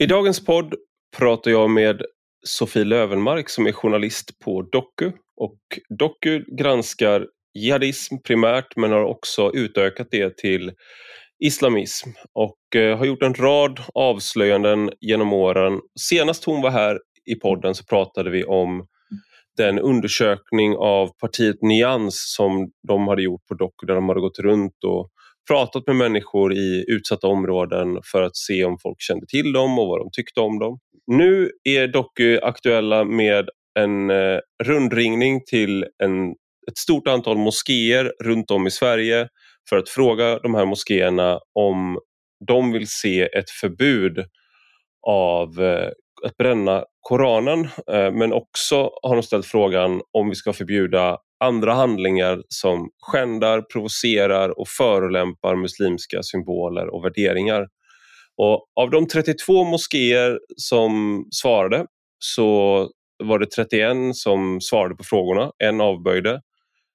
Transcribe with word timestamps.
I 0.00 0.06
dagens 0.06 0.44
podd 0.44 0.74
pratar 1.16 1.50
jag 1.50 1.70
med 1.70 2.02
Sofie 2.46 2.84
Lövenmark 2.84 3.48
som 3.48 3.66
är 3.66 3.72
journalist 3.72 4.38
på 4.44 4.62
Doku. 4.62 5.12
Och 5.36 5.58
Doku 5.98 6.44
granskar 6.58 7.26
jihadism 7.54 8.14
primärt 8.24 8.76
men 8.76 8.92
har 8.92 9.04
också 9.04 9.50
utökat 9.54 10.08
det 10.10 10.36
till 10.36 10.72
islamism 11.44 12.08
och 12.32 12.76
eh, 12.76 12.98
har 12.98 13.04
gjort 13.06 13.22
en 13.22 13.34
rad 13.34 13.80
avslöjanden 13.94 14.90
genom 15.00 15.32
åren. 15.32 15.80
Senast 16.00 16.44
hon 16.44 16.62
var 16.62 16.70
här 16.70 16.98
i 17.30 17.34
podden 17.34 17.74
så 17.74 17.84
pratade 17.84 18.30
vi 18.30 18.44
om 18.44 18.86
den 19.56 19.78
undersökning 19.78 20.76
av 20.76 21.10
partiet 21.20 21.62
Nyans 21.62 22.34
som 22.36 22.70
de 22.88 23.08
hade 23.08 23.22
gjort 23.22 23.46
på 23.46 23.54
Doku 23.54 23.86
där 23.86 23.94
de 23.94 24.08
hade 24.08 24.20
gått 24.20 24.38
runt 24.38 24.84
och 24.84 25.10
pratat 25.48 25.86
med 25.86 25.96
människor 25.96 26.52
i 26.52 26.84
utsatta 26.88 27.26
områden 27.26 28.00
för 28.04 28.22
att 28.22 28.36
se 28.36 28.64
om 28.64 28.78
folk 28.82 29.00
kände 29.00 29.26
till 29.26 29.52
dem 29.52 29.78
och 29.78 29.88
vad 29.88 30.00
de 30.00 30.08
tyckte 30.12 30.40
om 30.40 30.58
dem. 30.58 30.78
Nu 31.06 31.50
är 31.64 31.88
Doku 31.88 32.38
aktuella 32.42 33.04
med 33.04 33.48
en 33.78 34.10
eh, 34.10 34.38
rundringning 34.64 35.40
till 35.44 35.86
en, 36.02 36.30
ett 36.70 36.78
stort 36.78 37.08
antal 37.08 37.36
moskéer 37.36 38.12
runt 38.24 38.50
om 38.50 38.66
i 38.66 38.70
Sverige 38.70 39.28
för 39.68 39.76
att 39.76 39.88
fråga 39.88 40.38
de 40.38 40.54
här 40.54 40.64
moskéerna 40.64 41.40
om 41.54 41.98
de 42.48 42.72
vill 42.72 42.88
se 42.88 43.22
ett 43.22 43.50
förbud 43.50 44.24
av 45.06 45.62
eh, 45.62 45.90
att 46.26 46.36
bränna 46.36 46.84
Koranen 47.00 47.68
eh, 47.92 48.12
men 48.12 48.32
också 48.32 48.90
har 49.02 49.16
de 49.16 49.22
ställt 49.22 49.46
frågan 49.46 50.00
om 50.12 50.28
vi 50.28 50.34
ska 50.34 50.52
förbjuda 50.52 51.18
andra 51.40 51.74
handlingar 51.74 52.42
som 52.48 52.90
skändar, 53.02 53.62
provocerar 53.62 54.60
och 54.60 54.68
förolämpar 54.68 55.56
muslimska 55.56 56.22
symboler 56.22 56.94
och 56.94 57.04
värderingar. 57.04 57.68
Och 58.36 58.66
av 58.80 58.90
de 58.90 59.06
32 59.06 59.64
moskéer 59.64 60.38
som 60.56 61.24
svarade 61.30 61.86
så 62.18 62.90
var 63.24 63.38
det 63.38 63.46
31 63.46 64.16
som 64.16 64.60
svarade 64.60 64.94
på 64.94 65.04
frågorna, 65.04 65.52
en 65.58 65.80
avböjde. 65.80 66.40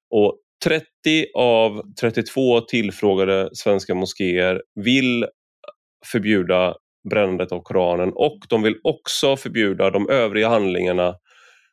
Och 0.09 0.38
30 0.64 0.86
av 1.36 1.81
32 2.02 2.61
tillfrågade 2.61 3.49
svenska 3.53 3.95
moskéer 3.95 4.61
vill 4.75 5.25
förbjuda 6.05 6.75
brännandet 7.09 7.52
av 7.52 7.61
Koranen 7.61 8.11
och 8.16 8.38
de 8.49 8.64
vill 8.64 8.75
också 8.83 9.38
förbjuda 9.38 9.89
de 9.89 10.09
övriga 10.09 10.49
handlingarna 10.49 11.16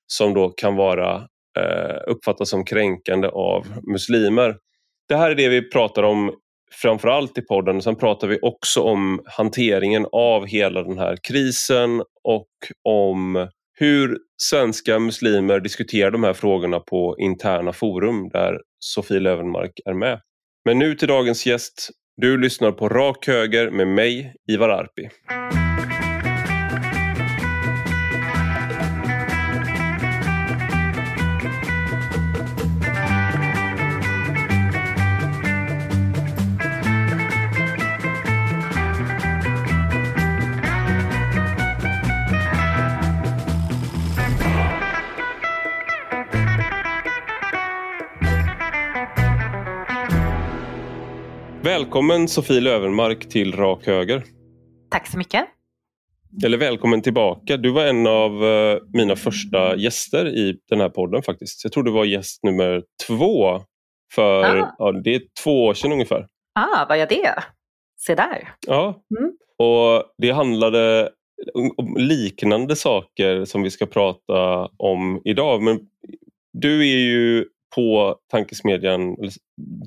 som 0.06 0.34
då 0.34 0.48
kan 0.48 0.76
vara 0.76 1.28
Eh, 1.60 1.96
uppfattas 2.06 2.50
som 2.50 2.64
kränkande 2.64 3.28
av 3.28 3.66
muslimer. 3.92 4.56
Det 5.08 5.16
här 5.16 5.30
är 5.30 5.34
det 5.34 5.48
vi 5.48 5.70
pratar 5.70 6.02
om 6.02 6.34
framförallt 6.72 7.38
i 7.38 7.42
podden. 7.42 7.82
Sen 7.82 7.96
pratar 7.96 8.28
vi 8.28 8.38
också 8.42 8.80
om 8.80 9.20
hanteringen 9.26 10.06
av 10.12 10.46
hela 10.46 10.82
den 10.82 10.98
här 10.98 11.16
krisen 11.22 12.00
och 12.24 12.48
om 12.84 13.48
hur 13.78 14.18
svenska 14.42 14.98
muslimer 14.98 15.60
diskuterar 15.60 16.10
de 16.10 16.24
här 16.24 16.32
frågorna 16.32 16.80
på 16.80 17.16
interna 17.18 17.72
forum 17.72 18.28
där 18.28 18.60
Sofie 18.78 19.20
Lövenmark 19.20 19.72
är 19.84 19.94
med. 19.94 20.20
Men 20.64 20.78
nu 20.78 20.94
till 20.94 21.08
dagens 21.08 21.46
gäst. 21.46 21.90
Du 22.16 22.38
lyssnar 22.38 22.72
på 22.72 22.88
Rak 22.88 23.26
Höger 23.26 23.70
med 23.70 23.88
mig, 23.88 24.34
Ivar 24.48 24.68
Arpi. 24.68 25.08
Välkommen 51.70 52.28
Sofie 52.28 52.60
Lövenmark 52.60 53.28
till 53.28 53.56
Rak 53.56 53.86
Höger. 53.86 54.24
Tack 54.90 55.06
så 55.06 55.18
mycket. 55.18 55.44
Eller 56.44 56.58
välkommen 56.58 57.02
tillbaka. 57.02 57.56
Du 57.56 57.70
var 57.70 57.84
en 57.84 58.06
av 58.06 58.44
uh, 58.44 58.78
mina 58.92 59.16
första 59.16 59.76
gäster 59.76 60.28
i 60.28 60.58
den 60.68 60.80
här 60.80 60.88
podden 60.88 61.22
faktiskt. 61.22 61.64
Jag 61.64 61.72
tror 61.72 61.84
du 61.84 61.90
var 61.90 62.04
gäst 62.04 62.42
nummer 62.42 62.82
två 63.06 63.60
för 64.14 64.44
ah. 64.44 64.74
ja, 64.78 64.92
det 64.92 65.14
är 65.14 65.22
två 65.44 65.64
år 65.64 65.74
sedan 65.74 65.92
ungefär. 65.92 66.26
Ah, 66.54 66.86
var 66.88 66.96
jag 66.96 67.08
det? 67.08 67.34
Se 68.06 68.14
där. 68.14 68.48
Ja, 68.66 69.02
mm. 69.18 69.32
och 69.58 70.04
det 70.18 70.30
handlade 70.30 71.10
om 71.76 71.96
liknande 71.96 72.76
saker 72.76 73.44
som 73.44 73.62
vi 73.62 73.70
ska 73.70 73.86
prata 73.86 74.68
om 74.76 75.22
idag. 75.24 75.62
Men 75.62 75.80
du 76.52 76.80
är 76.80 76.98
ju 76.98 77.44
på 77.74 78.16
tankesmedjan 78.30 79.16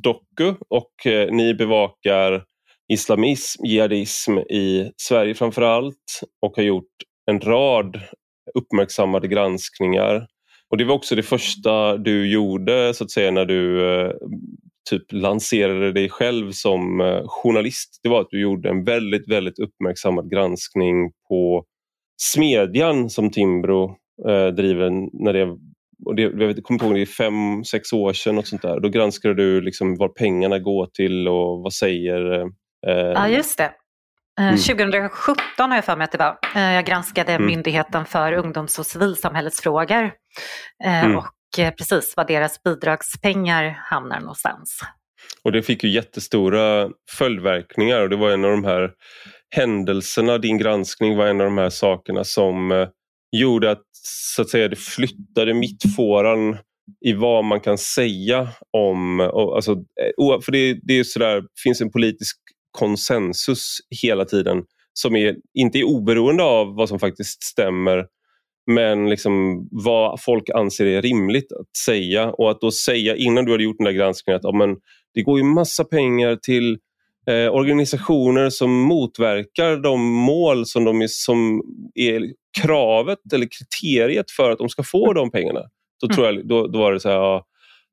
Doku 0.04 0.54
och 0.70 1.08
eh, 1.08 1.32
ni 1.32 1.54
bevakar 1.54 2.44
islamism, 2.94 3.66
jihadism 3.66 4.38
i 4.38 4.92
Sverige 4.98 5.36
framför 5.36 5.62
allt 5.62 6.22
och 6.42 6.56
har 6.56 6.64
gjort 6.64 6.94
en 7.32 7.40
rad 7.40 8.00
uppmärksammade 8.54 9.28
granskningar. 9.28 10.28
Och 10.70 10.78
Det 10.78 10.86
var 10.86 10.96
också 10.96 11.16
det 11.16 11.24
första 11.24 11.98
du 11.98 12.32
gjorde 12.32 12.94
så 12.94 13.04
att 13.04 13.12
säga 13.12 13.32
när 13.32 13.46
du 13.46 13.92
eh, 13.92 14.12
typ 14.90 15.12
lanserade 15.12 15.92
dig 15.92 16.10
själv 16.10 16.52
som 16.52 17.02
eh, 17.02 17.22
journalist. 17.26 18.00
Det 18.04 18.10
var 18.10 18.22
att 18.22 18.30
du 18.30 18.42
gjorde 18.42 18.70
en 18.70 18.84
väldigt, 18.84 19.32
väldigt 19.32 19.60
uppmärksammad 19.60 20.32
granskning 20.32 21.12
på 21.30 21.66
Smedjan 22.22 23.10
som 23.10 23.32
Timbro 23.32 23.96
eh, 24.28 24.48
driver 24.48 24.90
när 25.24 25.34
det 25.34 25.58
och 26.06 26.16
det, 26.16 26.22
jag 26.22 26.64
kommer 26.64 26.84
ihåg 26.84 26.94
det 26.96 27.02
är 27.02 27.06
fem, 27.06 27.64
sex 27.64 27.94
år 27.94 28.14
sedan. 28.14 28.38
Och 28.38 28.48
sånt 28.48 28.62
där. 28.62 28.80
Då 28.80 28.90
granskade 28.90 29.34
du 29.34 29.62
liksom 29.62 29.96
vad 29.96 30.16
pengarna 30.16 30.60
går 30.60 30.86
till 30.86 31.28
och 31.28 31.64
vad 31.64 31.74
säger... 31.74 32.42
Eh, 32.88 32.94
ja, 32.94 33.28
just 33.28 33.58
det. 33.58 33.72
Eh, 34.40 34.48
mm. 34.48 34.58
2017 34.58 35.36
har 35.58 35.76
jag 35.76 35.86
för 35.86 35.96
mig 35.96 36.06
att 36.06 36.12
det 36.12 36.18
var. 36.18 36.38
Eh, 36.56 36.74
jag 36.74 36.86
granskade 36.86 37.34
mm. 37.34 37.48
Myndigheten 37.48 38.06
för 38.06 38.34
ungdoms 38.34 38.80
och 38.80 38.86
civilsamhällesfrågor. 38.86 40.12
Eh, 40.86 41.04
mm. 41.06 41.18
Och 41.18 41.34
precis 41.78 42.14
var 42.18 42.26
deras 42.26 42.64
bidragspengar 42.64 43.70
hamnar 43.70 44.20
någonstans. 44.20 44.80
Och 45.44 45.52
det 45.52 45.62
fick 45.64 45.84
ju 45.84 45.90
jättestora 45.90 46.90
följdverkningar 47.12 48.02
och 48.02 48.10
det 48.10 48.16
var 48.16 48.32
en 48.32 48.46
av 48.46 48.52
de 48.52 48.64
här 48.64 48.92
händelserna, 49.56 50.38
din 50.38 50.58
granskning 50.58 51.18
var 51.18 51.28
en 51.28 51.42
av 51.42 51.46
de 51.46 51.58
här 51.58 51.70
sakerna 51.70 52.24
som 52.24 52.88
gjorde 53.38 53.72
att, 53.72 53.84
så 54.36 54.42
att 54.42 54.50
säga, 54.50 54.68
det 54.68 54.76
flyttade 54.76 55.54
mittfåran 55.54 56.58
i 57.06 57.14
vad 57.14 57.46
man 57.46 57.60
kan 57.60 57.78
säga 57.78 58.50
om... 58.72 59.20
Alltså, 59.20 59.72
eh, 59.72 60.42
för 60.42 60.52
det, 60.52 60.80
det 60.84 61.00
är 61.00 61.04
sådär, 61.04 61.44
finns 61.64 61.82
en 61.82 61.92
politisk 61.92 62.38
konsensus 62.72 63.78
hela 64.02 64.26
tiden 64.26 64.64
som 64.94 65.16
är, 65.16 65.36
inte 65.54 65.80
är 65.80 65.84
oberoende 65.84 66.44
av 66.44 66.76
vad 66.76 66.90
som 66.90 67.00
faktiskt 67.00 67.44
stämmer 67.44 68.06
men 68.72 69.10
liksom 69.10 69.68
vad 69.72 70.22
folk 70.22 70.50
anser 70.50 70.86
är 70.86 71.02
rimligt 71.02 71.52
att 71.52 71.78
säga. 71.86 72.32
Och 72.32 72.52
att 72.52 72.62
då 72.62 72.72
säga 72.72 73.16
innan 73.16 73.46
du 73.46 73.52
hade 73.52 73.64
gjort 73.64 73.78
den 73.78 73.86
där 73.86 73.92
granskningen 73.92 74.38
att 74.38 74.44
ja, 74.44 74.52
men, 74.52 74.78
det 75.14 75.22
går 75.22 75.38
ju 75.38 75.44
massa 75.44 75.84
pengar 75.84 76.36
till 76.36 76.78
eh, 77.28 77.54
organisationer 77.54 78.50
som 78.50 78.72
motverkar 78.72 79.78
de 79.78 80.02
mål 80.14 80.66
som, 80.66 80.84
de 80.84 81.02
är, 81.02 81.08
som 81.08 81.62
är 81.96 82.22
kravet 82.62 83.34
eller 83.34 83.48
kriteriet 83.60 84.32
för 84.32 84.52
att 84.52 84.58
de 84.58 84.70
ska 84.70 84.84
få 84.84 85.14
de 85.14 85.32
pengarna. 85.32 85.62
Då, 86.02 86.08
tror 86.08 86.26
jag, 86.26 86.48
då, 86.48 86.68
då 86.68 86.80
var 86.80 86.94
det 86.94 87.00
så 87.00 87.10
här, 87.10 87.16
ja, 87.16 87.46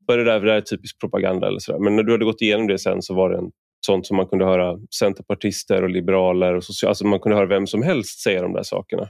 var 0.07 0.17
det 0.17 0.25
där, 0.25 0.41
det 0.41 0.47
där 0.47 0.57
är 0.57 0.61
typisk 0.61 1.01
propaganda 1.01 1.47
eller 1.47 1.59
så 1.59 1.73
där. 1.73 1.79
Men 1.79 1.97
när 1.97 2.03
du 2.03 2.13
hade 2.13 2.25
gått 2.25 2.43
igenom 2.43 2.67
det 2.67 2.79
sen 2.79 3.03
så 3.03 3.15
var 3.15 3.31
det 3.31 3.39
en, 3.39 3.51
sånt 3.87 4.07
som 4.07 4.17
man 4.17 4.27
kunde 4.27 4.45
höra 4.45 4.79
centerpartister 4.99 5.83
och 5.83 5.91
liberaler 5.91 6.55
och 6.55 6.65
social, 6.65 6.89
alltså 6.89 7.07
man 7.07 7.21
kunde 7.21 7.37
höra 7.37 7.47
vem 7.47 7.67
som 7.67 7.83
helst 7.83 8.21
säga 8.21 8.43
de 8.43 8.53
där 8.53 8.63
sakerna. 8.63 9.09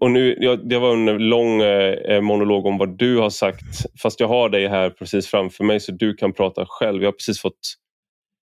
Och 0.00 0.10
nu, 0.10 0.36
ja, 0.40 0.56
det 0.56 0.78
var 0.78 0.92
en 0.92 1.28
lång 1.28 1.62
eh, 1.62 2.20
monolog 2.20 2.66
om 2.66 2.78
vad 2.78 2.98
du 2.98 3.18
har 3.18 3.30
sagt 3.30 3.64
fast 4.02 4.20
jag 4.20 4.28
har 4.28 4.48
dig 4.48 4.68
här 4.68 4.90
precis 4.90 5.26
framför 5.26 5.64
mig 5.64 5.80
så 5.80 5.92
du 5.92 6.14
kan 6.14 6.32
prata 6.32 6.66
själv. 6.68 7.02
Jag 7.02 7.08
har 7.08 7.12
precis 7.12 7.40
fått 7.40 7.58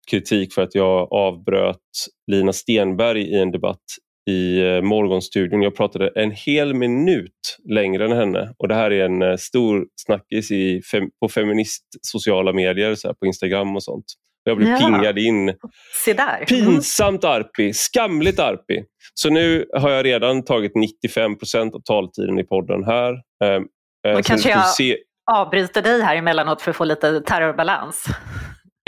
kritik 0.10 0.54
för 0.54 0.62
att 0.62 0.76
jag 0.76 1.14
avbröt 1.14 1.78
Lina 2.32 2.54
Stenberg 2.54 3.22
i 3.22 3.40
en 3.40 3.52
debatt 3.52 3.84
i 4.30 4.62
eh, 4.62 4.82
Morgonstudion. 4.82 5.62
Jag 5.62 5.76
pratade 5.76 6.12
en 6.16 6.32
hel 6.32 6.74
minut 6.74 7.58
längre 7.70 8.06
än 8.06 8.12
henne 8.12 8.54
och 8.58 8.68
det 8.68 8.76
här 8.76 8.92
är 8.92 9.06
en 9.06 9.22
eh, 9.22 9.36
stor 9.36 9.86
snackis 9.96 10.52
i, 10.52 10.82
på 11.20 11.30
feminist 11.30 11.84
sociala 12.02 12.54
medier, 12.54 12.96
så 12.96 13.14
på 13.14 13.26
Instagram 13.26 13.76
och 13.76 13.84
sånt. 13.84 14.06
Jag 14.44 14.58
blev 14.58 14.70
ja. 14.70 14.78
pingad 14.78 15.18
in. 15.18 15.54
Se 16.06 16.14
där. 16.14 16.36
Mm. 16.36 16.46
Pinsamt 16.46 17.24
arpi, 17.24 17.74
skamligt 17.74 18.40
arpi. 18.40 18.84
Så 19.14 19.30
nu 19.30 19.66
har 19.74 19.90
jag 19.90 20.06
redan 20.06 20.46
tagit 20.46 20.76
95 20.76 21.38
procent 21.38 21.76
av 21.76 21.80
taltiden 21.80 22.40
i 22.40 22.44
podden 22.44 22.84
här. 22.84 23.14
Eh, 23.44 24.22
kanske 24.22 24.50
jag 24.50 24.68
se... 24.68 24.98
avbryter 25.32 25.82
dig 25.82 26.02
här 26.02 26.16
emellanåt 26.16 26.62
för 26.62 26.72
att 26.72 26.78
få 26.78 26.84
lite 26.84 27.22
terrorbalans. 27.22 28.06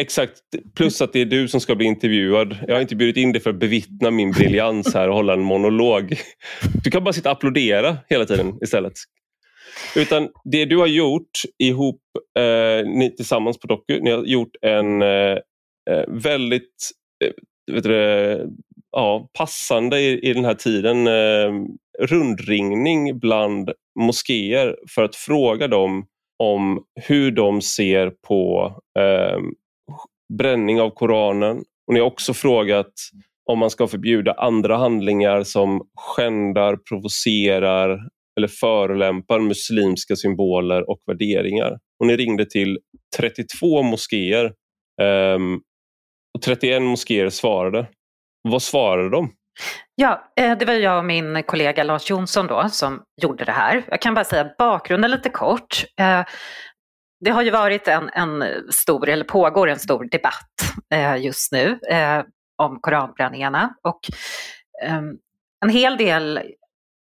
Exakt, 0.01 0.41
plus 0.75 1.01
att 1.01 1.13
det 1.13 1.21
är 1.21 1.25
du 1.25 1.47
som 1.47 1.61
ska 1.61 1.75
bli 1.75 1.85
intervjuad. 1.85 2.57
Jag 2.67 2.75
har 2.75 2.81
inte 2.81 2.95
bjudit 2.95 3.17
in 3.17 3.31
dig 3.31 3.41
för 3.41 3.49
att 3.49 3.59
bevittna 3.59 4.11
min 4.11 4.31
briljans 4.31 4.93
här 4.93 5.09
och 5.09 5.15
hålla 5.15 5.33
en 5.33 5.41
monolog. 5.41 6.15
Du 6.83 6.91
kan 6.91 7.03
bara 7.03 7.13
sitta 7.13 7.29
och 7.29 7.37
applådera 7.37 7.97
hela 8.09 8.25
tiden 8.25 8.57
istället. 8.61 8.93
Utan 9.95 10.29
det 10.43 10.65
du 10.65 10.77
har 10.77 10.87
gjort 10.87 11.31
ihop, 11.63 12.01
eh, 12.39 12.89
ni 12.89 13.15
tillsammans 13.17 13.59
på 13.59 13.67
Doku, 13.67 13.99
ni 14.01 14.11
har 14.11 14.23
gjort 14.23 14.55
en 14.61 15.01
eh, 15.01 15.37
eh 15.89 16.05
väldigt 16.07 16.91
eh, 17.23 17.31
vet 17.73 17.83
du, 17.83 17.95
eh, 17.95 18.45
ja, 18.91 19.29
passande 19.37 19.99
i, 19.99 20.29
i 20.29 20.33
den 20.33 20.45
här 20.45 20.53
tiden 20.53 21.07
eh, 21.07 21.65
rundringning 21.99 23.19
bland 23.19 23.71
moskéer 23.99 24.75
för 24.95 25.03
att 25.03 25.15
fråga 25.15 25.67
dem 25.67 26.05
om 26.39 26.83
hur 26.95 27.31
de 27.31 27.61
ser 27.61 28.11
på 28.27 28.71
eh, 28.99 29.39
bränning 30.37 30.81
av 30.81 30.89
Koranen. 30.89 31.57
Och 31.87 31.93
ni 31.93 31.99
har 31.99 32.07
också 32.07 32.33
frågat 32.33 32.91
om 33.51 33.59
man 33.59 33.69
ska 33.69 33.87
förbjuda 33.87 34.33
andra 34.33 34.77
handlingar 34.77 35.43
som 35.43 35.81
skändar, 35.95 36.75
provocerar 36.89 37.99
eller 38.37 38.47
förolämpar 38.47 39.39
muslimska 39.39 40.15
symboler 40.15 40.89
och 40.89 40.99
värderingar. 41.05 41.71
Ehm, 41.71 41.77
och 41.99 42.07
ni 42.07 42.17
ringde 42.17 42.45
till 42.45 42.79
32 43.17 43.83
moskéer 43.83 44.53
um, 45.01 45.61
och 46.33 46.41
31 46.41 46.81
moskéer 46.81 47.29
svarade. 47.29 47.87
Vad 48.41 48.61
svarade 48.61 49.09
de? 49.09 49.31
Ja, 49.95 50.31
eh, 50.39 50.57
det 50.57 50.65
var 50.65 50.73
jag 50.73 50.97
och 50.97 51.05
min 51.05 51.43
kollega 51.43 51.83
Lars 51.83 52.09
Jonsson 52.09 52.47
då 52.47 52.69
som 52.69 53.03
gjorde 53.21 53.45
det 53.45 53.51
här. 53.51 53.83
Jag 53.87 54.01
kan 54.01 54.13
bara 54.13 54.25
säga 54.25 54.51
bakgrunden 54.57 55.11
lite 55.11 55.29
kort. 55.29 55.83
Eh, 55.99 56.23
det 57.21 57.31
har 57.31 57.41
ju 57.41 57.51
varit 57.51 57.87
en, 57.87 58.09
en 58.13 58.43
stor, 58.69 59.09
eller 59.09 59.23
pågår 59.23 59.69
en 59.69 59.79
stor 59.79 60.07
debatt 60.11 60.51
eh, 60.93 61.15
just 61.17 61.51
nu 61.51 61.79
eh, 61.89 62.23
om 62.57 62.79
koranbränningarna 62.81 63.75
och 63.83 63.99
eh, 64.83 65.01
en 65.63 65.69
hel 65.69 65.97
del 65.97 66.39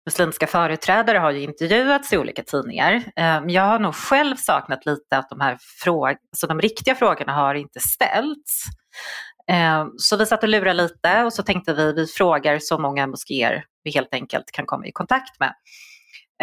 muslimska 0.07 0.47
företrädare 0.47 1.19
har 1.19 1.31
ju 1.31 1.41
intervjuats 1.41 2.13
i 2.13 2.19
olika 2.19 2.43
tidningar. 2.43 3.05
Ehm, 3.17 3.49
jag 3.49 3.63
har 3.63 3.79
nog 3.79 3.95
själv 3.95 4.37
saknat 4.37 4.87
lite 4.87 5.19
att 5.19 5.31
de 5.31 5.41
här 5.41 5.59
frågorna, 5.85 6.19
alltså 6.33 6.47
de 6.47 6.61
riktiga 6.61 6.95
frågorna 6.95 7.33
har 7.33 7.55
inte 7.55 7.81
ställts. 7.81 8.65
Eh, 9.51 9.87
så 9.97 10.17
vi 10.17 10.27
satt 10.27 10.43
och 10.43 10.49
lurade 10.49 10.83
lite 10.83 11.25
och 11.25 11.33
så 11.33 11.43
tänkte 11.43 11.75
vi, 11.75 11.93
vi 11.93 12.07
frågar 12.07 12.59
så 12.59 12.79
många 12.79 13.07
moskéer 13.07 13.65
vi 13.83 13.91
helt 13.91 14.15
enkelt 14.15 14.51
kan 14.53 14.67
komma 14.67 14.87
i 14.87 14.93
kontakt 14.93 15.41
med. 15.41 15.55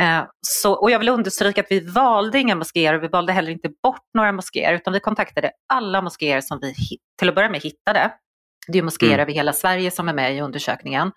Eh, 0.02 0.24
så, 0.42 0.74
och 0.74 0.92
jag 0.92 1.00
vill 1.00 1.10
understryka 1.10 1.62
att 1.62 1.68
vi 1.72 1.80
valde 1.80 2.40
inga 2.40 2.56
moskéer 2.56 2.94
och 2.94 3.04
vi 3.04 3.08
valde 3.08 3.34
heller 3.34 3.52
inte 3.52 3.70
bort 3.84 4.06
några 4.14 4.32
moskéer 4.32 4.74
utan 4.74 4.94
vi 4.94 5.00
kontaktade 5.00 5.52
alla 5.74 6.02
moskéer 6.02 6.42
som 6.42 6.60
vi 6.62 6.76
till 7.20 7.30
att 7.30 7.36
börja 7.36 7.50
med 7.50 7.62
hittade. 7.62 8.12
Det 8.68 8.78
är 8.78 8.84
moskéer 8.84 9.10
mm. 9.10 9.20
över 9.20 9.34
hela 9.34 9.54
Sverige 9.54 9.92
som 9.92 10.10
är 10.10 10.14
med 10.14 10.36
i 10.36 10.42
undersökningen. 10.42 11.12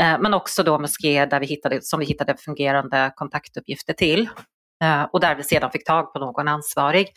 Eh, 0.00 0.18
men 0.20 0.34
också 0.34 0.62
då 0.62 0.78
moskéer 0.78 1.26
där 1.26 1.40
vi 1.40 1.46
hittade, 1.46 1.82
som 1.82 2.00
vi 2.00 2.06
hittade 2.06 2.36
fungerande 2.36 3.12
kontaktuppgifter 3.14 3.92
till. 3.92 4.28
Och 5.12 5.20
där 5.20 5.34
vi 5.34 5.42
sedan 5.42 5.70
fick 5.70 5.86
tag 5.86 6.12
på 6.12 6.18
någon 6.18 6.48
ansvarig. 6.48 7.12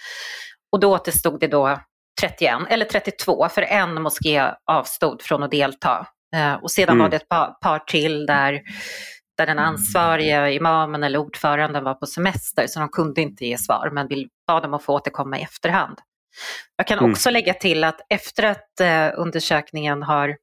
Och 0.71 0.79
då 0.79 0.93
återstod 0.93 1.39
det 1.39 1.47
då 1.47 1.79
31, 2.21 2.59
eller 2.69 2.85
32, 2.85 3.49
för 3.49 3.61
en 3.61 4.01
moské 4.01 4.51
avstod 4.71 5.21
från 5.21 5.43
att 5.43 5.51
delta. 5.51 6.07
Eh, 6.35 6.53
och 6.53 6.71
sedan 6.71 6.93
mm. 6.93 7.03
var 7.03 7.09
det 7.09 7.15
ett 7.15 7.29
par, 7.29 7.53
par 7.61 7.79
till 7.79 8.25
där, 8.25 8.61
där 9.39 9.45
den 9.45 9.59
ansvarige 9.59 10.51
imamen 10.53 11.03
eller 11.03 11.19
ordföranden 11.19 11.83
var 11.83 11.93
på 11.93 12.05
semester 12.05 12.67
så 12.67 12.79
de 12.79 12.89
kunde 12.89 13.21
inte 13.21 13.45
ge 13.45 13.57
svar 13.57 13.89
men 13.93 14.07
vi 14.07 14.27
bad 14.47 14.63
dem 14.63 14.73
att 14.73 14.83
få 14.83 14.93
återkomma 14.93 15.39
i 15.39 15.41
efterhand. 15.41 15.97
Jag 16.75 16.87
kan 16.87 16.99
mm. 16.99 17.11
också 17.11 17.29
lägga 17.29 17.53
till 17.53 17.83
att 17.83 17.99
efter 18.09 18.43
att 18.43 18.79
eh, 18.81 19.09
undersökningen 19.15 20.03
har 20.03 20.37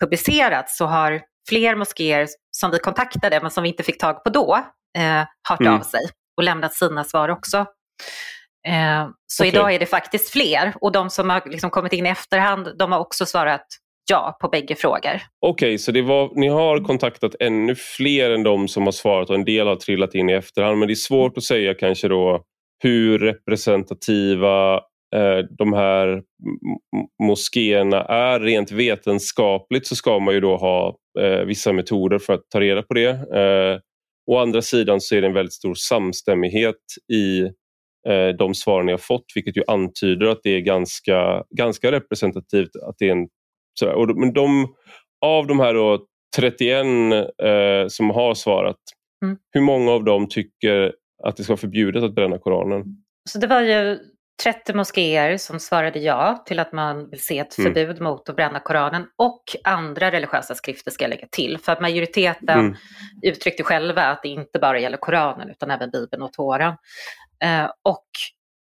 publicerats 0.00 0.76
så 0.76 0.86
har 0.86 1.22
fler 1.48 1.76
moskéer 1.76 2.28
som 2.50 2.70
vi 2.70 2.78
kontaktade 2.78 3.40
men 3.40 3.50
som 3.50 3.62
vi 3.62 3.68
inte 3.68 3.82
fick 3.82 4.00
tag 4.00 4.24
på 4.24 4.30
då 4.30 4.56
eh, 4.98 5.24
hört 5.48 5.60
mm. 5.60 5.74
av 5.74 5.80
sig 5.80 6.00
och 6.36 6.42
lämnat 6.42 6.74
sina 6.74 7.04
svar 7.04 7.28
också. 7.28 7.58
Eh, 8.68 9.08
så 9.26 9.42
okay. 9.42 9.48
idag 9.48 9.74
är 9.74 9.78
det 9.78 9.86
faktiskt 9.86 10.30
fler 10.30 10.74
och 10.80 10.92
de 10.92 11.10
som 11.10 11.30
har 11.30 11.42
liksom 11.46 11.70
kommit 11.70 11.92
in 11.92 12.06
i 12.06 12.08
efterhand 12.08 12.78
de 12.78 12.92
har 12.92 12.98
också 12.98 13.26
svarat 13.26 13.66
ja 14.10 14.36
på 14.40 14.48
bägge 14.48 14.74
frågor. 14.74 15.20
Okej, 15.40 15.68
okay, 15.68 15.78
så 15.78 15.92
det 15.92 16.02
var, 16.02 16.32
ni 16.34 16.48
har 16.48 16.78
kontaktat 16.78 17.34
ännu 17.40 17.74
fler 17.74 18.30
än 18.30 18.42
de 18.42 18.68
som 18.68 18.82
har 18.82 18.92
svarat 18.92 19.30
och 19.30 19.34
en 19.34 19.44
del 19.44 19.66
har 19.66 19.76
trillat 19.76 20.14
in 20.14 20.30
i 20.30 20.32
efterhand 20.32 20.78
men 20.78 20.88
det 20.88 20.92
är 20.92 20.94
svårt 20.94 21.36
att 21.36 21.44
säga 21.44 21.74
kanske 21.74 22.08
då 22.08 22.44
hur 22.82 23.18
representativa 23.18 24.74
eh, 25.14 25.38
de 25.58 25.72
här 25.72 26.22
moskéerna 27.22 28.02
är. 28.02 28.40
Rent 28.40 28.72
vetenskapligt 28.72 29.86
så 29.86 29.96
ska 29.96 30.18
man 30.18 30.34
ju 30.34 30.40
då 30.40 30.56
ha 30.56 30.96
eh, 31.20 31.44
vissa 31.44 31.72
metoder 31.72 32.18
för 32.18 32.32
att 32.32 32.50
ta 32.50 32.60
reda 32.60 32.82
på 32.82 32.94
det. 32.94 33.10
Eh, 33.10 33.80
å 34.30 34.38
andra 34.38 34.62
sidan 34.62 35.00
så 35.00 35.14
är 35.14 35.20
det 35.20 35.26
en 35.26 35.34
väldigt 35.34 35.52
stor 35.52 35.74
samstämmighet 35.74 36.76
i 37.12 37.42
eh, 38.08 38.28
de 38.38 38.54
svar 38.54 38.82
ni 38.82 38.92
har 38.92 38.98
fått 38.98 39.24
vilket 39.34 39.56
ju 39.56 39.62
antyder 39.66 40.26
att 40.26 40.40
det 40.42 40.50
är 40.50 40.60
ganska, 40.60 41.44
ganska 41.50 41.92
representativt. 41.92 42.70
Att 42.88 42.94
det 42.98 43.08
är 43.08 43.12
en, 43.12 43.28
sådär. 43.74 44.14
men 44.14 44.32
de, 44.32 44.74
av 45.26 45.46
de 45.46 45.60
här 45.60 45.74
då 45.74 46.06
31 46.36 46.84
eh, 47.42 47.88
som 47.88 48.10
har 48.10 48.34
svarat, 48.34 48.76
mm. 49.24 49.36
hur 49.50 49.60
många 49.60 49.92
av 49.92 50.04
dem 50.04 50.28
tycker 50.28 50.92
att 51.24 51.36
det 51.36 51.42
ska 51.42 51.52
vara 51.52 51.60
förbjudet 51.60 52.02
att 52.02 52.14
bränna 52.14 52.38
Koranen? 52.38 52.84
Så 53.30 53.38
det 53.38 53.46
var 53.46 53.60
ju 53.60 53.98
30 54.42 54.74
moskéer 54.74 55.36
som 55.36 55.60
svarade 55.60 55.98
ja 55.98 56.42
till 56.46 56.58
att 56.58 56.72
man 56.72 57.10
vill 57.10 57.20
se 57.20 57.38
ett 57.38 57.58
mm. 57.58 57.74
förbud 57.74 57.96
mm. 57.96 58.04
mot 58.04 58.28
att 58.28 58.36
bränna 58.36 58.60
Koranen 58.60 59.06
och 59.18 59.42
andra 59.64 60.10
religiösa 60.10 60.54
skrifter 60.54 60.90
ska 60.90 61.04
jag 61.04 61.10
lägga 61.10 61.26
till. 61.30 61.58
För 61.58 61.72
att 61.72 61.80
majoriteten 61.80 62.60
mm. 62.60 62.76
uttryckte 63.22 63.62
själva 63.62 64.02
att 64.02 64.22
det 64.22 64.28
inte 64.28 64.58
bara 64.58 64.80
gäller 64.80 64.96
Koranen 64.96 65.50
utan 65.50 65.70
även 65.70 65.90
Bibeln 65.90 66.22
och 66.22 66.32
Toran. 66.32 66.76
Eh, 67.44 67.70
och 67.82 68.06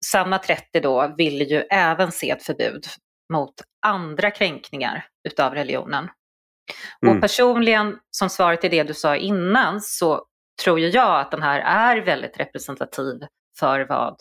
samma 0.06 0.38
30 0.38 0.80
då 0.80 1.14
ville 1.18 1.44
ju 1.44 1.58
även 1.58 2.12
se 2.12 2.30
ett 2.30 2.44
förbud 2.44 2.86
mot 3.34 3.54
andra 3.86 4.32
kränkningar 4.32 5.06
utav 5.30 5.54
religionen. 5.54 6.10
Mm. 7.02 7.16
Och 7.16 7.22
personligen, 7.22 7.98
som 8.12 8.30
svar 8.30 8.56
till 8.56 8.72
det 8.72 8.84
du 8.84 8.94
sa 8.94 9.16
innan, 9.16 9.82
så 9.82 10.26
tror 10.64 10.80
ju 10.80 10.88
jag 10.88 11.20
att 11.20 11.32
den 11.32 11.42
här 11.42 11.60
är 11.60 12.06
väldigt 12.06 12.40
representativ 12.40 13.22
för 13.60 13.80
vad 13.90 14.16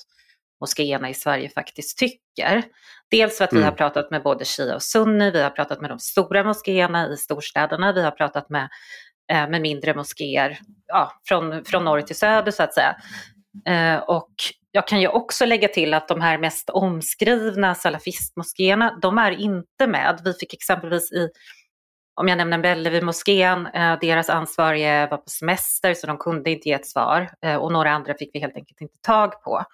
moskéerna 0.60 1.10
i 1.10 1.14
Sverige 1.14 1.48
faktiskt 1.48 1.98
tycker. 1.98 2.62
Dels 3.10 3.38
för 3.38 3.44
att 3.44 3.52
mm. 3.52 3.62
vi 3.62 3.64
har 3.64 3.72
pratat 3.72 4.10
med 4.10 4.22
både 4.22 4.44
shia 4.44 4.74
och 4.74 4.82
sunni, 4.82 5.30
vi 5.30 5.42
har 5.42 5.50
pratat 5.50 5.80
med 5.80 5.90
de 5.90 5.98
stora 5.98 6.44
moskéerna 6.44 7.12
i 7.12 7.16
storstäderna, 7.16 7.92
vi 7.92 8.02
har 8.02 8.10
pratat 8.10 8.50
med, 8.50 8.68
eh, 9.32 9.48
med 9.48 9.60
mindre 9.60 9.94
moskéer 9.94 10.58
ja, 10.86 11.12
från, 11.28 11.64
från 11.64 11.84
norr 11.84 12.00
till 12.00 12.16
söder 12.16 12.50
så 12.50 12.62
att 12.62 12.74
säga. 12.74 12.96
Eh, 13.66 13.98
och 13.98 14.30
jag 14.76 14.88
kan 14.88 15.00
ju 15.00 15.08
också 15.08 15.46
lägga 15.46 15.68
till 15.68 15.94
att 15.94 16.08
de 16.08 16.20
här 16.20 16.38
mest 16.38 16.70
omskrivna 16.70 17.74
salafistmoskéerna, 17.74 18.98
de 19.02 19.18
är 19.18 19.30
inte 19.30 19.86
med. 19.86 20.20
Vi 20.24 20.32
fick 20.32 20.54
exempelvis 20.54 21.12
i, 21.12 21.28
om 22.20 22.28
jag 22.28 22.38
nämner 22.38 22.58
Bellevue-moskén, 22.58 23.66
eh, 23.66 23.98
deras 24.00 24.30
ansvarige 24.30 25.06
var 25.10 25.16
på 25.16 25.30
semester 25.30 25.94
så 25.94 26.06
de 26.06 26.18
kunde 26.18 26.50
inte 26.50 26.68
ge 26.68 26.74
ett 26.74 26.86
svar 26.86 27.30
eh, 27.42 27.56
och 27.56 27.72
några 27.72 27.90
andra 27.90 28.14
fick 28.14 28.30
vi 28.34 28.38
helt 28.38 28.56
enkelt 28.56 28.80
inte 28.80 28.98
tag 29.02 29.42
på. 29.42 29.64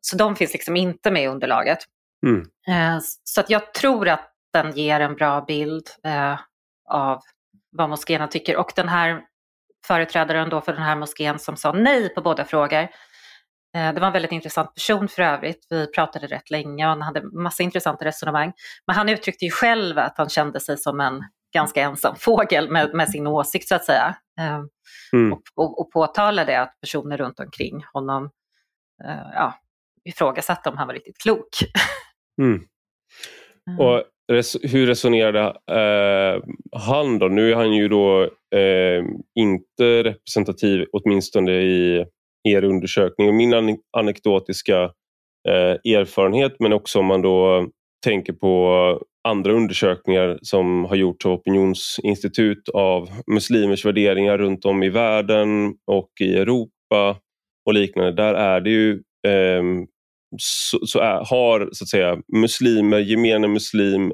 Så 0.00 0.16
de 0.16 0.36
finns 0.36 0.52
liksom 0.52 0.76
inte 0.76 1.10
med 1.10 1.22
i 1.22 1.26
underlaget. 1.26 1.78
Mm. 2.26 2.46
Så 3.24 3.40
att 3.40 3.50
jag 3.50 3.74
tror 3.74 4.08
att 4.08 4.32
den 4.52 4.72
ger 4.72 5.00
en 5.00 5.14
bra 5.14 5.40
bild 5.40 5.88
av 6.88 7.20
vad 7.70 7.90
moskéerna 7.90 8.26
tycker. 8.26 8.56
Och 8.56 8.72
den 8.76 8.88
här 8.88 9.22
företrädaren 9.86 10.48
då 10.48 10.60
för 10.60 10.72
den 10.72 10.82
här 10.82 10.96
moskén 10.96 11.38
som 11.38 11.56
sa 11.56 11.72
nej 11.72 12.14
på 12.14 12.20
båda 12.20 12.44
frågor. 12.44 12.88
Eh, 13.76 13.94
det 13.94 14.00
var 14.00 14.06
en 14.06 14.12
väldigt 14.12 14.32
intressant 14.32 14.74
person 14.74 15.08
för 15.08 15.22
övrigt. 15.22 15.66
Vi 15.70 15.86
pratade 15.86 16.26
rätt 16.26 16.50
länge 16.50 16.84
och 16.84 16.90
han 16.90 17.02
hade 17.02 17.22
massa 17.22 17.62
intressanta 17.62 18.04
resonemang. 18.04 18.52
Men 18.86 18.96
han 18.96 19.08
uttryckte 19.08 19.44
ju 19.44 19.50
själv 19.50 19.98
att 19.98 20.14
han 20.16 20.28
kände 20.28 20.60
sig 20.60 20.78
som 20.78 21.00
en 21.00 21.24
ganska 21.54 21.82
ensam 21.82 22.16
fågel 22.16 22.70
med, 22.70 22.94
med 22.94 23.10
sin 23.10 23.26
åsikt 23.26 23.68
så 23.68 23.74
att 23.74 23.84
säga. 23.84 24.16
Eh, 24.40 24.60
mm. 25.12 25.32
Och, 25.32 25.42
och, 25.54 25.80
och 25.80 25.92
påtalade 25.92 26.60
att 26.60 26.80
personer 26.80 27.16
runt 27.16 27.40
omkring 27.40 27.84
honom 27.92 28.30
eh, 29.04 29.30
ja, 29.34 29.54
ifrågasatte 30.04 30.68
om 30.68 30.76
han 30.76 30.86
var 30.86 30.94
riktigt 30.94 31.18
klok. 31.18 31.48
Mm. 32.40 32.60
Och 33.78 34.02
res 34.32 34.56
hur 34.62 34.86
resonerade 34.86 35.40
eh, 35.70 36.42
han 36.72 37.18
då? 37.18 37.28
Nu 37.28 37.50
är 37.50 37.56
han 37.56 37.72
ju 37.72 37.88
då 37.88 38.22
eh, 38.54 39.04
inte 39.34 40.02
representativ, 40.02 40.86
åtminstone 40.92 41.52
i 41.52 42.06
er 42.48 42.64
undersökning. 42.64 43.28
Och 43.28 43.34
min 43.34 43.78
anekdotiska 43.96 44.82
eh, 45.48 45.94
erfarenhet, 45.94 46.56
men 46.58 46.72
också 46.72 46.98
om 46.98 47.06
man 47.06 47.22
då 47.22 47.68
tänker 48.04 48.32
på 48.32 49.02
andra 49.28 49.52
undersökningar 49.52 50.38
som 50.42 50.84
har 50.84 50.96
gjorts 50.96 51.26
av 51.26 51.32
opinionsinstitut 51.32 52.68
av 52.68 53.10
muslimers 53.26 53.84
värderingar 53.84 54.38
runt 54.38 54.64
om 54.64 54.82
i 54.82 54.88
världen 54.88 55.74
och 55.86 56.10
i 56.20 56.34
Europa 56.34 57.16
och 57.66 57.74
liknande. 57.74 58.12
Där 58.12 58.34
är 58.34 58.60
det 58.60 58.70
ju 58.70 58.92
eh, 59.26 59.62
så, 60.36 60.86
så 60.86 60.98
är, 60.98 61.24
har 61.24 61.68
så 61.72 61.84
att 61.84 61.88
säga 61.88 62.18
muslimer, 62.36 62.98
gemene 62.98 63.48
muslim, 63.48 64.12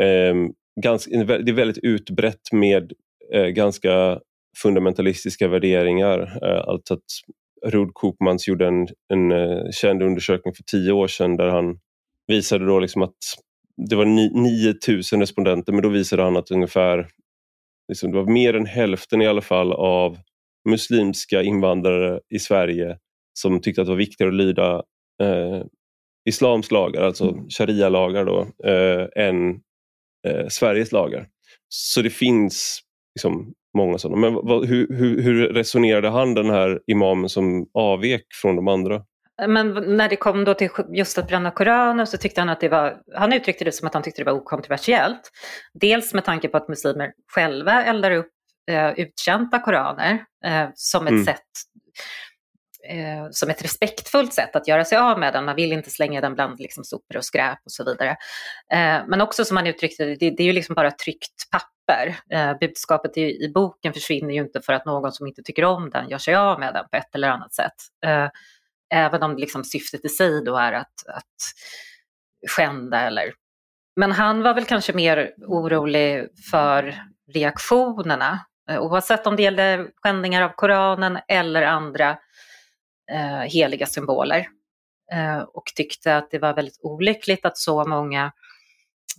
eh, 0.00 0.34
ganska, 0.82 1.10
det 1.26 1.50
är 1.50 1.52
väldigt 1.52 1.84
utbrett 1.84 2.52
med 2.52 2.92
eh, 3.34 3.46
ganska 3.46 4.20
fundamentalistiska 4.62 5.48
värderingar. 5.48 6.38
Eh, 6.42 6.68
alltså 6.68 6.94
att 6.94 7.04
Rud 7.64 7.90
Koopmans 7.92 8.48
gjorde 8.48 8.66
en, 8.66 8.88
en 9.08 9.32
uh, 9.32 9.70
känd 9.70 10.02
undersökning 10.02 10.54
för 10.54 10.62
tio 10.62 10.92
år 10.92 11.06
sedan 11.06 11.36
där 11.36 11.48
han 11.48 11.78
visade 12.26 12.66
då 12.66 12.78
liksom 12.78 13.02
att 13.02 13.16
det 13.76 13.96
var 13.96 14.04
9000 14.04 15.20
respondenter 15.20 15.72
men 15.72 15.82
då 15.82 15.88
visade 15.88 16.22
han 16.22 16.36
att 16.36 16.50
ungefär 16.50 17.08
liksom, 17.88 18.10
det 18.10 18.16
var 18.16 18.32
mer 18.32 18.54
än 18.54 18.66
hälften 18.66 19.22
i 19.22 19.26
alla 19.26 19.40
fall 19.40 19.72
av 19.72 20.18
muslimska 20.68 21.42
invandrare 21.42 22.20
i 22.28 22.38
Sverige 22.38 22.98
som 23.32 23.60
tyckte 23.60 23.80
att 23.80 23.86
det 23.86 23.92
var 23.92 23.98
viktigare 23.98 24.30
att 24.30 24.36
lyda 24.36 24.82
eh, 25.22 25.62
islams 26.28 26.70
lagar, 26.70 27.02
alltså 27.02 27.30
mm. 27.30 27.48
sharia-lagar 27.50 28.24
då, 28.24 28.40
eh, 28.70 29.24
än 29.24 29.50
eh, 30.26 30.48
Sveriges 30.48 30.92
lagar. 30.92 31.28
Så 31.68 32.02
det 32.02 32.10
finns 32.10 32.80
liksom, 33.14 33.54
många 33.74 33.98
sådana. 33.98 34.20
Men 34.20 34.34
vad, 34.34 34.66
hur, 34.66 34.88
hur, 34.96 35.22
hur 35.22 35.48
resonerade 35.48 36.08
han 36.08 36.34
den 36.34 36.50
här 36.50 36.80
imamen 36.86 37.28
som 37.28 37.66
avvek 37.74 38.26
från 38.42 38.56
de 38.56 38.68
andra? 38.68 39.02
Men 39.48 39.96
när 39.96 40.08
det 40.08 40.16
kom 40.16 40.44
då 40.44 40.54
till 40.54 40.68
just 40.88 41.18
att 41.18 41.28
bränna 41.28 41.50
Koranen 41.50 42.06
så 42.06 42.16
tyckte 42.16 42.40
han 42.40 42.48
att 42.48 42.60
det 42.60 42.68
var, 42.68 42.96
han 43.14 43.32
uttryckte 43.32 43.64
det 43.64 43.72
som 43.72 43.86
att 43.86 43.94
han 43.94 44.02
tyckte 44.02 44.20
det 44.20 44.30
var 44.30 44.38
okontroversiellt. 44.38 45.30
Dels 45.80 46.14
med 46.14 46.24
tanke 46.24 46.48
på 46.48 46.56
att 46.56 46.68
muslimer 46.68 47.12
själva 47.34 47.84
eldar 47.84 48.10
upp 48.10 48.30
eh, 48.70 48.90
uttjänta 48.90 49.58
koraner 49.58 50.24
eh, 50.44 50.68
som 50.74 51.06
ett 51.06 51.10
mm. 51.10 51.24
sätt 51.24 51.42
eh, 52.88 53.30
som 53.30 53.50
ett 53.50 53.64
respektfullt 53.64 54.34
sätt 54.34 54.56
att 54.56 54.68
göra 54.68 54.84
sig 54.84 54.98
av 54.98 55.18
med 55.18 55.32
den. 55.32 55.44
Man 55.44 55.56
vill 55.56 55.72
inte 55.72 55.90
slänga 55.90 56.20
den 56.20 56.34
bland 56.34 56.60
liksom, 56.60 56.84
sopor 56.84 57.16
och 57.16 57.24
skräp 57.24 57.58
och 57.64 57.72
så 57.72 57.84
vidare. 57.84 58.10
Eh, 58.72 59.06
men 59.06 59.20
också 59.20 59.44
som 59.44 59.56
han 59.56 59.66
uttryckte 59.66 60.04
det, 60.04 60.30
det, 60.30 60.42
är 60.42 60.46
ju 60.46 60.52
liksom 60.52 60.74
bara 60.74 60.90
tryckt 60.90 61.50
papper. 61.50 62.16
Eh, 62.30 62.58
budskapet 62.58 63.16
i, 63.16 63.44
i, 63.44 63.52
boken 63.54 63.92
försvinner 63.92 64.34
ju 64.34 64.40
inte 64.40 64.60
för 64.60 64.72
att 64.72 64.86
någon 64.86 65.12
som 65.12 65.26
inte 65.26 65.42
tycker 65.42 65.64
om 65.64 65.90
den 65.90 66.08
gör 66.08 66.18
sig 66.18 66.34
av 66.34 66.60
med 66.60 66.74
den 66.74 66.84
på 66.90 66.96
ett 66.96 67.14
eller 67.14 67.28
annat 67.28 67.54
sätt. 67.54 67.74
Eh, 68.06 68.28
även 68.94 69.22
om 69.22 69.36
liksom 69.36 69.64
syftet 69.64 70.04
i 70.04 70.08
sig 70.08 70.44
då 70.44 70.56
är 70.56 70.72
att, 70.72 71.06
att 71.06 71.54
skända 72.48 73.00
eller 73.00 73.32
men 73.96 74.12
han 74.12 74.42
var 74.42 74.54
väl 74.54 74.64
kanske 74.64 74.92
mer 74.92 75.34
orolig 75.46 76.28
för 76.50 76.94
reaktionerna, 77.32 78.38
eh, 78.70 78.80
oavsett 78.80 79.26
om 79.26 79.36
det 79.36 79.42
gällde 79.42 79.86
skändningar 80.02 80.42
av 80.42 80.48
Koranen 80.48 81.18
eller 81.28 81.62
andra 81.62 82.18
eh, 83.12 83.40
heliga 83.40 83.86
symboler. 83.86 84.46
Eh, 85.12 85.38
och 85.38 85.64
tyckte 85.74 86.16
att 86.16 86.30
det 86.30 86.38
var 86.38 86.54
väldigt 86.54 86.78
olyckligt 86.82 87.44
att 87.44 87.58
så 87.58 87.84
många 87.84 88.32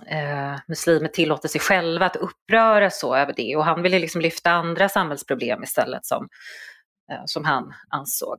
eh, 0.08 0.56
muslimer 0.68 1.08
tillåter 1.08 1.50
sig 1.50 1.62
själva 1.62 2.06
att 2.06 2.16
uppröra 2.16 2.90
så 2.90 3.16
över 3.16 3.34
det. 3.34 3.56
Och 3.56 3.66
han 3.66 3.82
ville 3.82 4.00
liksom 4.00 4.22
lyfta 4.22 4.52
andra 4.52 4.90
samhällsproblem 4.90 5.64
istället 5.64 6.06
som, 6.06 6.28
eh, 7.12 7.22
som 7.26 7.46
han 7.46 7.74
ansåg 7.90 8.38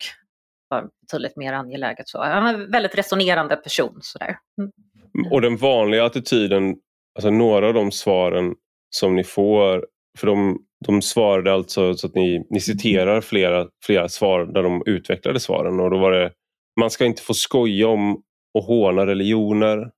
var 0.69 0.89
betydligt 1.01 1.37
mer 1.37 1.53
angeläget. 1.53 2.09
Så. 2.09 2.23
Han 2.23 2.43
var 2.43 2.55
en 2.55 2.71
väldigt 2.71 2.99
resonerande 2.99 3.57
person. 3.57 3.99
Sådär. 4.01 4.39
Mm. 4.59 4.71
mm. 5.19 5.33
Och 5.33 5.41
den 5.41 5.57
vanliga 5.57 6.05
attityden, 6.05 6.77
alltså 7.15 7.31
några 7.31 7.67
av 7.67 7.75
de 7.75 7.93
svaren 7.93 8.55
som 8.91 9.17
ni 9.17 9.25
får, 9.25 9.87
för 10.19 10.27
de, 10.27 10.66
de 10.85 11.03
svarade 11.03 11.53
alltså 11.53 11.95
så 11.95 12.07
att 12.07 12.15
ni, 12.15 12.47
ni 12.51 12.61
citerar 12.61 13.21
flera, 13.21 13.69
flera 13.85 14.09
svar 14.09 14.45
där 14.45 14.63
de 14.63 14.83
utvecklade 14.87 15.41
svaren 15.41 15.81
och 15.81 15.91
då 15.91 15.99
var 15.99 16.13
det 16.13 16.33
man 16.81 16.91
ska 16.91 17.05
inte 17.05 17.23
få 17.23 17.35
skoja 17.35 17.89
om 17.89 18.23
och 18.55 18.65
håna 18.65 19.07
religioner. 19.07 19.91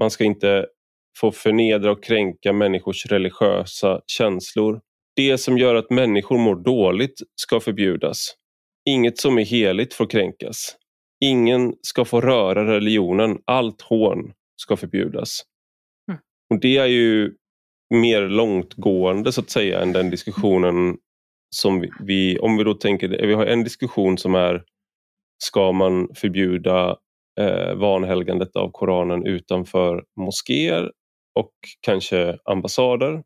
Man 0.00 0.10
ska 0.10 0.24
inte 0.24 0.66
få 1.18 1.32
förnedra 1.32 1.92
och 1.92 2.04
kränka 2.04 2.52
människors 2.52 3.06
religiösa 3.06 4.00
känslor. 4.06 4.80
Det 5.16 5.38
som 5.38 5.58
gör 5.58 5.74
att 5.74 5.90
människor 5.90 6.38
mår 6.38 6.56
dåligt 6.56 7.20
ska 7.34 7.60
förbjudas. 7.60 8.34
Inget 8.88 9.18
som 9.18 9.38
är 9.38 9.44
heligt 9.44 9.94
får 9.94 10.06
kränkas. 10.06 10.76
Ingen 11.24 11.74
ska 11.82 12.04
få 12.04 12.20
röra 12.20 12.74
religionen. 12.74 13.38
Allt 13.44 13.82
hån 13.82 14.32
ska 14.56 14.76
förbjudas. 14.76 15.40
Mm. 16.10 16.20
Och 16.50 16.60
Det 16.60 16.76
är 16.76 16.86
ju 16.86 17.34
mer 17.94 18.22
långtgående 18.28 19.32
så 19.32 19.40
att 19.40 19.50
säga 19.50 19.80
än 19.80 19.92
den 19.92 20.10
diskussionen 20.10 20.96
som 21.50 21.80
vi, 21.80 21.90
vi 22.00 22.38
om 22.38 22.56
vi 22.56 22.64
då 22.64 22.74
tänker, 22.74 23.08
vi 23.08 23.34
har 23.34 23.46
en 23.46 23.64
diskussion 23.64 24.18
som 24.18 24.34
är 24.34 24.62
ska 25.44 25.72
man 25.72 26.08
förbjuda 26.14 26.96
eh, 27.40 27.74
vanhelgandet 27.74 28.56
av 28.56 28.70
Koranen 28.70 29.26
utanför 29.26 30.04
moskéer 30.20 30.92
och 31.38 31.52
kanske 31.80 32.38
ambassader. 32.44 33.22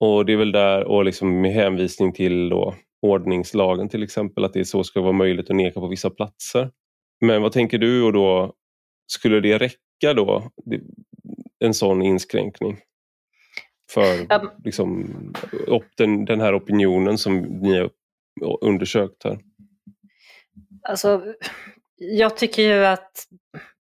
Och 0.00 0.26
det 0.26 0.32
är 0.32 0.36
väl 0.36 0.52
där, 0.52 0.84
och 0.84 1.04
liksom 1.04 1.40
med 1.40 1.52
hänvisning 1.52 2.12
till 2.12 2.48
då 2.48 2.74
ordningslagen 3.02 3.88
till 3.88 4.02
exempel, 4.02 4.44
att 4.44 4.52
det 4.52 4.64
så 4.64 4.84
ska 4.84 5.00
vara 5.00 5.12
möjligt 5.12 5.50
att 5.50 5.56
neka 5.56 5.80
på 5.80 5.86
vissa 5.86 6.10
platser. 6.10 6.70
Men 7.20 7.42
vad 7.42 7.52
tänker 7.52 7.78
du 7.78 8.02
och 8.02 8.12
då, 8.12 8.52
skulle 9.06 9.40
det 9.40 9.58
räcka 9.58 10.14
då, 10.14 10.50
en 11.64 11.74
sån 11.74 12.02
inskränkning? 12.02 12.78
För 13.94 14.34
um, 14.34 14.50
liksom, 14.64 15.06
den, 15.96 16.24
den 16.24 16.40
här 16.40 16.58
opinionen 16.58 17.18
som 17.18 17.40
ni 17.40 17.78
har 17.78 17.90
undersökt 18.60 19.24
här? 19.24 19.38
Alltså, 20.82 21.22
jag 21.96 22.36
tycker 22.36 22.62
ju 22.62 22.84
att 22.84 23.26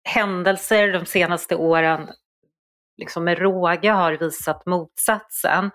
händelser 0.05 0.93
de 0.93 1.07
senaste 1.07 1.57
åren 1.57 2.09
liksom 2.97 3.25
med 3.25 3.39
råge 3.39 3.91
har 3.91 4.13
visat 4.13 4.67
motsatsen. 4.67 5.71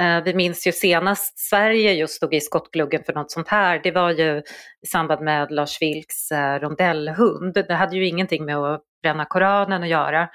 Eh, 0.00 0.24
vi 0.24 0.34
minns 0.34 0.66
ju 0.66 0.72
senast 0.72 1.38
Sverige 1.38 1.92
just 1.92 2.14
stod 2.14 2.34
i 2.34 2.40
skottgluggen 2.40 3.04
för 3.04 3.12
något 3.12 3.30
sånt 3.30 3.48
här. 3.48 3.80
Det 3.82 3.90
var 3.90 4.10
ju 4.10 4.42
i 4.82 4.86
samband 4.86 5.24
med 5.24 5.50
Lars 5.50 5.82
Vilks 5.82 6.32
eh, 6.32 6.60
rondellhund. 6.60 7.54
Det 7.54 7.74
hade 7.74 7.96
ju 7.96 8.08
ingenting 8.08 8.44
med 8.44 8.56
att 8.56 8.82
bränna 9.04 9.24
Koranen 9.24 9.82
att 9.82 9.88
göra. 9.88 10.28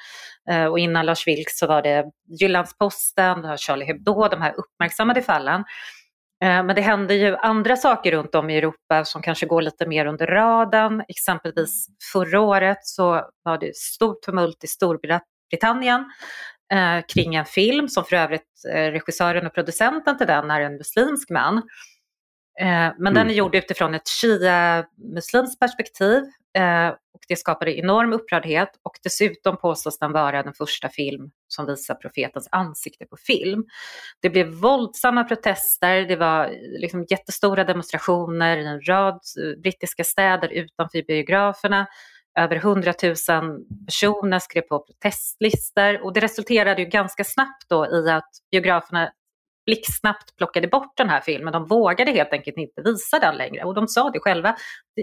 Eh, 0.49 0.65
och 0.65 0.79
innan 0.79 1.05
Lars 1.05 1.27
Vilks 1.27 1.57
så 1.57 1.67
var 1.67 1.81
det 1.81 2.05
Jyllandsposten, 2.41 3.57
Charlie 3.57 3.85
Hebdo, 3.85 4.27
de 4.27 4.41
här 4.41 4.53
uppmärksammade 4.57 5.21
fallen. 5.21 5.63
Eh, 6.43 6.63
men 6.63 6.75
det 6.75 6.81
händer 6.81 7.15
ju 7.15 7.35
andra 7.35 7.75
saker 7.75 8.11
runt 8.11 8.35
om 8.35 8.49
i 8.49 8.57
Europa 8.57 9.05
som 9.05 9.21
kanske 9.21 9.45
går 9.45 9.61
lite 9.61 9.85
mer 9.85 10.05
under 10.05 10.27
radarn. 10.27 11.03
Exempelvis 11.07 11.87
förra 12.13 12.41
året 12.41 12.77
så 12.81 13.29
var 13.43 13.57
det 13.57 13.75
stort 13.75 14.21
tumult 14.21 14.63
i 14.63 14.67
Storbritannien 14.67 16.05
eh, 16.73 17.05
kring 17.13 17.35
en 17.35 17.45
film 17.45 17.87
som 17.87 18.03
för 18.05 18.15
övrigt 18.15 18.43
regissören 18.73 19.47
och 19.47 19.53
producenten 19.53 20.17
till 20.17 20.27
den 20.27 20.51
är 20.51 20.61
en 20.61 20.77
muslimsk 20.77 21.29
man. 21.29 21.61
Eh, 22.59 22.65
men 22.67 23.07
mm. 23.07 23.13
den 23.13 23.29
är 23.29 23.33
gjord 23.33 23.55
utifrån 23.55 23.95
ett 23.95 24.07
shia-muslimskt 24.07 25.59
perspektiv 25.59 26.23
eh, 26.57 26.87
och 26.87 27.21
det 27.27 27.35
skapade 27.35 27.79
enorm 27.79 28.13
upprördhet 28.13 28.69
och 28.83 28.93
dessutom 29.03 29.57
påstås 29.57 29.99
den 29.99 30.11
vara 30.11 30.43
den 30.43 30.53
första 30.53 30.89
film 30.89 31.31
som 31.47 31.65
visar 31.65 31.95
profetens 31.95 32.47
ansikte 32.51 33.05
på 33.05 33.17
film. 33.17 33.65
Det 34.21 34.29
blev 34.29 34.47
våldsamma 34.47 35.23
protester, 35.23 36.01
det 36.01 36.15
var 36.15 36.49
liksom 36.79 37.05
jättestora 37.09 37.63
demonstrationer 37.63 38.57
i 38.57 38.65
en 38.65 38.81
rad 38.81 39.13
eh, 39.13 39.61
brittiska 39.61 40.03
städer 40.03 40.49
utanför 40.49 41.03
biograferna 41.07 41.87
över 42.39 42.55
100 42.55 42.93
000 43.03 43.15
personer 43.85 44.39
skrev 44.39 44.61
på 44.61 44.79
protestlistor 44.79 46.01
och 46.03 46.13
det 46.13 46.19
resulterade 46.19 46.81
ju 46.81 46.87
ganska 46.87 47.23
snabbt 47.23 47.69
då 47.69 47.87
i 47.87 48.09
att 48.09 48.29
biograferna 48.51 49.11
blixtsnabbt 49.69 50.37
plockade 50.37 50.67
bort 50.67 50.97
den 50.97 51.09
här 51.09 51.21
filmen. 51.21 51.53
De 51.53 51.65
vågade 51.65 52.11
helt 52.11 52.33
enkelt 52.33 52.57
inte 52.57 52.81
visa 52.81 53.19
den 53.19 53.35
längre 53.35 53.63
och 53.63 53.73
de 53.73 53.87
sa 53.87 54.09
det 54.09 54.19
själva. 54.19 54.55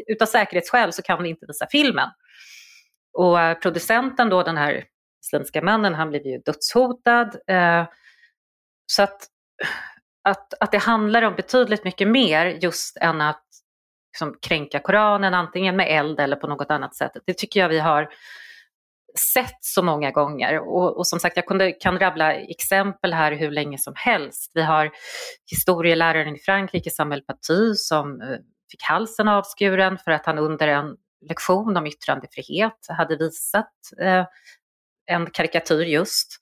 Utav 0.06 0.26
säkerhetsskäl 0.26 0.92
så 0.92 1.02
kan 1.02 1.22
vi 1.22 1.28
inte 1.28 1.46
visa 1.46 1.66
filmen. 1.70 2.08
Och 3.12 3.40
eh, 3.40 3.58
producenten 3.58 4.28
då, 4.28 4.42
den 4.42 4.56
här 4.56 4.84
isländska 5.24 5.62
mannen, 5.62 5.94
han 5.94 6.08
blev 6.10 6.26
ju 6.26 6.38
dödshotad. 6.38 7.36
Eh, 7.46 7.84
så 8.86 9.02
att, 9.02 9.26
att, 10.24 10.54
att 10.60 10.72
det 10.72 10.78
handlar 10.78 11.22
om 11.22 11.34
betydligt 11.34 11.84
mycket 11.84 12.08
mer 12.08 12.46
just 12.46 12.96
än 12.96 13.20
att 13.20 13.44
liksom 14.12 14.38
kränka 14.42 14.78
Koranen 14.78 15.34
antingen 15.34 15.76
med 15.76 15.98
eld 15.98 16.20
eller 16.20 16.36
på 16.36 16.46
något 16.46 16.70
annat 16.70 16.94
sätt. 16.94 17.12
Det 17.26 17.34
tycker 17.34 17.60
jag 17.60 17.68
vi 17.68 17.78
har 17.78 18.08
sett 19.18 19.58
så 19.60 19.82
många 19.82 20.10
gånger. 20.10 20.58
Och, 20.58 20.98
och 20.98 21.06
som 21.06 21.20
sagt, 21.20 21.36
jag 21.36 21.46
kunde, 21.46 21.72
kan 21.72 21.98
rabbla 21.98 22.34
exempel 22.34 23.14
här 23.14 23.32
hur 23.32 23.50
länge 23.50 23.78
som 23.78 23.94
helst. 23.96 24.50
Vi 24.54 24.62
har 24.62 24.90
historieläraren 25.50 26.36
i 26.36 26.38
Frankrike, 26.38 26.90
Samuel 26.90 27.22
Paty, 27.22 27.74
som 27.74 28.20
eh, 28.20 28.38
fick 28.70 28.82
halsen 28.82 29.28
avskuren 29.28 29.98
för 29.98 30.10
att 30.10 30.26
han 30.26 30.38
under 30.38 30.68
en 30.68 30.96
lektion 31.28 31.76
om 31.76 31.86
yttrandefrihet 31.86 32.86
hade 32.88 33.16
visat 33.16 33.72
eh, 34.00 34.26
en 35.06 35.30
karikatyr 35.30 35.84
just 35.84 36.40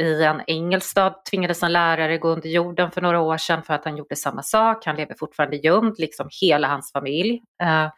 i 0.00 0.22
en 0.22 0.42
engelsk 0.46 0.90
stad 0.90 1.24
tvingades 1.30 1.62
en 1.62 1.72
lärare 1.72 2.18
gå 2.18 2.28
under 2.28 2.48
jorden 2.48 2.90
för 2.90 3.00
några 3.00 3.20
år 3.20 3.36
sedan 3.38 3.62
för 3.62 3.74
att 3.74 3.84
han 3.84 3.96
gjorde 3.96 4.16
samma 4.16 4.42
sak. 4.42 4.86
Han 4.86 4.96
lever 4.96 5.14
fortfarande 5.14 5.56
gömd, 5.56 5.94
liksom 5.98 6.28
hela 6.40 6.68
hans 6.68 6.92
familj. 6.92 7.42
Eh, 7.62 7.88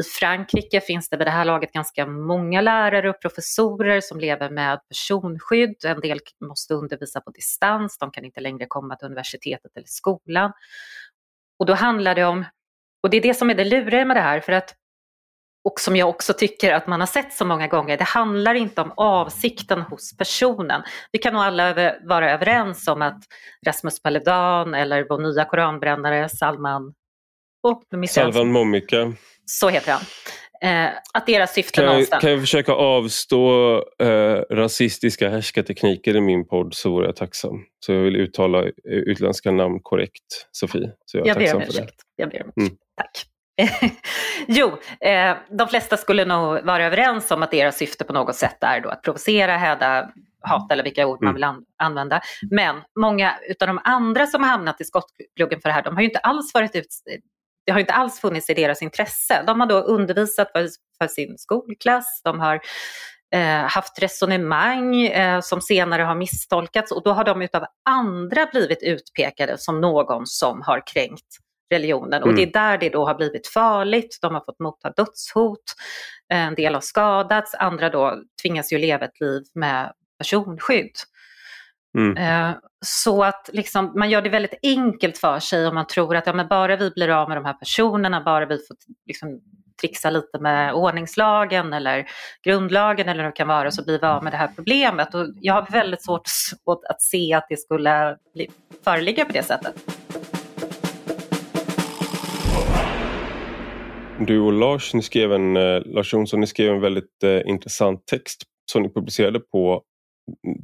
i 0.00 0.02
Frankrike 0.02 0.80
finns 0.80 1.08
det 1.08 1.16
vid 1.16 1.26
det 1.26 1.30
här 1.30 1.44
laget 1.44 1.72
ganska 1.72 2.06
många 2.06 2.60
lärare 2.60 3.10
och 3.10 3.20
professorer 3.20 4.00
som 4.00 4.20
lever 4.20 4.50
med 4.50 4.80
personskydd. 4.88 5.84
En 5.84 6.00
del 6.00 6.20
måste 6.48 6.74
undervisa 6.74 7.20
på 7.20 7.30
distans, 7.30 7.98
de 7.98 8.10
kan 8.10 8.24
inte 8.24 8.40
längre 8.40 8.66
komma 8.66 8.96
till 8.96 9.06
universitetet 9.06 9.76
eller 9.76 9.86
skolan. 9.86 10.52
Och 11.58 11.66
då 11.66 11.74
handlar 11.74 12.14
det 12.14 12.24
om, 12.24 12.44
och 13.02 13.10
det 13.10 13.16
är 13.16 13.20
det 13.20 13.34
som 13.34 13.50
är 13.50 13.54
det 13.54 13.64
luriga 13.64 14.04
med 14.04 14.16
det 14.16 14.20
här, 14.20 14.40
för 14.40 14.52
att 14.52 14.74
och 15.64 15.80
som 15.80 15.96
jag 15.96 16.08
också 16.08 16.32
tycker 16.32 16.74
att 16.74 16.86
man 16.86 17.00
har 17.00 17.06
sett 17.06 17.32
så 17.32 17.44
många 17.44 17.66
gånger, 17.66 17.96
det 17.96 18.04
handlar 18.04 18.54
inte 18.54 18.80
om 18.80 18.92
avsikten 18.96 19.80
hos 19.80 20.16
personen. 20.16 20.82
Vi 21.12 21.18
kan 21.18 21.32
nog 21.32 21.42
alla 21.42 21.68
över, 21.68 21.98
vara 22.04 22.32
överens 22.32 22.88
om 22.88 23.02
att 23.02 23.22
Rasmus 23.66 24.02
Paludan 24.02 24.74
eller 24.74 25.06
vår 25.08 25.18
nya 25.18 25.44
koranbrännare 25.44 26.28
Salman 26.28 26.94
oh, 27.62 28.06
Salvan 28.08 28.52
Momika. 28.52 29.12
Så 29.50 29.68
heter 29.68 29.92
han. 29.92 30.02
Eh, 30.62 30.90
att 31.14 31.26
deras 31.26 31.54
syfte 31.54 31.72
kan 31.72 31.84
någonstans... 31.84 32.20
kan 32.20 32.30
jag 32.30 32.40
försöka 32.40 32.72
avstå 32.72 33.74
eh, 34.02 34.42
rasistiska 34.50 35.30
härskartekniker 35.30 36.16
i 36.16 36.20
min 36.20 36.48
podd 36.48 36.74
så 36.74 36.90
vore 36.90 37.06
jag 37.06 37.16
tacksam. 37.16 37.64
Så 37.86 37.92
jag 37.92 38.00
vill 38.00 38.16
uttala 38.16 38.64
utländska 38.84 39.50
namn 39.50 39.80
korrekt, 39.82 40.48
Sofie. 40.52 40.90
Så 41.04 41.18
jag, 41.18 41.26
är 41.26 41.28
jag 41.28 41.38
ber 41.38 41.54
om 41.54 41.62
ursäkt. 41.62 41.94
Jag 42.16 42.30
ber 42.30 42.42
om 42.42 42.52
ursäkt. 42.56 42.58
Mm. 42.58 42.78
Tack. 42.96 43.24
jo, 44.46 44.76
eh, 45.00 45.36
de 45.58 45.68
flesta 45.68 45.96
skulle 45.96 46.24
nog 46.24 46.64
vara 46.64 46.86
överens 46.86 47.30
om 47.30 47.42
att 47.42 47.50
deras 47.50 47.76
syfte 47.76 48.04
på 48.04 48.12
något 48.12 48.36
sätt 48.36 48.56
är 48.60 48.80
då 48.80 48.88
att 48.88 49.02
provocera, 49.02 49.56
häda, 49.56 50.10
hata 50.40 50.74
eller 50.74 50.84
vilka 50.84 51.06
ord 51.06 51.22
man 51.22 51.28
mm. 51.28 51.34
vill 51.34 51.44
an 51.44 51.64
använda. 51.78 52.20
Men 52.50 52.76
många 53.00 53.34
av 53.60 53.66
de 53.66 53.80
andra 53.84 54.26
som 54.26 54.42
har 54.42 54.50
hamnat 54.50 54.80
i 54.80 54.84
skottgluggen 54.84 55.60
för 55.60 55.68
det 55.68 55.72
här, 55.72 55.82
de 55.82 55.94
har 55.94 56.02
ju 56.02 56.08
inte 56.08 56.18
alls 56.18 56.54
varit 56.54 56.76
ut, 56.76 56.86
det 57.68 57.72
har 57.72 57.80
inte 57.80 57.92
alls 57.92 58.20
funnits 58.20 58.50
i 58.50 58.54
deras 58.54 58.82
intresse. 58.82 59.42
De 59.46 59.60
har 59.60 59.66
då 59.66 59.80
undervisat 59.80 60.52
för, 60.52 60.68
för 60.98 61.08
sin 61.08 61.38
skolklass, 61.38 62.20
de 62.24 62.40
har 62.40 62.60
eh, 63.34 63.66
haft 63.66 64.02
resonemang 64.02 65.06
eh, 65.06 65.40
som 65.40 65.60
senare 65.60 66.02
har 66.02 66.14
misstolkats 66.14 66.92
och 66.92 67.02
då 67.04 67.12
har 67.12 67.24
de 67.24 67.42
utav 67.42 67.64
andra 67.90 68.46
blivit 68.46 68.82
utpekade 68.82 69.58
som 69.58 69.80
någon 69.80 70.26
som 70.26 70.62
har 70.62 70.82
kränkt 70.86 71.36
religionen. 71.70 72.22
Och 72.22 72.34
det 72.34 72.42
är 72.42 72.46
mm. 72.46 72.52
där 72.52 72.78
det 72.78 72.88
då 72.88 73.06
har 73.06 73.14
blivit 73.14 73.46
farligt. 73.46 74.18
De 74.22 74.34
har 74.34 74.40
fått 74.40 74.60
motta 74.60 74.90
dödshot, 74.90 75.74
en 76.28 76.54
del 76.54 76.74
har 76.74 76.80
skadats, 76.80 77.54
andra 77.54 77.90
då 77.90 78.22
tvingas 78.42 78.72
ju 78.72 78.78
leva 78.78 79.04
ett 79.04 79.20
liv 79.20 79.42
med 79.54 79.92
personskydd. 80.18 80.92
Mm. 81.98 82.16
Eh, 82.16 82.56
så 82.84 83.24
att 83.24 83.50
liksom, 83.52 83.92
man 83.96 84.10
gör 84.10 84.22
det 84.22 84.28
väldigt 84.28 84.58
enkelt 84.62 85.18
för 85.18 85.38
sig 85.38 85.66
om 85.66 85.74
man 85.74 85.86
tror 85.86 86.16
att 86.16 86.26
ja, 86.26 86.32
men 86.32 86.48
bara 86.48 86.76
vi 86.76 86.90
blir 86.90 87.08
av 87.08 87.28
med 87.28 87.36
de 87.36 87.44
här 87.44 87.52
personerna, 87.52 88.20
bara 88.20 88.46
vi 88.46 88.56
får 88.56 88.76
liksom, 89.06 89.40
trixa 89.80 90.10
lite 90.10 90.38
med 90.38 90.74
ordningslagen 90.74 91.72
eller 91.72 92.06
grundlagen 92.44 93.08
eller 93.08 93.22
vad 93.22 93.32
det 93.32 93.36
kan 93.36 93.48
vara 93.48 93.70
så 93.70 93.84
blir 93.84 93.98
vi 94.00 94.06
av 94.06 94.24
med 94.24 94.32
det 94.32 94.36
här 94.36 94.50
problemet. 94.56 95.14
Och 95.14 95.26
jag 95.40 95.54
har 95.54 95.66
väldigt 95.70 96.04
svårt 96.04 96.28
att 96.88 97.02
se 97.02 97.34
att 97.34 97.46
det 97.48 97.56
skulle 97.56 98.16
föreligga 98.84 99.24
på 99.24 99.32
det 99.32 99.42
sättet. 99.42 99.74
Du 104.20 104.40
och 104.40 104.52
Lars, 104.52 104.94
ni 104.94 105.02
skrev 105.02 105.32
en, 105.32 105.56
eh, 105.56 105.82
Lars 105.84 106.12
Jonsson, 106.12 106.40
ni 106.40 106.46
skrev 106.46 106.74
en 106.74 106.80
väldigt 106.80 107.22
eh, 107.24 107.40
intressant 107.44 108.06
text 108.06 108.42
som 108.72 108.82
ni 108.82 108.88
publicerade 108.88 109.40
på 109.40 109.82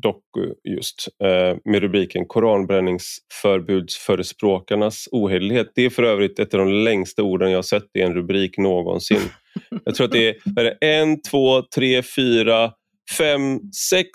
Doku 0.02 0.54
just 0.64 1.08
eh, 1.24 1.56
med 1.64 1.82
rubriken 1.82 2.26
Koranbränningsförbudsförespråkarnas 2.26 5.08
ohederlighet. 5.12 5.72
Det 5.74 5.84
är 5.84 5.90
för 5.90 6.02
övrigt 6.02 6.38
ett 6.38 6.54
av 6.54 6.60
de 6.60 6.72
längsta 6.72 7.22
orden 7.22 7.50
jag 7.50 7.64
sett 7.64 7.96
i 7.98 8.00
en 8.00 8.14
rubrik 8.14 8.58
någonsin. 8.58 9.20
Jag 9.84 9.94
tror 9.94 10.04
att 10.04 10.12
det 10.12 10.28
är, 10.28 10.34
är 10.60 10.64
det 10.64 10.78
en, 10.80 11.22
två, 11.22 11.62
tre, 11.62 12.02
fyra, 12.02 12.72
fem, 13.18 13.60
sex, 13.90 14.08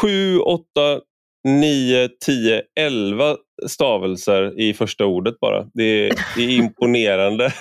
sju, 0.00 0.38
åtta, 0.38 1.00
9, 1.44 2.08
10, 2.26 2.62
11 2.80 3.36
stavelser 3.66 4.60
i 4.60 4.74
första 4.74 5.06
ordet 5.06 5.40
bara. 5.40 5.66
Det 5.74 5.84
är, 5.84 6.12
det 6.36 6.42
är 6.42 6.50
imponerande. 6.50 7.52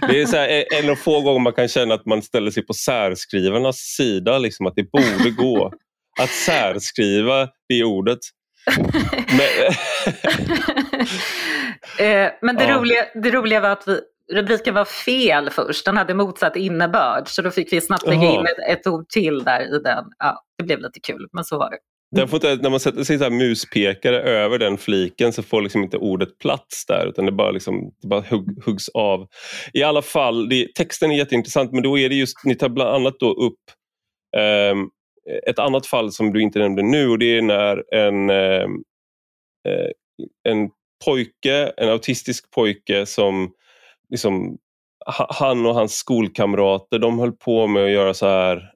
Det 0.00 0.22
är 0.22 0.26
så 0.26 0.36
här, 0.36 0.64
en 0.74 0.90
av 0.90 0.94
få 0.94 1.20
gånger 1.20 1.40
man 1.40 1.52
kan 1.52 1.68
känna 1.68 1.94
att 1.94 2.06
man 2.06 2.22
ställer 2.22 2.50
sig 2.50 2.66
på 2.66 2.74
särskrivarnas 2.74 3.76
sida, 3.76 4.38
liksom, 4.38 4.66
att 4.66 4.76
det 4.76 4.90
borde 4.90 5.30
gå 5.30 5.72
att 6.18 6.30
särskriva 6.30 7.48
det 7.68 7.84
ordet. 7.84 8.18
Men, 9.28 9.72
eh, 12.06 12.32
Men 12.42 12.56
det, 12.56 12.64
ja. 12.64 12.78
roliga, 12.78 13.06
det 13.14 13.30
roliga 13.30 13.60
var 13.60 13.70
att 13.70 13.88
vi, 13.88 14.00
rubriken 14.32 14.74
var 14.74 14.84
fel 14.84 15.50
först, 15.50 15.84
den 15.84 15.96
hade 15.96 16.14
motsatt 16.14 16.56
innebörd 16.56 17.28
så 17.28 17.42
då 17.42 17.50
fick 17.50 17.72
vi 17.72 17.80
snabbt 17.80 18.06
lägga 18.06 18.30
in 18.30 18.46
ett, 18.46 18.78
ett, 18.78 18.86
ord 18.86 19.08
till 19.08 19.44
där 19.44 19.76
i 19.76 19.78
den. 19.78 20.04
Ja, 20.18 20.42
det 20.58 20.64
blev 20.64 20.80
lite 20.80 21.00
kul, 21.00 21.28
men 21.32 21.44
så 21.44 21.58
var 21.58 21.70
det. 21.70 21.78
Får 22.26 22.36
inte, 22.36 22.62
när 22.62 22.70
man 22.70 22.80
sätter 22.80 23.04
sig 23.04 23.18
så 23.18 23.30
muspekare 23.30 24.20
över 24.20 24.58
den 24.58 24.78
fliken 24.78 25.32
så 25.32 25.42
får 25.42 25.62
liksom 25.62 25.82
inte 25.82 25.96
ordet 25.96 26.38
plats 26.38 26.86
där 26.86 27.06
utan 27.06 27.26
det 27.26 27.32
bara, 27.32 27.50
liksom, 27.50 27.92
det 28.02 28.08
bara 28.08 28.20
hugg, 28.20 28.64
huggs 28.64 28.88
av. 28.88 29.26
I 29.72 29.82
alla 29.82 30.02
fall, 30.02 30.48
det, 30.48 30.74
texten 30.74 31.10
är 31.10 31.16
jätteintressant 31.16 31.72
men 31.72 31.82
då 31.82 31.98
är 31.98 32.08
det 32.08 32.14
just, 32.14 32.44
ni 32.44 32.54
tar 32.54 32.68
bland 32.68 32.90
annat 32.90 33.14
då 33.20 33.32
upp 33.32 33.60
um, 34.72 34.90
ett 35.46 35.58
annat 35.58 35.86
fall 35.86 36.12
som 36.12 36.32
du 36.32 36.42
inte 36.42 36.58
nämnde 36.58 36.82
nu 36.82 37.08
och 37.08 37.18
det 37.18 37.38
är 37.38 37.42
när 37.42 37.94
en, 37.94 38.30
um, 38.30 38.84
en 40.48 40.70
pojke, 41.04 41.72
en 41.76 41.88
autistisk 41.88 42.50
pojke 42.50 43.06
som 43.06 43.52
liksom, 44.10 44.58
han 45.28 45.66
och 45.66 45.74
hans 45.74 45.94
skolkamrater 45.94 46.98
de 46.98 47.18
höll 47.18 47.32
på 47.32 47.66
med 47.66 47.84
att 47.84 47.90
göra 47.90 48.14
så 48.14 48.26
här 48.26 48.72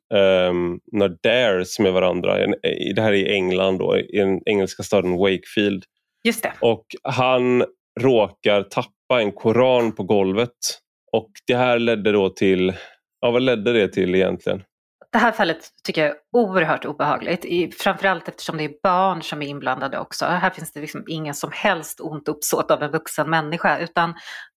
um, 0.48 0.80
några 0.92 1.14
dares 1.22 1.78
med 1.78 1.92
varandra. 1.92 2.46
Det 2.94 3.02
här 3.02 3.12
är 3.12 3.16
i 3.16 3.32
England, 3.34 3.78
då, 3.78 3.98
i 3.98 4.18
den 4.18 4.40
engelska 4.46 4.82
staden 4.82 5.16
Wakefield. 5.16 5.84
Just 6.24 6.42
det. 6.42 6.52
Och 6.60 6.86
han 7.02 7.64
råkar 8.00 8.62
tappa 8.62 9.20
en 9.20 9.32
koran 9.32 9.92
på 9.92 10.02
golvet. 10.02 10.80
Och 11.12 11.30
det 11.46 11.56
här 11.56 11.78
ledde 11.78 12.12
då 12.12 12.28
till, 12.28 12.72
ja 13.20 13.30
vad 13.30 13.42
ledde 13.42 13.72
det 13.72 13.88
till 13.88 14.14
egentligen? 14.14 14.62
Det 15.12 15.18
här 15.18 15.32
fallet 15.32 15.68
tycker 15.84 16.02
jag 16.02 16.10
är 16.10 16.16
oerhört 16.32 16.84
obehagligt, 16.84 17.82
framförallt 17.82 18.28
eftersom 18.28 18.56
det 18.56 18.64
är 18.64 18.72
barn 18.82 19.22
som 19.22 19.42
är 19.42 19.46
inblandade 19.46 19.98
också. 19.98 20.26
Här 20.26 20.50
finns 20.50 20.72
det 20.72 20.80
liksom 20.80 21.04
ingen 21.08 21.34
som 21.34 21.50
helst 21.52 22.00
ont 22.00 22.28
uppsåt 22.28 22.70
av 22.70 22.82
en 22.82 22.90
vuxen 22.90 23.30
människa, 23.30 23.78
utan 23.78 24.14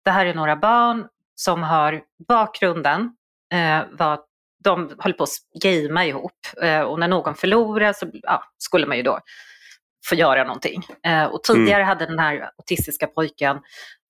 det 0.06 0.12
här 0.12 0.26
är 0.26 0.34
några 0.34 0.56
barn 0.56 1.08
som 1.36 1.64
har 1.64 2.02
bakgrunden 2.28 3.16
eh, 3.54 3.80
att 3.98 4.26
de 4.64 4.96
höll 5.00 5.14
på 5.14 5.24
att 5.24 5.30
gamea 5.62 6.06
ihop 6.06 6.48
eh, 6.62 6.82
och 6.82 7.00
när 7.00 7.08
någon 7.08 7.36
förlorade 7.36 7.94
så 7.94 8.10
ja, 8.14 8.44
skulle 8.58 8.88
man 8.88 8.98
ju 8.98 9.04
då 9.04 9.20
få 10.10 10.16
göra 10.16 10.44
någonting. 10.44 10.84
Eh, 11.04 11.26
och 11.26 11.44
tidigare 11.44 11.82
mm. 11.82 11.88
hade 11.88 12.06
den 12.06 12.20
här 12.20 12.50
autistiska 12.58 13.08
pojken 13.08 13.60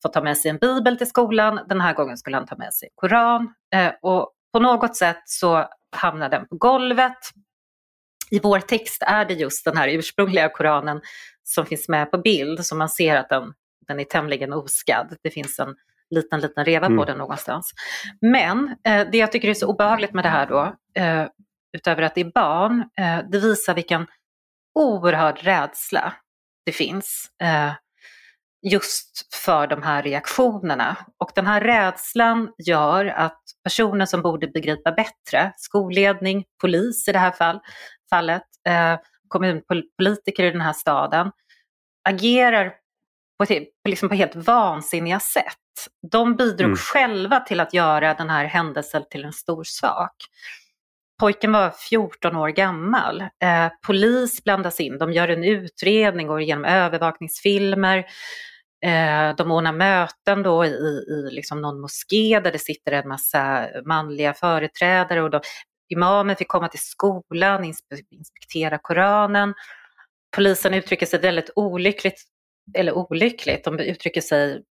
fått 0.03 0.13
ta 0.13 0.21
med 0.21 0.37
sig 0.37 0.51
en 0.51 0.57
bibel 0.57 0.97
till 0.97 1.09
skolan, 1.09 1.59
den 1.69 1.81
här 1.81 1.93
gången 1.93 2.17
skulle 2.17 2.37
han 2.37 2.47
ta 2.47 2.55
med 2.55 2.73
sig 2.73 2.87
en 2.87 2.91
koran. 2.95 3.53
Eh, 3.75 3.91
och 4.01 4.33
på 4.53 4.59
något 4.59 4.95
sätt 4.95 5.21
så 5.25 5.67
hamnade 5.91 6.37
den 6.37 6.47
på 6.47 6.55
golvet. 6.55 7.17
I 8.31 8.39
vår 8.39 8.59
text 8.59 9.03
är 9.07 9.25
det 9.25 9.33
just 9.33 9.65
den 9.65 9.77
här 9.77 9.87
ursprungliga 9.87 10.49
koranen 10.49 11.01
som 11.43 11.65
finns 11.65 11.89
med 11.89 12.11
på 12.11 12.17
bild, 12.17 12.65
så 12.65 12.75
man 12.75 12.89
ser 12.89 13.15
att 13.15 13.29
den, 13.29 13.53
den 13.87 13.99
är 13.99 14.03
tämligen 14.03 14.53
oskadd. 14.53 15.17
Det 15.23 15.29
finns 15.29 15.59
en 15.59 15.75
liten, 16.09 16.39
liten 16.39 16.65
reva 16.65 16.85
mm. 16.85 16.97
på 16.97 17.05
den 17.05 17.17
någonstans. 17.17 17.71
Men 18.21 18.75
eh, 18.87 19.07
det 19.11 19.17
jag 19.17 19.31
tycker 19.31 19.47
är 19.47 19.53
så 19.53 19.67
obehagligt 19.67 20.13
med 20.13 20.25
det 20.25 20.29
här 20.29 20.47
då, 20.47 20.75
eh, 21.01 21.27
utöver 21.77 22.01
att 22.03 22.15
det 22.15 22.21
är 22.21 22.31
barn, 22.33 22.89
eh, 22.99 23.19
det 23.31 23.39
visar 23.39 23.73
vilken 23.73 24.07
oerhörd 24.79 25.39
rädsla 25.41 26.13
det 26.65 26.71
finns 26.71 27.31
eh, 27.43 27.71
just 28.71 29.35
för 29.35 29.67
de 29.67 29.83
här 29.83 30.03
reaktionerna. 30.03 30.97
Och 31.17 31.31
den 31.35 31.47
här 31.47 31.61
rädslan 31.61 32.53
gör 32.67 33.05
att 33.05 33.40
personer 33.63 34.05
som 34.05 34.21
borde 34.21 34.47
begripa 34.47 34.91
bättre, 34.91 35.53
skolledning, 35.57 36.45
polis 36.61 37.07
i 37.07 37.11
det 37.11 37.19
här 37.19 37.31
fall, 37.31 37.59
fallet, 38.09 38.47
eh, 38.67 38.99
kommunpolitiker 39.27 40.43
i 40.43 40.51
den 40.51 40.61
här 40.61 40.73
staden, 40.73 41.31
agerar 42.09 42.73
på, 43.37 43.53
ett, 43.53 43.67
liksom 43.87 44.09
på 44.09 44.15
helt 44.15 44.35
vansinniga 44.35 45.19
sätt. 45.19 45.57
De 46.11 46.35
bidrog 46.35 46.65
mm. 46.65 46.77
själva 46.77 47.39
till 47.39 47.59
att 47.59 47.73
göra 47.73 48.13
den 48.13 48.29
här 48.29 48.45
händelsen 48.45 49.03
till 49.09 49.25
en 49.25 49.33
stor 49.33 49.63
sak. 49.63 50.15
Pojken 51.19 51.51
var 51.51 51.69
14 51.89 52.35
år 52.35 52.49
gammal. 52.49 53.21
Eh, 53.21 53.67
polis 53.87 54.43
blandas 54.43 54.79
in, 54.79 54.97
de 54.97 55.13
gör 55.13 55.27
en 55.27 55.43
utredning, 55.43 56.27
går 56.27 56.41
igenom 56.41 56.65
övervakningsfilmer. 56.65 58.05
Eh, 58.85 59.35
de 59.35 59.51
ordnar 59.51 59.71
möten 59.71 60.43
då 60.43 60.65
i, 60.65 60.69
i 60.69 61.29
liksom 61.31 61.61
någon 61.61 61.81
moské 61.81 62.39
där 62.39 62.51
det 62.51 62.59
sitter 62.59 62.91
en 62.91 63.07
massa 63.07 63.67
manliga 63.85 64.33
företrädare 64.33 65.21
och 65.21 65.29
då, 65.29 65.41
imamen 65.89 66.35
fick 66.35 66.47
komma 66.47 66.67
till 66.67 66.83
skolan, 66.83 67.73
inspektera 68.09 68.77
Koranen. 68.77 69.53
Polisen 70.35 70.73
uttrycker 70.73 71.05
sig 71.05 71.19
väldigt 71.19 71.49
olyckligt, 71.55 72.21
eller 72.73 72.93
olyckligt, 72.93 73.63
de 73.63 73.79
uttrycker 73.79 74.21
sig 74.21 74.63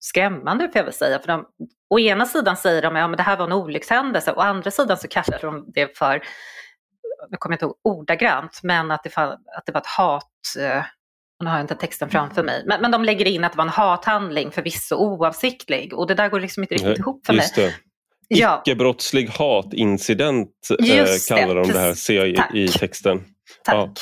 skrämmande 0.00 0.64
får 0.64 0.76
jag 0.76 0.84
väl 0.84 0.92
säga. 0.92 1.18
För 1.18 1.26
de, 1.26 1.46
å 1.90 1.98
ena 1.98 2.26
sidan 2.26 2.56
säger 2.56 2.82
de 2.82 2.96
att 2.96 3.10
ja, 3.10 3.16
det 3.16 3.22
här 3.22 3.36
var 3.36 3.46
en 3.46 3.52
olyckshändelse, 3.52 4.32
å 4.32 4.40
andra 4.40 4.70
sidan 4.70 4.96
så 4.96 5.08
kallar 5.08 5.40
de 5.40 5.64
det 5.74 5.98
för, 5.98 6.22
jag 7.30 7.40
kommer 7.40 7.54
inte 7.54 7.64
ihåg 7.64 7.78
ordagrant, 7.82 8.60
men 8.62 8.90
att 8.90 9.02
det, 9.04 9.16
att 9.16 9.66
det 9.66 9.72
var 9.72 9.80
ett 9.80 9.86
hat, 9.86 10.32
eh, 10.60 10.84
nu 11.42 11.50
har 11.50 11.56
jag 11.56 11.64
inte 11.64 11.74
texten 11.74 12.10
framför 12.10 12.42
mig, 12.42 12.62
men, 12.66 12.80
men 12.80 12.90
de 12.90 13.04
lägger 13.04 13.26
in 13.26 13.44
att 13.44 13.52
det 13.52 13.58
var 13.58 13.64
en 13.64 13.70
hathandling, 13.70 14.50
förvisso 14.50 14.96
oavsiktlig. 14.96 15.94
Och 15.94 16.06
det 16.06 16.14
där 16.14 16.28
går 16.28 16.40
liksom 16.40 16.62
inte 16.62 16.74
riktigt 16.74 16.88
Nej, 16.88 16.98
ihop 16.98 17.26
för 17.26 17.32
mig. 17.32 17.46
Det. 17.54 17.74
Icke-brottslig 18.28 19.28
hatincident 19.28 20.50
eh, 20.80 21.36
kallar 21.36 21.54
de 21.54 21.68
det 21.68 21.78
här, 21.78 21.94
ser 21.94 22.24
jag 22.24 22.28
i, 22.28 22.64
i 22.64 22.68
texten. 22.68 23.24
Tack. 23.64 23.74
Ja. 23.74 23.92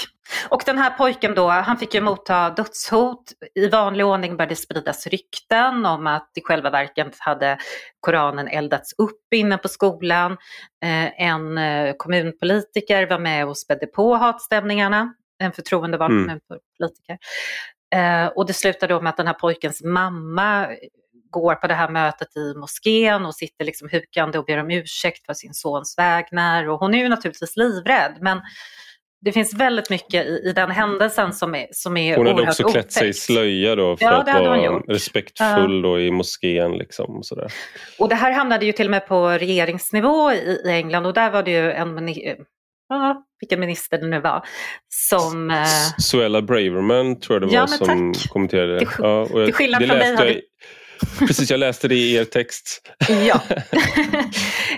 Och 0.49 0.63
den 0.67 0.79
här 0.79 0.91
pojken 0.91 1.35
då, 1.35 1.49
han 1.49 1.79
fick 1.79 1.95
ju 1.95 2.01
motta 2.01 2.51
dödshot. 2.51 3.33
I 3.55 3.69
vanlig 3.69 4.07
ordning 4.07 4.37
började 4.37 4.57
spridas 4.57 5.07
rykten 5.07 5.87
om 5.87 6.07
att 6.07 6.31
i 6.35 6.41
själva 6.45 6.71
verket 6.71 7.17
hade 7.19 7.59
Koranen 8.01 8.49
eldats 8.49 8.93
upp 8.99 9.35
inne 9.35 9.59
på 9.59 9.69
skolan. 9.69 10.33
Eh, 10.85 11.23
en 11.23 11.59
eh, 11.59 11.95
kommunpolitiker 11.97 13.07
var 13.07 13.19
med 13.19 13.49
och 13.49 13.59
spädde 13.59 13.87
på 13.87 14.15
hatstämningarna. 14.15 15.15
En 15.39 15.53
förtroendevald 15.53 16.13
mm. 16.13 16.25
kommunpolitiker. 16.25 17.19
Eh, 17.95 18.27
och 18.27 18.47
det 18.47 18.53
slutade 18.53 18.95
då 18.95 19.01
med 19.01 19.11
att 19.11 19.17
den 19.17 19.27
här 19.27 19.35
pojkens 19.35 19.83
mamma 19.83 20.69
går 21.31 21.55
på 21.55 21.67
det 21.67 21.75
här 21.75 21.89
mötet 21.89 22.37
i 22.37 22.55
moskén 22.55 23.27
och 23.27 23.35
sitter 23.35 23.65
liksom 23.65 23.89
hukande 23.93 24.39
och 24.39 24.45
ber 24.45 24.59
om 24.59 24.71
ursäkt 24.71 25.27
för 25.27 25.35
sin 25.35 25.55
sons 25.55 25.99
vägnar. 25.99 26.69
Och 26.69 26.81
hon 26.81 26.95
är 26.95 26.99
ju 26.99 27.09
naturligtvis 27.09 27.57
livrädd 27.57 28.19
men 28.21 28.41
det 29.25 29.33
finns 29.33 29.55
väldigt 29.55 29.91
mycket 29.91 30.27
i, 30.27 30.41
i 30.45 30.53
den 30.53 30.71
händelsen 30.71 31.33
som 31.33 31.55
är, 31.55 31.67
som 31.71 31.97
är 31.97 32.17
Hon 32.17 32.27
hade 32.27 32.43
också 32.43 32.63
klätt 32.63 32.77
otäckt. 32.77 32.93
sig 32.93 33.09
i 33.09 33.13
slöja 33.13 33.77
då 33.77 33.97
för 33.97 34.05
ja, 34.05 34.13
att 34.13 34.27
vara 34.27 34.79
respektfull 34.79 35.83
då 35.83 36.01
i 36.01 36.11
moskén. 36.11 36.73
Liksom, 36.73 37.17
och, 37.17 37.27
sådär. 37.27 37.53
och 37.99 38.09
det 38.09 38.15
här 38.15 38.33
hamnade 38.33 38.67
ju 38.67 38.73
till 38.73 38.87
och 38.87 38.91
med 38.91 39.07
på 39.07 39.29
regeringsnivå 39.29 40.33
i, 40.33 40.61
i 40.65 40.71
England 40.71 41.07
och 41.07 41.15
där 41.15 41.31
var 41.31 41.43
det 41.43 41.51
ju 41.51 41.73
en 41.73 42.15
ja, 42.89 43.25
vilken 43.45 43.61
minister 43.61 43.99
det 43.99 44.07
nu 44.07 44.21
var, 44.21 44.45
som... 44.89 45.51
Eh... 45.51 45.67
Suella 45.99 46.43
Braverman 46.43 47.21
tror 47.21 47.35
jag 47.35 47.43
det 47.43 47.47
var 47.47 47.55
ja, 47.55 47.67
som 47.67 48.13
tack. 48.13 48.29
kommenterade 48.29 48.79
det. 48.79 48.87
Ja, 48.99 49.21
och 49.21 49.41
jag, 49.41 49.47
till 49.47 49.55
skillnad 49.55 49.87
från 49.87 49.99
mig 49.99 50.17
hade, 50.17 50.41
Precis, 51.19 51.51
jag 51.51 51.61
läste 51.61 51.89
det 51.89 51.95
i 51.95 52.15
er 52.15 52.25
text. 52.25 52.81
ja. 53.09 53.41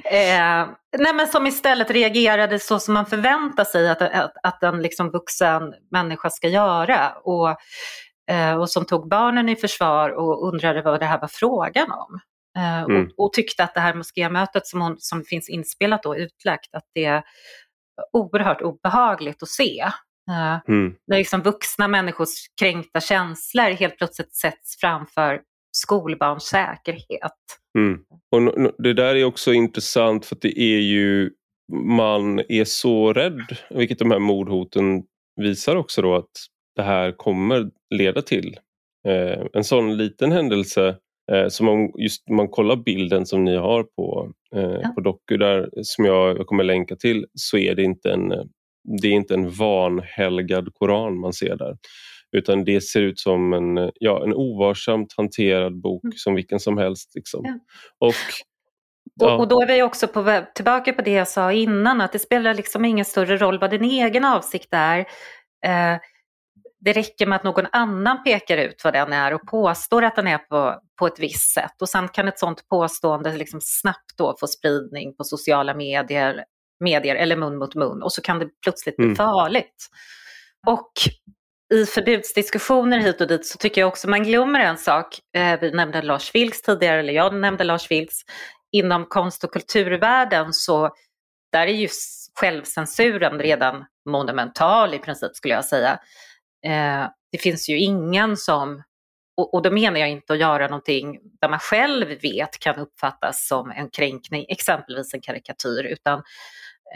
eh, 0.05 0.68
nej, 0.98 1.14
men 1.14 1.26
som 1.26 1.46
istället 1.46 1.90
reagerade 1.90 2.59
så 2.59 2.79
som 2.79 2.94
man 2.94 3.07
förväntar 3.07 3.64
sig 3.64 3.88
att, 3.88 4.02
att, 4.02 4.33
att 4.42 4.62
en 4.62 4.83
liksom 4.83 5.11
vuxen 5.11 5.62
människa 5.90 6.31
ska 6.31 6.48
göra. 6.48 7.12
Och, 7.24 7.48
eh, 8.31 8.61
och 8.61 8.70
som 8.70 8.85
tog 8.85 9.09
barnen 9.09 9.48
i 9.48 9.57
försvar 9.57 10.11
och 10.11 10.48
undrade 10.48 10.83
vad 10.83 11.00
det 11.00 11.07
här 11.07 11.20
var 11.20 11.29
frågan 11.33 11.90
om. 11.90 12.20
Eh, 12.57 12.83
mm. 12.83 13.02
och, 13.02 13.24
och, 13.24 13.33
tyckte 13.33 13.64
att 13.64 13.74
det 13.74 13.81
här 13.81 13.94
moskémötet 13.94 14.66
som, 14.66 14.81
hon, 14.81 14.96
som 14.98 15.24
finns 15.24 15.48
inspelat 15.48 16.07
och 16.07 16.14
utlagt, 16.18 16.74
att 16.74 16.85
det 16.94 17.22
oerhört 18.12 18.62
obehagligt 18.62 19.42
att 19.42 19.48
se. 19.48 19.85
Uh, 20.30 20.59
mm. 20.68 20.94
När 21.06 21.18
liksom 21.18 21.42
vuxna 21.42 21.88
människors 21.88 22.28
kränkta 22.61 23.00
känslor 23.00 23.70
helt 23.70 23.98
plötsligt 23.98 24.35
sätts 24.35 24.80
framför 24.80 25.40
skolbarns 25.76 26.44
säkerhet. 26.44 27.32
Mm. 27.78 28.00
Och 28.32 28.72
det 28.78 28.92
där 28.92 29.14
är 29.14 29.24
också 29.24 29.52
intressant 29.52 30.26
för 30.26 30.37
det 30.40 30.61
är 30.61 30.80
ju 30.80 31.30
man 31.72 32.38
är 32.48 32.64
så 32.64 33.12
rädd, 33.12 33.56
vilket 33.70 33.98
de 33.98 34.11
här 34.11 34.18
mordhoten 34.18 35.02
visar 35.37 35.76
också 35.76 36.02
då 36.02 36.14
att 36.14 36.30
det 36.76 36.82
här 36.82 37.12
kommer 37.12 37.70
leda 37.94 38.22
till. 38.22 38.59
Eh, 39.09 39.46
en 39.52 39.64
sån 39.64 39.96
liten 39.96 40.32
händelse 40.32 40.96
eh, 41.32 41.48
som 41.48 41.68
om 41.68 41.92
just 41.98 42.28
man 42.28 42.48
kollar 42.48 42.76
bilden 42.76 43.26
som 43.26 43.44
ni 43.44 43.56
har 43.56 43.82
på, 43.82 44.32
eh, 44.54 44.78
ja. 44.82 44.88
på 44.94 45.00
Doku 45.00 45.36
där 45.36 45.70
som 45.82 46.04
jag, 46.04 46.38
jag 46.38 46.46
kommer 46.46 46.64
länka 46.64 46.96
till 46.96 47.26
så 47.34 47.58
är 47.58 47.74
det 47.74 47.82
inte 47.82 48.12
en 48.12 48.32
det 49.00 49.08
är 49.08 49.12
inte 49.12 49.34
en 49.34 49.50
vanhelgad 49.50 50.74
koran 50.74 51.18
man 51.18 51.32
ser 51.32 51.56
där. 51.56 51.76
Utan 52.32 52.64
det 52.64 52.80
ser 52.80 53.00
ut 53.00 53.18
som 53.18 53.52
en, 53.52 53.90
ja, 53.94 54.24
en 54.24 54.34
ovarsamt 54.34 55.14
hanterad 55.16 55.80
bok 55.80 56.04
mm. 56.04 56.12
som 56.16 56.34
vilken 56.34 56.60
som 56.60 56.78
helst. 56.78 57.12
Liksom. 57.14 57.40
Ja. 57.44 57.58
Och, 58.06 58.14
ja. 59.14 59.34
och, 59.34 59.40
och, 59.40 59.48
då 59.48 59.62
är 59.62 59.66
vi 59.66 59.82
också 59.82 60.08
på, 60.08 60.42
tillbaka 60.54 60.92
på 60.92 61.02
det 61.02 61.10
jag 61.10 61.28
sa 61.28 61.52
innan, 61.52 62.00
att 62.00 62.12
det 62.12 62.18
spelar 62.18 62.54
liksom 62.54 62.84
ingen 62.84 63.04
större 63.04 63.36
roll 63.36 63.58
vad 63.58 63.70
din 63.70 63.84
egen 63.84 64.24
avsikt 64.24 64.68
är. 64.70 64.98
Eh, 65.66 65.98
det 66.80 66.92
räcker 66.92 67.26
med 67.26 67.36
att 67.36 67.44
någon 67.44 67.66
annan 67.72 68.22
pekar 68.24 68.56
ut 68.56 68.84
vad 68.84 68.92
den 68.92 69.12
är 69.12 69.34
och 69.34 69.46
påstår 69.46 70.02
att 70.04 70.16
den 70.16 70.26
är 70.26 70.38
på, 70.38 70.80
på 70.98 71.06
ett 71.06 71.18
visst 71.18 71.54
sätt. 71.54 71.82
Och 71.82 71.88
sen 71.88 72.08
kan 72.08 72.28
ett 72.28 72.38
sådant 72.38 72.68
påstående 72.68 73.36
liksom 73.36 73.60
snabbt 73.62 74.16
då 74.16 74.36
få 74.40 74.46
spridning 74.46 75.16
på 75.16 75.24
sociala 75.24 75.74
medier, 75.74 76.44
medier 76.80 77.14
eller 77.14 77.36
mun 77.36 77.58
mot 77.58 77.74
mun 77.74 78.02
och 78.02 78.12
så 78.12 78.22
kan 78.22 78.38
det 78.38 78.48
plötsligt 78.62 78.96
bli 78.96 79.04
mm. 79.04 79.16
farligt. 79.16 79.88
Och 80.66 80.92
i 81.74 81.86
förbudsdiskussioner 81.86 82.98
hit 82.98 83.20
och 83.20 83.26
dit 83.26 83.46
så 83.46 83.58
tycker 83.58 83.80
jag 83.80 83.88
också 83.88 84.08
man 84.08 84.24
glömmer 84.24 84.60
en 84.60 84.78
sak. 84.78 85.18
Eh, 85.36 85.60
vi 85.60 85.70
nämnde 85.70 86.02
Lars 86.02 86.34
Vilks 86.34 86.62
tidigare, 86.62 87.00
eller 87.00 87.12
jag 87.12 87.34
nämnde 87.34 87.64
Lars 87.64 87.90
Vilks. 87.90 88.16
Inom 88.72 89.06
konst 89.06 89.44
och 89.44 89.52
kulturvärlden 89.52 90.52
så 90.52 90.90
där 91.52 91.66
är 91.66 91.72
ju 91.72 91.88
självcensuren 92.40 93.38
redan 93.38 93.84
monumental 94.10 94.94
i 94.94 94.98
princip 94.98 95.36
skulle 95.36 95.54
jag 95.54 95.64
säga. 95.64 95.98
Eh, 96.66 97.09
det 97.33 97.38
finns 97.38 97.68
ju 97.68 97.79
ingen 97.79 98.37
som, 98.37 98.83
och, 99.37 99.62
då 99.62 99.70
menar 99.70 100.00
jag 100.00 100.11
inte 100.11 100.33
att 100.33 100.38
göra 100.38 100.68
någonting 100.68 101.18
där 101.40 101.48
man 101.48 101.59
själv 101.59 102.07
vet 102.22 102.59
kan 102.59 102.76
uppfattas 102.76 103.48
som 103.48 103.70
en 103.70 103.90
kränkning, 103.90 104.46
exempelvis 104.48 105.14
en 105.14 105.20
karikatyr, 105.20 105.85
utan 105.85 106.22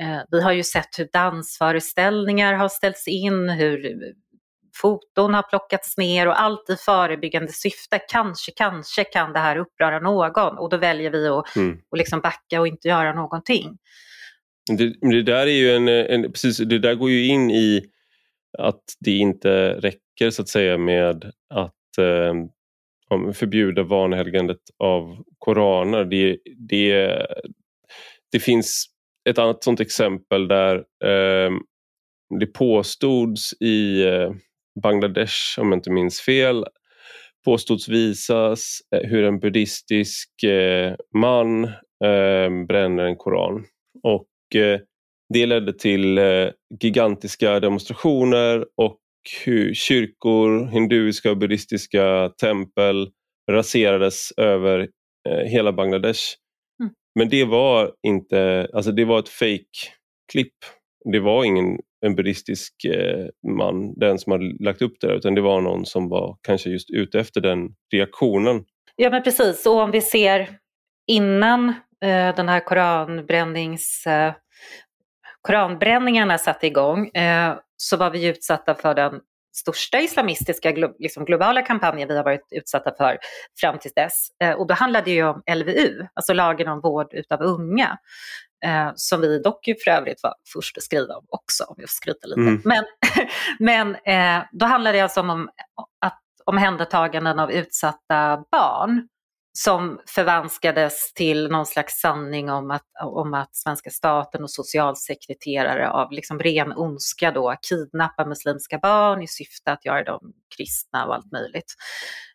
eh, 0.00 0.18
vi 0.30 0.42
har 0.42 0.52
ju 0.52 0.62
sett 0.62 0.98
hur 0.98 1.08
dansföreställningar 1.12 2.54
har 2.54 2.68
ställts 2.68 3.08
in, 3.08 3.48
hur 3.48 3.96
foton 4.76 5.34
har 5.34 5.42
plockats 5.42 5.96
ner 5.96 6.28
och 6.28 6.40
allt 6.40 6.70
i 6.70 6.76
förebyggande 6.76 7.52
syfte. 7.52 7.98
Kanske, 8.08 8.52
kanske 8.56 9.04
kan 9.04 9.32
det 9.32 9.38
här 9.38 9.56
uppröra 9.56 9.98
någon 10.00 10.58
och 10.58 10.70
då 10.70 10.76
väljer 10.76 11.10
vi 11.10 11.28
att 11.28 11.56
mm. 11.56 11.78
och 11.90 11.98
liksom 11.98 12.20
backa 12.20 12.60
och 12.60 12.68
inte 12.68 12.88
göra 12.88 13.12
någonting. 13.12 13.78
Det, 14.78 14.94
det 15.00 15.22
där 15.22 15.46
är 15.46 15.50
ju 15.50 15.76
en, 15.76 15.88
en, 15.88 16.32
precis, 16.32 16.58
det 16.58 16.78
där 16.78 16.94
går 16.94 17.10
ju 17.10 17.26
in 17.26 17.50
i 17.50 17.90
att 18.58 18.82
det 19.00 19.16
inte 19.16 19.80
räcker 19.80 20.30
så 20.30 20.42
att 20.42 20.48
säga 20.48 20.78
med 20.78 21.32
att 21.54 21.98
eh, 21.98 22.34
förbjuda 23.32 23.82
vanhelgandet 23.82 24.60
av 24.78 25.24
koraner. 25.38 26.04
Det, 26.04 26.38
det, 26.68 27.26
det 28.32 28.40
finns 28.40 28.86
ett 29.28 29.38
annat 29.38 29.64
sånt 29.64 29.80
exempel 29.80 30.48
där 30.48 30.76
eh, 31.04 31.50
det 32.40 32.46
påstods 32.46 33.52
i 33.60 34.02
eh, 34.06 34.32
Bangladesh, 34.82 35.58
om 35.58 35.68
jag 35.68 35.78
inte 35.78 35.90
minns 35.90 36.20
fel, 36.20 36.64
påstods 37.44 37.88
visas 37.88 38.78
eh, 38.94 39.08
hur 39.10 39.24
en 39.24 39.40
buddhistisk 39.40 40.42
eh, 40.42 40.94
man 41.14 41.64
eh, 42.04 42.64
bränner 42.68 43.04
en 43.04 43.16
koran. 43.16 43.64
Och 44.02 44.56
eh, 44.60 44.80
det 45.32 45.46
ledde 45.46 45.72
till 45.72 46.20
gigantiska 46.82 47.60
demonstrationer 47.60 48.66
och 48.76 48.98
kyrkor, 49.72 50.66
hinduiska 50.66 51.30
och 51.30 51.36
buddhistiska 51.36 52.28
tempel 52.40 53.10
raserades 53.50 54.32
över 54.36 54.88
hela 55.44 55.72
Bangladesh. 55.72 56.20
Mm. 56.82 56.92
Men 57.14 57.28
det 57.28 57.44
var 57.44 57.92
inte, 58.06 58.68
alltså 58.72 58.92
det 58.92 59.04
var 59.04 59.18
ett 59.18 59.28
fake-klipp. 59.28 60.54
Det 61.12 61.20
var 61.20 61.44
ingen 61.44 61.78
en 62.06 62.14
buddhistisk 62.14 62.84
eh, 62.84 63.26
man, 63.56 63.98
den 63.98 64.18
som 64.18 64.32
hade 64.32 64.64
lagt 64.64 64.82
upp 64.82 65.00
det 65.00 65.06
där, 65.06 65.14
utan 65.14 65.34
det 65.34 65.40
var 65.40 65.60
någon 65.60 65.86
som 65.86 66.08
var 66.08 66.36
kanske 66.42 66.70
just 66.70 66.90
ute 66.90 67.20
efter 67.20 67.40
den 67.40 67.68
reaktionen. 67.92 68.64
Ja 68.96 69.10
men 69.10 69.22
precis, 69.22 69.66
och 69.66 69.80
om 69.80 69.90
vi 69.90 70.00
ser 70.00 70.48
innan 71.06 71.68
eh, 72.04 72.36
den 72.36 72.48
här 72.48 72.60
koranbrännings, 72.60 74.06
eh, 74.06 74.32
koranbränningarna 75.42 76.38
satte 76.38 76.66
igång 76.66 77.08
eh, 77.08 77.56
så 77.76 77.96
var 77.96 78.10
vi 78.10 78.26
utsatta 78.26 78.74
för 78.74 78.94
den 78.94 79.20
största 79.56 80.00
islamistiska 80.00 80.70
liksom 80.98 81.24
globala 81.24 81.62
kampanjen 81.62 82.08
vi 82.08 82.16
har 82.16 82.24
varit 82.24 82.48
utsatta 82.50 82.94
för 82.96 83.18
fram 83.60 83.78
till 83.78 83.90
dess. 83.94 84.28
Eh, 84.42 84.52
och 84.52 84.66
då 84.66 84.74
handlade 84.74 85.10
det 85.10 85.22
om 85.22 85.42
LVU, 85.54 86.06
alltså 86.14 86.32
lagen 86.32 86.68
om 86.68 86.80
vård 86.80 87.14
utav 87.14 87.42
unga 87.42 87.98
eh, 88.64 88.90
som 88.94 89.20
vi 89.20 89.38
dock 89.38 89.68
ju 89.68 89.74
för 89.84 89.90
övrigt 89.90 90.22
var 90.22 90.34
först 90.52 90.76
att 90.76 90.82
skriva 90.82 91.14
om 91.14 91.26
också, 91.28 91.64
om 91.64 91.74
jag 91.78 91.88
får 91.88 91.94
skryta 91.94 92.26
lite. 92.26 92.40
Mm. 92.40 92.62
Men, 92.64 92.84
men 93.58 93.96
då 94.52 94.66
handlar 94.66 94.92
det 94.92 95.00
alltså 95.00 95.20
om 95.20 95.48
att 96.00 96.20
omhändertaganden 96.44 97.38
av 97.38 97.52
utsatta 97.52 98.44
barn. 98.52 99.08
Som 99.52 100.00
förvanskades 100.06 101.12
till 101.12 101.48
någon 101.48 101.66
slags 101.66 102.00
sanning 102.00 102.50
om 102.50 102.70
att, 102.70 102.86
om 103.04 103.34
att 103.34 103.56
svenska 103.56 103.90
staten 103.90 104.42
och 104.42 104.50
socialsekreterare 104.50 105.90
av 105.90 106.12
liksom 106.12 106.38
ren 106.38 106.72
ondska 106.72 107.30
då 107.30 107.54
kidnappar 107.68 108.26
muslimska 108.26 108.78
barn 108.78 109.22
i 109.22 109.28
syfte 109.28 109.72
att 109.72 109.84
göra 109.84 110.04
dem 110.04 110.32
kristna 110.56 111.06
och 111.06 111.14
allt 111.14 111.32
möjligt. 111.32 111.74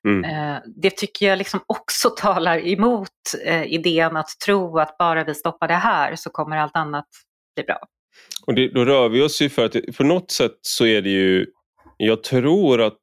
Mm. 0.07 0.23
Eh, 0.23 0.61
det 0.75 0.97
tycker 0.97 1.27
jag 1.27 1.37
liksom 1.37 1.59
också 1.67 2.09
talar 2.09 2.67
emot 2.67 3.09
eh, 3.45 3.73
idén 3.73 4.17
att 4.17 4.29
tro 4.45 4.79
att 4.79 4.97
bara 4.97 5.23
vi 5.23 5.35
stoppar 5.35 5.67
det 5.67 5.73
här 5.73 6.15
så 6.15 6.29
kommer 6.29 6.57
allt 6.57 6.75
annat 6.75 7.07
bli 7.55 7.63
bra. 7.63 7.79
Och 8.47 8.53
det, 8.53 8.67
då 8.67 8.85
rör 8.85 9.09
vi 9.09 9.21
oss 9.21 9.41
ju 9.41 9.49
för 9.49 9.65
att 9.65 9.75
på 9.97 10.03
något 10.03 10.31
sätt 10.31 10.57
så 10.61 10.85
är 10.85 11.01
det 11.01 11.09
ju, 11.09 11.45
jag 11.97 12.23
tror 12.23 12.81
att 12.81 12.97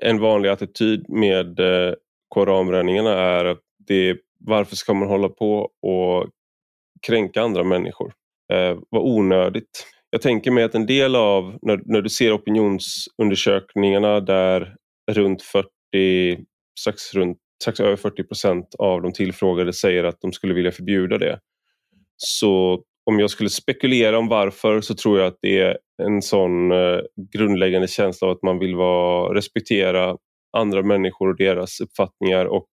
en 0.00 0.20
vanlig 0.20 0.48
attityd 0.48 1.08
med 1.08 1.60
eh, 1.60 1.94
koranbränningarna 2.34 3.10
är 3.10 3.44
att 3.44 3.60
det, 3.86 4.16
varför 4.38 4.76
ska 4.76 4.94
man 4.94 5.08
hålla 5.08 5.28
på 5.28 5.70
och 5.82 6.28
kränka 7.06 7.42
andra 7.42 7.64
människor? 7.64 8.12
Eh, 8.52 8.78
vad 8.90 9.02
onödigt. 9.02 9.86
Jag 10.10 10.22
tänker 10.22 10.50
mig 10.50 10.64
att 10.64 10.74
en 10.74 10.86
del 10.86 11.16
av, 11.16 11.58
när, 11.62 11.80
när 11.84 12.02
du 12.02 12.08
ser 12.08 12.36
opinionsundersökningarna 12.36 14.20
där 14.20 14.76
runt 15.12 15.42
40, 15.42 16.44
strax, 16.80 17.14
runt, 17.14 17.38
strax 17.62 17.80
över 17.80 17.96
40 17.96 18.24
procent 18.24 18.74
av 18.78 19.02
de 19.02 19.12
tillfrågade 19.12 19.72
säger 19.72 20.04
att 20.04 20.20
de 20.20 20.32
skulle 20.32 20.54
vilja 20.54 20.72
förbjuda 20.72 21.18
det. 21.18 21.38
Så 22.16 22.82
om 23.10 23.20
jag 23.20 23.30
skulle 23.30 23.50
spekulera 23.50 24.18
om 24.18 24.28
varför 24.28 24.80
så 24.80 24.94
tror 24.94 25.18
jag 25.18 25.26
att 25.26 25.38
det 25.42 25.58
är 25.58 25.78
en 26.02 26.22
sån 26.22 26.72
eh, 26.72 27.00
grundläggande 27.32 27.88
känsla 27.88 28.28
av 28.28 28.32
att 28.34 28.42
man 28.42 28.58
vill 28.58 28.74
vara, 28.74 29.34
respektera 29.34 30.16
andra 30.54 30.82
människor 30.82 31.28
och 31.28 31.36
deras 31.36 31.80
uppfattningar 31.80 32.44
och 32.44 32.68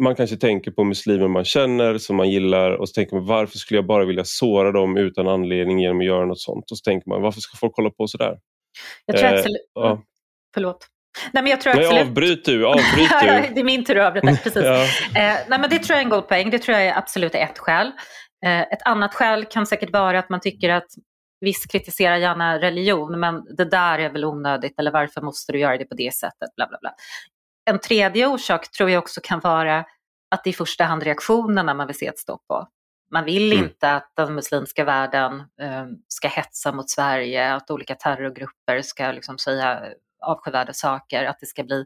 man 0.00 0.14
kanske 0.14 0.36
tänker 0.36 0.70
på 0.70 0.84
muslimer 0.84 1.28
man 1.28 1.44
känner, 1.44 1.98
som 1.98 2.16
man 2.16 2.30
gillar 2.30 2.70
och 2.70 2.88
så 2.88 2.92
tänker 2.92 3.16
man 3.16 3.26
varför 3.26 3.58
skulle 3.58 3.78
jag 3.78 3.86
bara 3.86 4.04
vilja 4.04 4.24
såra 4.24 4.72
dem 4.72 4.96
utan 4.96 5.28
anledning 5.28 5.80
genom 5.80 5.98
att 5.98 6.06
göra 6.06 6.26
något 6.26 6.40
sånt? 6.40 6.70
Och 6.70 6.78
så 6.78 6.82
tänker 6.82 7.08
man 7.08 7.22
varför 7.22 7.40
ska 7.40 7.56
folk 7.56 7.76
hålla 7.76 7.90
på 7.90 8.06
sådär? 8.06 8.38
Jag 9.06 9.16
tror 9.16 9.34
eh, 9.34 9.44
ja. 9.74 10.02
Förlåt. 10.54 10.86
Nej, 11.32 11.42
men 11.42 11.50
jag 11.50 11.60
tror 11.60 11.74
nej, 11.74 11.84
absolut... 11.84 12.06
avbryt 12.06 12.44
du, 12.44 12.66
avbryt 12.66 13.10
du. 13.20 13.54
det 13.54 13.60
är 13.60 13.64
min 13.64 13.84
tur 13.84 13.98
att 13.98 14.06
avbryta, 14.06 14.42
precis. 14.42 14.62
ja. 14.64 14.82
eh, 14.82 15.36
nej, 15.48 15.58
men 15.60 15.70
det 15.70 15.78
tror 15.78 15.94
jag 15.94 15.98
är 15.98 16.04
en 16.04 16.10
god 16.10 16.28
poäng, 16.28 16.50
det 16.50 16.58
tror 16.58 16.78
jag 16.78 16.86
är 16.86 16.98
absolut 16.98 17.34
ett 17.34 17.58
skäl. 17.58 17.92
Eh, 18.46 18.60
ett 18.60 18.82
annat 18.84 19.14
skäl 19.14 19.44
kan 19.44 19.66
säkert 19.66 19.92
vara 19.92 20.18
att 20.18 20.28
man 20.28 20.40
tycker 20.40 20.68
att 20.68 20.86
Visst, 21.40 21.72
kritisera 21.72 22.18
gärna 22.18 22.58
religion, 22.58 23.20
men 23.20 23.44
det 23.56 23.64
där 23.64 23.98
är 23.98 24.10
väl 24.10 24.24
onödigt 24.24 24.78
eller 24.78 24.90
varför 24.90 25.20
måste 25.20 25.52
du 25.52 25.58
göra 25.58 25.78
det 25.78 25.84
på 25.84 25.94
det 25.94 26.14
sättet? 26.14 26.54
Bla, 26.56 26.66
bla, 26.66 26.78
bla. 26.80 26.94
En 27.70 27.78
tredje 27.78 28.26
orsak 28.26 28.70
tror 28.70 28.90
jag 28.90 29.02
också 29.02 29.20
kan 29.24 29.40
vara 29.40 29.84
att 30.30 30.44
det 30.44 30.50
är 30.50 30.52
i 30.52 30.54
första 30.54 30.84
hand 30.84 31.02
reaktionerna 31.02 31.74
man 31.74 31.86
vill 31.86 31.96
se 31.96 32.06
ett 32.06 32.18
stopp 32.18 32.46
på. 32.46 32.68
Man 33.10 33.24
vill 33.24 33.52
mm. 33.52 33.64
inte 33.64 33.92
att 33.92 34.12
den 34.16 34.34
muslimska 34.34 34.84
världen 34.84 35.40
eh, 35.60 35.86
ska 36.08 36.28
hetsa 36.28 36.72
mot 36.72 36.90
Sverige, 36.90 37.54
att 37.54 37.70
olika 37.70 37.94
terrorgrupper 37.94 38.82
ska 38.82 39.12
liksom 39.12 39.38
säga 39.38 39.82
avskyvärda 40.20 40.72
saker, 40.72 41.24
att 41.24 41.40
det 41.40 41.46
ska 41.46 41.64
bli, 41.64 41.84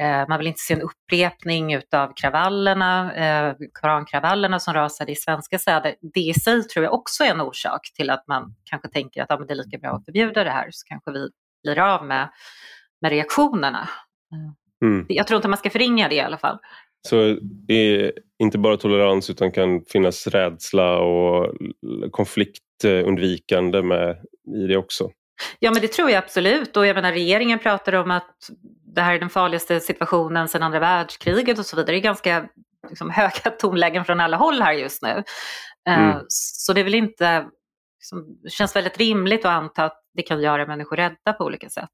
eh, 0.00 0.28
man 0.28 0.38
vill 0.38 0.46
inte 0.46 0.60
se 0.60 0.74
en 0.74 0.82
upprepning 0.82 1.74
utav 1.74 2.12
kravallerna, 2.16 3.14
eh, 3.14 3.54
korankravallerna 3.80 4.60
som 4.60 4.74
rasade 4.74 5.12
i 5.12 5.16
svenska 5.16 5.58
städer. 5.58 5.94
Det 6.14 6.20
i 6.20 6.34
sig 6.34 6.62
tror 6.62 6.84
jag 6.84 6.94
också 6.94 7.24
är 7.24 7.30
en 7.30 7.40
orsak 7.40 7.80
till 7.94 8.10
att 8.10 8.24
man 8.26 8.54
kanske 8.64 8.88
tänker 8.88 9.22
att 9.22 9.26
ja, 9.30 9.36
det 9.36 9.54
är 9.54 9.56
lika 9.56 9.78
bra 9.78 9.90
att 9.90 10.04
förbjuda 10.04 10.44
det 10.44 10.50
här, 10.50 10.68
så 10.70 10.86
kanske 10.86 11.10
vi 11.10 11.28
blir 11.62 11.78
av 11.78 12.06
med, 12.06 12.28
med 13.00 13.10
reaktionerna. 13.10 13.88
Mm. 14.82 15.06
Jag 15.08 15.26
tror 15.26 15.36
inte 15.36 15.48
man 15.48 15.58
ska 15.58 15.70
förringa 15.70 16.08
det 16.08 16.14
i 16.14 16.20
alla 16.20 16.38
fall. 16.38 16.58
Så 17.08 17.38
det 17.42 17.74
är 17.74 18.12
inte 18.38 18.58
bara 18.58 18.76
tolerans 18.76 19.30
utan 19.30 19.52
kan 19.52 19.84
finnas 19.84 20.26
rädsla 20.26 20.98
och 20.98 21.54
konfliktundvikande 22.10 23.82
med 23.82 24.16
i 24.56 24.66
det 24.66 24.76
också? 24.76 25.10
Ja 25.58 25.70
men 25.70 25.82
det 25.82 25.88
tror 25.88 26.10
jag 26.10 26.18
absolut 26.18 26.76
och 26.76 26.86
jag 26.86 26.94
menar 26.94 27.12
regeringen 27.12 27.58
pratar 27.58 27.92
om 27.92 28.10
att 28.10 28.50
det 28.94 29.02
här 29.02 29.14
är 29.14 29.18
den 29.18 29.30
farligaste 29.30 29.80
situationen 29.80 30.48
sedan 30.48 30.62
andra 30.62 30.80
världskriget 30.80 31.58
och 31.58 31.66
så 31.66 31.76
vidare. 31.76 31.92
Det 31.92 31.98
är 31.98 32.02
ganska 32.02 32.48
liksom, 32.88 33.10
höga 33.14 33.50
tonlägen 33.58 34.04
från 34.04 34.20
alla 34.20 34.36
håll 34.36 34.62
här 34.62 34.72
just 34.72 35.02
nu. 35.02 35.22
Eh, 35.88 35.98
mm. 35.98 36.18
Så 36.28 36.72
det 36.72 36.80
är 36.80 36.84
väl 36.84 36.94
inte, 36.94 37.46
liksom, 37.98 38.38
det 38.42 38.50
känns 38.50 38.76
väldigt 38.76 38.98
rimligt 38.98 39.44
att 39.44 39.52
anta 39.52 39.84
att 39.84 40.02
det 40.14 40.22
kan 40.22 40.40
göra 40.40 40.66
människor 40.66 40.96
rädda 40.96 41.32
på 41.38 41.44
olika 41.44 41.68
sätt. 41.68 41.90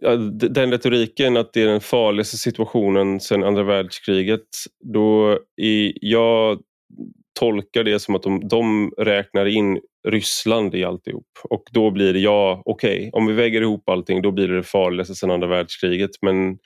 Ja, 0.00 0.16
den 0.16 0.70
retoriken 0.70 1.36
att 1.36 1.52
det 1.52 1.62
är 1.62 1.66
den 1.66 1.80
farligaste 1.80 2.36
situationen 2.36 3.20
sedan 3.20 3.44
andra 3.44 3.62
världskriget, 3.62 4.46
då 4.94 5.38
är, 5.56 5.92
jag 6.00 6.60
tolkar 7.38 7.84
det 7.84 8.00
som 8.00 8.14
att 8.14 8.22
de, 8.22 8.48
de 8.48 8.90
räknar 8.98 9.46
in 9.46 9.80
Ryssland 10.08 10.74
i 10.74 10.84
alltihop. 10.84 11.26
Och 11.50 11.64
då 11.70 11.90
blir 11.90 12.12
det, 12.12 12.18
ja 12.18 12.62
okej, 12.64 12.96
okay, 12.96 13.10
om 13.12 13.26
vi 13.26 13.32
väger 13.32 13.60
ihop 13.60 13.88
allting 13.88 14.22
då 14.22 14.30
blir 14.30 14.48
det 14.48 14.56
det 14.56 14.62
farligaste 14.62 15.14
sedan 15.14 15.30
andra 15.30 15.48
världskriget. 15.48 16.10
Men 16.22 16.58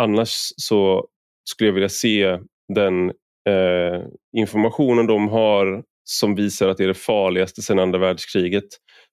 annars 0.00 0.30
så 0.56 1.06
skulle 1.50 1.68
jag 1.68 1.74
vilja 1.74 1.88
se 1.88 2.38
den 2.74 3.10
eh, 3.48 4.02
informationen 4.36 5.06
de 5.06 5.28
har 5.28 5.84
som 6.04 6.34
visar 6.34 6.68
att 6.68 6.76
det 6.76 6.84
är 6.84 6.88
det 6.88 6.94
farligaste 6.94 7.62
sedan 7.62 7.78
andra 7.78 7.98
världskriget. 7.98 8.64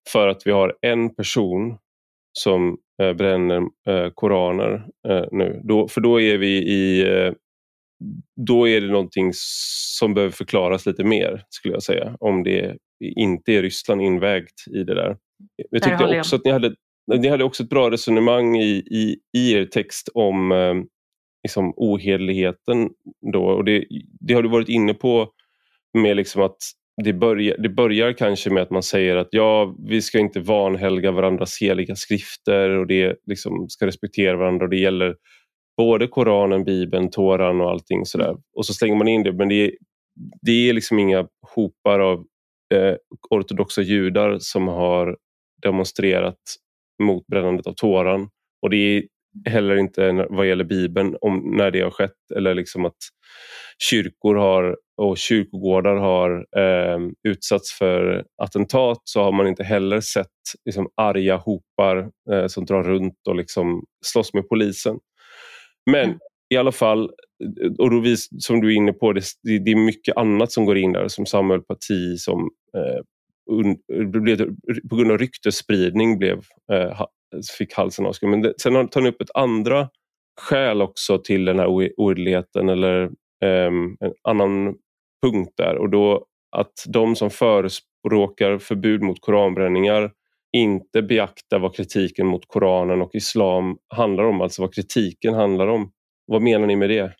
För 0.10 0.27
att 0.27 0.41
vi 0.45 0.51
har 0.51 0.75
en 0.81 1.15
person 1.15 1.77
som 2.39 2.77
eh, 3.01 3.13
bränner 3.13 3.62
eh, 3.88 4.10
koraner 4.13 4.86
eh, 5.07 5.25
nu. 5.31 5.62
Då, 5.63 5.88
för 5.88 6.01
då 6.01 6.21
är 6.21 6.38
vi 6.38 6.57
i 6.57 7.01
eh, 7.01 7.34
då 8.47 8.67
är 8.67 8.81
det 8.81 8.87
någonting 8.87 9.31
som 9.33 10.13
behöver 10.13 10.31
förklaras 10.31 10.85
lite 10.85 11.03
mer 11.03 11.43
skulle 11.49 11.73
jag 11.73 11.83
säga. 11.83 12.15
Om 12.19 12.43
det 12.43 12.77
inte 13.15 13.53
är 13.53 13.61
Ryssland 13.61 14.01
invägt 14.01 14.67
i 14.75 14.83
det 14.83 14.95
där. 14.95 15.17
Jag 15.69 15.83
tyckte 15.83 16.07
där 16.07 16.19
också 16.19 16.35
jag. 16.35 16.39
att 16.39 16.45
ni 16.45 16.51
hade, 16.51 16.75
ni 17.21 17.27
hade 17.27 17.43
också 17.43 17.63
ett 17.63 17.69
bra 17.69 17.91
resonemang 17.91 18.57
i, 18.57 18.71
i, 18.71 19.17
i 19.37 19.53
er 19.53 19.65
text 19.65 20.09
om 20.13 20.51
eh, 20.51 20.73
liksom 21.43 21.73
ohederligheten. 21.77 22.89
Då. 23.33 23.45
Och 23.45 23.65
det, 23.65 23.85
det 24.19 24.33
har 24.33 24.43
du 24.43 24.49
varit 24.49 24.69
inne 24.69 24.93
på 24.93 25.29
med 25.97 26.17
liksom 26.17 26.41
att 26.41 26.57
det 27.03 27.13
börjar, 27.13 27.57
det 27.57 27.69
börjar 27.69 28.13
kanske 28.13 28.49
med 28.49 28.63
att 28.63 28.71
man 28.71 28.83
säger 28.83 29.15
att 29.15 29.27
ja, 29.31 29.75
vi 29.87 30.01
ska 30.01 30.19
inte 30.19 30.39
vanhelga 30.39 31.11
varandras 31.11 31.61
heliga 31.61 31.95
skrifter 31.95 32.69
och 32.69 32.87
det 32.87 33.15
liksom 33.25 33.69
ska 33.69 33.87
respektera 33.87 34.37
varandra 34.37 34.65
och 34.65 34.69
det 34.69 34.79
gäller 34.79 35.15
både 35.77 36.07
Koranen, 36.07 36.63
Bibeln, 36.63 37.10
Toran 37.10 37.62
och 37.62 37.69
allting 37.69 38.05
sådär. 38.05 38.36
Och 38.55 38.65
så 38.65 38.73
slänger 38.73 38.95
man 38.95 39.07
in 39.07 39.23
det 39.23 39.34
men 39.34 39.49
det 39.49 39.55
är, 39.55 39.71
det 40.41 40.69
är 40.69 40.73
liksom 40.73 40.99
inga 40.99 41.27
hopar 41.55 41.99
av 41.99 42.25
eh, 42.73 42.95
ortodoxa 43.29 43.81
judar 43.81 44.38
som 44.39 44.67
har 44.67 45.17
demonstrerat 45.62 46.39
mot 47.03 47.27
brännandet 47.27 47.67
av 47.67 47.73
Toran. 47.73 48.29
Och 48.62 48.69
det 48.69 48.77
är 48.77 49.03
heller 49.45 49.75
inte 49.75 50.27
vad 50.29 50.47
gäller 50.47 50.63
Bibeln 50.63 51.15
om 51.21 51.53
när 51.57 51.71
det 51.71 51.81
har 51.81 51.91
skett 51.91 52.31
eller 52.36 52.53
liksom 52.55 52.86
att 52.86 52.97
kyrkor 53.89 54.36
har 54.36 54.77
och 54.97 55.17
kyrkogårdar 55.17 55.95
har 55.95 56.45
eh, 56.57 56.99
utsatts 57.27 57.77
för 57.77 58.25
attentat 58.43 59.01
så 59.03 59.23
har 59.23 59.31
man 59.31 59.47
inte 59.47 59.63
heller 59.63 60.01
sett 60.01 60.27
liksom, 60.65 60.89
arga 60.97 61.36
hopar 61.36 62.10
eh, 62.31 62.47
som 62.47 62.65
drar 62.65 62.84
runt 62.84 63.27
och 63.27 63.36
liksom 63.36 63.84
slåss 64.05 64.34
med 64.34 64.49
polisen. 64.49 64.99
Men 65.85 66.05
mm. 66.05 66.19
i 66.53 66.57
alla 66.57 66.71
fall, 66.71 67.11
och 67.79 67.91
då 67.91 67.99
vis, 67.99 68.29
som 68.39 68.61
du 68.61 68.67
är 68.67 68.77
inne 68.77 68.93
på, 68.93 69.13
det, 69.13 69.23
det, 69.43 69.71
är 69.71 69.75
mycket 69.75 70.17
annat 70.17 70.51
som 70.51 70.65
går 70.65 70.77
in 70.77 70.91
där 70.91 71.07
som 71.07 71.25
Samuel 71.25 71.61
Parti 71.61 72.17
som 72.17 72.49
eh, 72.77 73.01
un, 73.51 73.77
blev, 74.11 74.37
på 74.89 74.95
grund 74.95 75.11
av 75.11 75.17
ryktesspridning 75.17 76.17
blev, 76.17 76.37
eh, 76.71 77.01
fick 77.57 77.73
halsen 77.73 78.05
avskuren. 78.05 78.31
Men 78.31 78.41
det, 78.41 78.53
sen 78.61 78.87
tar 78.87 79.01
han 79.01 79.09
upp 79.09 79.21
ett 79.21 79.35
andra 79.35 79.89
skäl 80.41 80.81
också 80.81 81.17
till 81.17 81.45
den 81.45 81.59
här 81.59 81.67
oredligheten 81.97 82.69
eller 82.69 83.03
eh, 83.43 83.71
en 83.99 84.13
annan 84.23 84.75
punkt 85.25 85.53
där 85.57 85.77
och 85.77 85.89
då 85.89 86.25
att 86.51 86.73
de 86.87 87.15
som 87.15 87.29
förespråkar 87.29 88.57
förbud 88.57 89.01
mot 89.01 89.21
koranbränningar 89.21 90.11
inte 90.53 91.01
beakta 91.01 91.59
vad 91.59 91.75
kritiken 91.75 92.27
mot 92.27 92.47
Koranen 92.47 93.01
och 93.01 93.15
islam 93.15 93.77
handlar 93.87 94.23
om, 94.23 94.41
alltså 94.41 94.61
vad 94.61 94.73
kritiken 94.73 95.33
handlar 95.33 95.67
om. 95.67 95.91
Vad 96.25 96.41
menar 96.41 96.67
ni 96.67 96.75
med 96.75 96.89
det? 96.89 97.13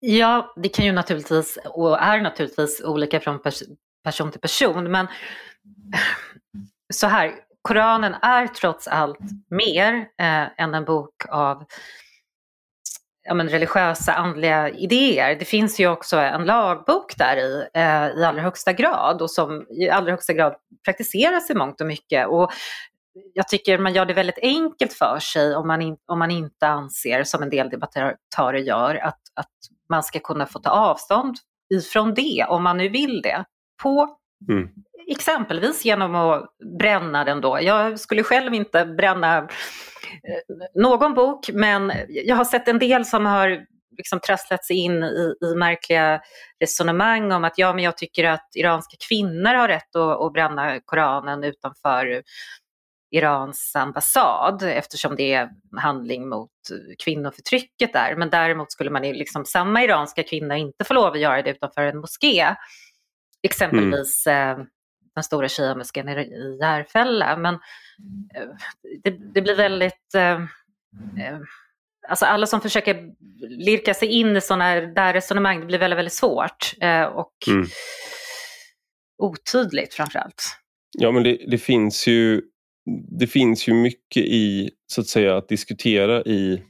Ja, 0.00 0.54
det 0.56 0.68
kan 0.68 0.84
ju 0.84 0.92
naturligtvis 0.92 1.58
och 1.64 1.98
är 1.98 2.20
naturligtvis 2.20 2.82
olika 2.84 3.20
från 3.20 3.42
pers 3.42 3.62
person 4.04 4.30
till 4.30 4.40
person, 4.40 4.90
men 4.90 5.06
så 6.94 7.06
här, 7.06 7.34
Koranen 7.62 8.14
är 8.14 8.46
trots 8.46 8.88
allt 8.88 9.18
mer 9.50 9.94
eh, 9.94 10.62
än 10.62 10.74
en 10.74 10.84
bok 10.84 11.14
av 11.28 11.64
ja, 13.28 13.34
men 13.34 13.48
religiösa, 13.48 14.14
andliga 14.14 14.68
idéer. 14.70 15.36
Det 15.38 15.44
finns 15.44 15.80
ju 15.80 15.88
också 15.88 16.16
en 16.16 16.44
lagbok 16.44 17.16
där 17.16 17.36
i, 17.36 17.68
eh, 17.74 18.20
i 18.20 18.24
allra 18.24 18.42
högsta 18.42 18.72
grad 18.72 19.22
och 19.22 19.30
som 19.30 19.66
i 19.70 19.88
allra 19.88 20.10
högsta 20.10 20.32
grad 20.32 20.54
praktiseras 20.84 21.50
i 21.50 21.54
mångt 21.54 21.80
och 21.80 21.86
mycket. 21.86 22.28
Och 22.28 22.50
jag 23.34 23.48
tycker 23.48 23.78
man 23.78 23.94
gör 23.94 24.06
det 24.06 24.14
väldigt 24.14 24.38
enkelt 24.42 24.92
för 24.92 25.18
sig 25.18 25.56
om 25.56 25.66
man, 25.66 25.82
in, 25.82 25.96
om 26.06 26.18
man 26.18 26.30
inte 26.30 26.66
anser, 26.66 27.24
som 27.24 27.42
en 27.42 27.50
del 27.50 27.70
debattörer 27.70 28.58
gör, 28.58 28.94
att, 28.94 29.20
att 29.34 29.52
man 29.88 30.02
ska 30.02 30.18
kunna 30.18 30.46
få 30.46 30.58
ta 30.58 30.70
avstånd 30.70 31.36
ifrån 31.74 32.14
det, 32.14 32.46
om 32.48 32.62
man 32.62 32.76
nu 32.76 32.88
vill 32.88 33.22
det, 33.22 33.44
på 33.82 34.16
mm. 34.48 34.68
exempelvis 35.08 35.84
genom 35.84 36.14
att 36.14 36.50
bränna 36.78 37.24
den 37.24 37.40
då. 37.40 37.58
Jag 37.62 38.00
skulle 38.00 38.22
själv 38.22 38.54
inte 38.54 38.84
bränna 38.84 39.38
eh, 39.38 40.68
någon 40.74 41.14
bok, 41.14 41.50
men 41.52 41.92
jag 42.08 42.36
har 42.36 42.44
sett 42.44 42.68
en 42.68 42.78
del 42.78 43.04
som 43.04 43.26
har 43.26 43.66
liksom 43.98 44.20
trasslat 44.20 44.70
in 44.70 45.04
i, 45.04 45.34
i 45.42 45.54
märkliga 45.54 46.20
resonemang 46.60 47.32
om 47.32 47.44
att 47.44 47.58
ja, 47.58 47.72
men 47.72 47.84
jag 47.84 47.96
tycker 47.96 48.24
att 48.24 48.48
iranska 48.54 48.96
kvinnor 49.08 49.54
har 49.54 49.68
rätt 49.68 49.96
att, 49.96 50.20
att 50.20 50.32
bränna 50.32 50.80
Koranen 50.80 51.44
utanför 51.44 52.22
Irans 53.10 53.76
ambassad 53.76 54.62
eftersom 54.62 55.16
det 55.16 55.34
är 55.34 55.42
en 55.42 55.78
handling 55.78 56.28
mot 56.28 56.50
kvinnoförtrycket 57.04 57.92
där. 57.92 58.16
Men 58.16 58.30
däremot 58.30 58.72
skulle 58.72 58.90
man 58.90 59.02
liksom, 59.02 59.44
samma 59.44 59.84
iranska 59.84 60.22
kvinna 60.22 60.56
inte 60.56 60.84
få 60.84 60.94
lov 60.94 61.12
att 61.12 61.20
göra 61.20 61.42
det 61.42 61.50
utanför 61.50 61.82
en 61.82 61.98
moské. 61.98 62.54
Exempelvis 63.50 64.26
mm. 64.26 64.60
eh, 64.60 64.66
den 65.14 65.24
stora 65.24 65.48
shia-moskén 65.48 66.08
i 66.08 66.58
Järfälla. 66.60 67.36
Men 67.36 67.54
eh, 67.54 68.48
det, 69.04 69.10
det, 69.34 69.42
blir 69.42 69.54
väldigt 69.54 70.14
eh, 70.14 70.42
eh 71.20 71.38
alltså 72.08 72.26
alla 72.26 72.46
som 72.46 72.60
försöker 72.60 73.10
lirka 73.48 73.94
sig 73.94 74.08
in 74.08 74.36
i 74.36 74.40
sådana 74.40 74.80
där 74.80 75.12
resonemang, 75.12 75.60
det 75.60 75.66
blir 75.66 75.78
väldigt, 75.78 75.98
väldigt 75.98 76.14
svårt 76.14 76.74
eh, 76.80 77.02
och 77.02 77.34
mm. 77.48 77.66
otydligt 79.22 79.94
framförallt. 79.94 80.42
Ja, 80.98 81.10
men 81.10 81.22
det, 81.22 81.38
det, 81.50 81.58
finns 81.58 82.06
ju, 82.06 82.42
det 83.18 83.26
finns 83.26 83.68
ju 83.68 83.74
mycket 83.74 84.22
i, 84.22 84.70
så 84.86 85.00
att 85.00 85.06
säga, 85.06 85.36
att 85.36 85.48
diskutera 85.48 86.22
i, 86.22 86.62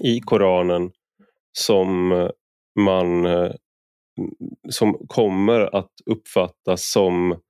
i 0.00 0.20
Koranen 0.20 0.90
som 1.52 2.08
man 2.78 3.26
som 4.68 5.06
kommer 5.08 5.76
att 5.76 5.92
uppfattas 6.06 6.90
som 6.90 7.40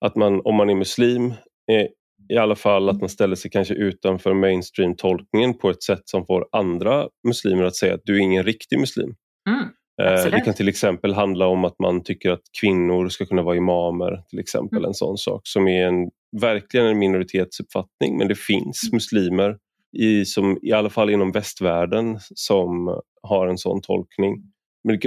att 0.00 0.16
man, 0.16 0.40
om 0.44 0.54
man 0.54 0.70
är 0.70 0.74
muslim, 0.74 1.34
i 2.28 2.36
alla 2.36 2.56
fall 2.56 2.88
att 2.88 2.92
mm. 2.92 3.00
man 3.00 3.08
ställer 3.08 3.36
sig 3.36 3.50
kanske 3.50 3.74
utanför 3.74 4.34
mainstream-tolkningen 4.34 5.54
på 5.54 5.70
ett 5.70 5.82
sätt 5.82 6.02
som 6.04 6.26
får 6.26 6.46
andra 6.52 7.08
muslimer 7.26 7.64
att 7.64 7.76
säga 7.76 7.94
att 7.94 8.00
du 8.04 8.16
är 8.16 8.20
ingen 8.20 8.44
riktig 8.44 8.78
muslim. 8.78 9.14
Mm, 9.48 9.64
eh, 10.02 10.30
det 10.30 10.40
kan 10.40 10.54
till 10.54 10.68
exempel 10.68 11.14
handla 11.14 11.46
om 11.46 11.64
att 11.64 11.78
man 11.78 12.02
tycker 12.02 12.30
att 12.30 12.42
kvinnor 12.60 13.08
ska 13.08 13.26
kunna 13.26 13.42
vara 13.42 13.56
imamer, 13.56 14.22
till 14.30 14.38
exempel 14.38 14.78
mm. 14.78 14.88
en 14.88 14.94
sån 14.94 15.18
sak 15.18 15.40
som 15.44 15.68
är 15.68 15.86
en, 15.86 16.10
verkligen 16.40 16.86
en 16.86 16.98
minoritetsuppfattning 16.98 18.18
men 18.18 18.28
det 18.28 18.38
finns 18.38 18.82
mm. 18.82 18.96
muslimer 18.96 19.56
i, 19.98 20.24
som, 20.24 20.58
i 20.62 20.72
alla 20.72 20.90
fall 20.90 21.10
inom 21.10 21.32
västvärlden 21.32 22.18
som 22.34 23.00
har 23.22 23.46
en 23.46 23.58
sån 23.58 23.80
tolkning. 23.80 24.34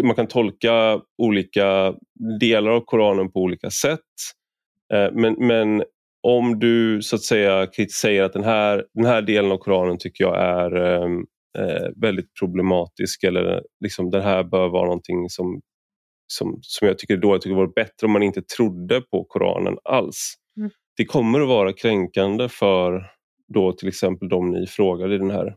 Man 0.04 0.16
kan 0.16 0.28
tolka 0.28 1.02
olika 1.18 1.94
delar 2.40 2.72
av 2.72 2.82
Koranen 2.86 3.32
på 3.32 3.40
olika 3.40 3.70
sätt 3.70 4.00
eh, 4.94 5.12
men, 5.12 5.36
men 5.48 5.84
om 6.28 6.60
du 6.60 7.02
så 7.02 7.16
att 7.16 7.22
säga 7.22 7.68
säger 8.02 8.24
att 8.24 8.34
den 8.34 8.44
här, 8.44 8.86
den 8.94 9.06
här 9.06 9.22
delen 9.22 9.52
av 9.52 9.58
Koranen 9.58 9.98
tycker 9.98 10.24
jag 10.24 10.40
är 10.42 10.76
ehm, 10.76 11.26
eh, 11.58 11.90
väldigt 11.96 12.34
problematisk 12.40 13.24
eller 13.24 13.64
liksom 13.84 14.10
den 14.10 14.22
här 14.22 14.44
bör 14.44 14.70
vara 14.70 14.86
någonting 14.86 15.30
som, 15.30 15.62
som, 16.28 16.60
som 16.62 16.88
jag 16.88 16.98
tycker 16.98 17.18
då 17.18 17.34
jag 17.34 17.42
tycker 17.42 17.56
vore 17.56 17.72
bättre 17.76 18.06
om 18.08 18.12
man 18.12 18.24
inte 18.24 18.42
trodde 18.42 19.02
på 19.02 19.24
Koranen 19.24 19.78
alls. 19.84 20.34
Mm. 20.58 20.72
Det 20.98 21.06
kommer 21.06 21.42
att 21.42 21.48
vara 21.48 21.74
kränkande 21.74 22.50
för 22.50 23.04
då 23.54 23.72
till 23.72 23.88
exempel 23.88 24.30
de 24.30 24.52
ni 24.52 24.68
frågade 24.68 25.16
i 25.16 25.18
den 25.18 25.32
här 25.32 25.56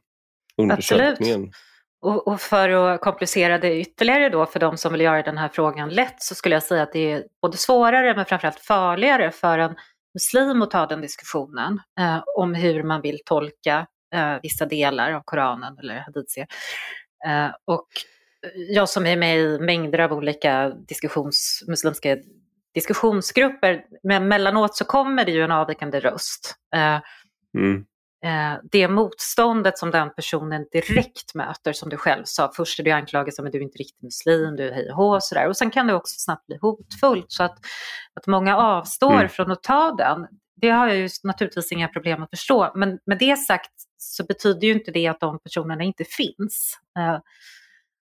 undersökningen. 0.57 1.41
Absolut. 1.41 1.55
Och, 2.05 2.29
och, 2.29 2.41
för 2.41 2.69
att 2.69 3.01
komplicera 3.01 3.59
det 3.59 3.81
ytterligare 3.81 4.29
då 4.29 4.47
för 4.47 4.61
de 4.61 4.77
som 4.77 4.93
vill 4.93 5.01
göra 5.01 5.23
den 5.23 5.39
här 5.39 5.49
frågan 5.49 5.89
lätt 5.89 6.23
så 6.23 6.35
skulle 6.35 6.55
jag 6.55 6.63
säga 6.63 6.83
att 6.83 6.93
det 6.93 7.13
är 7.13 7.25
både 7.43 7.57
svårare 7.57 8.17
men 8.17 8.25
framförallt 8.25 8.61
farligare 8.61 9.31
för 9.31 9.59
en 9.59 9.75
muslim 10.15 10.63
att 10.63 10.71
ta 10.71 10.87
den 10.87 11.01
diskussionen 11.01 11.81
eh, 12.01 12.23
om 12.37 12.55
hur 12.55 12.83
man 12.83 13.01
vill 13.01 13.19
tolka 13.25 13.87
eh, 14.15 14.37
vissa 14.43 14.67
delar 14.67 15.13
av 15.13 15.23
Koranen 15.25 15.79
eller 15.79 15.99
hadithier. 15.99 16.47
Eh, 17.27 17.51
och 17.65 17.89
jag 18.69 18.89
som 18.89 19.07
är 19.07 19.17
med 19.17 19.39
i 19.39 19.59
mängder 19.59 19.99
av 19.99 20.13
olika 20.13 20.69
diskussions, 20.69 21.65
muslimska 21.69 22.17
diskussionsgrupper, 22.75 23.85
men 24.03 24.29
mellanåt 24.29 24.77
så 24.77 24.85
kommer 24.85 25.25
det 25.25 25.33
ju 25.33 25.43
en 25.43 25.53
avvikande 25.53 26.01
röst. 26.01 26.55
Eh, 26.75 27.01
mm 27.59 27.85
det 28.63 28.89
motståndet 28.89 29.79
som 29.79 29.91
den 29.91 30.11
personen 30.15 30.67
direkt 30.73 31.35
möter, 31.35 31.73
som 31.73 31.89
du 31.89 31.97
själv 31.97 32.23
sa, 32.25 32.53
först 32.57 32.81
är 32.81 32.85
du 32.85 32.91
anklagad 32.91 33.35
som 33.35 33.47
att 33.47 33.53
du 33.53 33.59
är 33.59 33.63
inte 33.63 33.79
riktigt 33.79 34.03
muslim, 34.03 34.57
du 34.57 34.69
är 34.69 34.73
hej 34.73 34.91
och 34.91 34.97
hå 34.97 35.15
och 35.15 35.25
sådär. 35.25 35.49
Och 35.49 35.57
sen 35.57 35.71
kan 35.71 35.87
det 35.87 35.95
också 35.95 36.15
snabbt 36.19 36.47
bli 36.47 36.59
hotfullt 36.61 37.33
så 37.33 37.43
att, 37.43 37.59
att 38.15 38.27
många 38.27 38.57
avstår 38.57 39.15
mm. 39.15 39.29
från 39.29 39.51
att 39.51 39.63
ta 39.63 39.93
den. 39.93 40.27
Det 40.57 40.71
har 40.71 40.89
jag 40.89 40.97
ju 40.97 41.09
naturligtvis 41.23 41.73
inga 41.73 41.89
problem 41.89 42.23
att 42.23 42.31
förstå, 42.31 42.73
men 42.75 42.99
med 43.07 43.19
det 43.19 43.37
sagt 43.37 43.73
så 43.99 44.25
betyder 44.25 44.67
ju 44.67 44.73
inte 44.73 44.91
det 44.91 45.07
att 45.07 45.21
de 45.21 45.39
personerna 45.39 45.85
inte 45.85 46.05
finns. 46.05 46.79
Eh, 46.99 47.15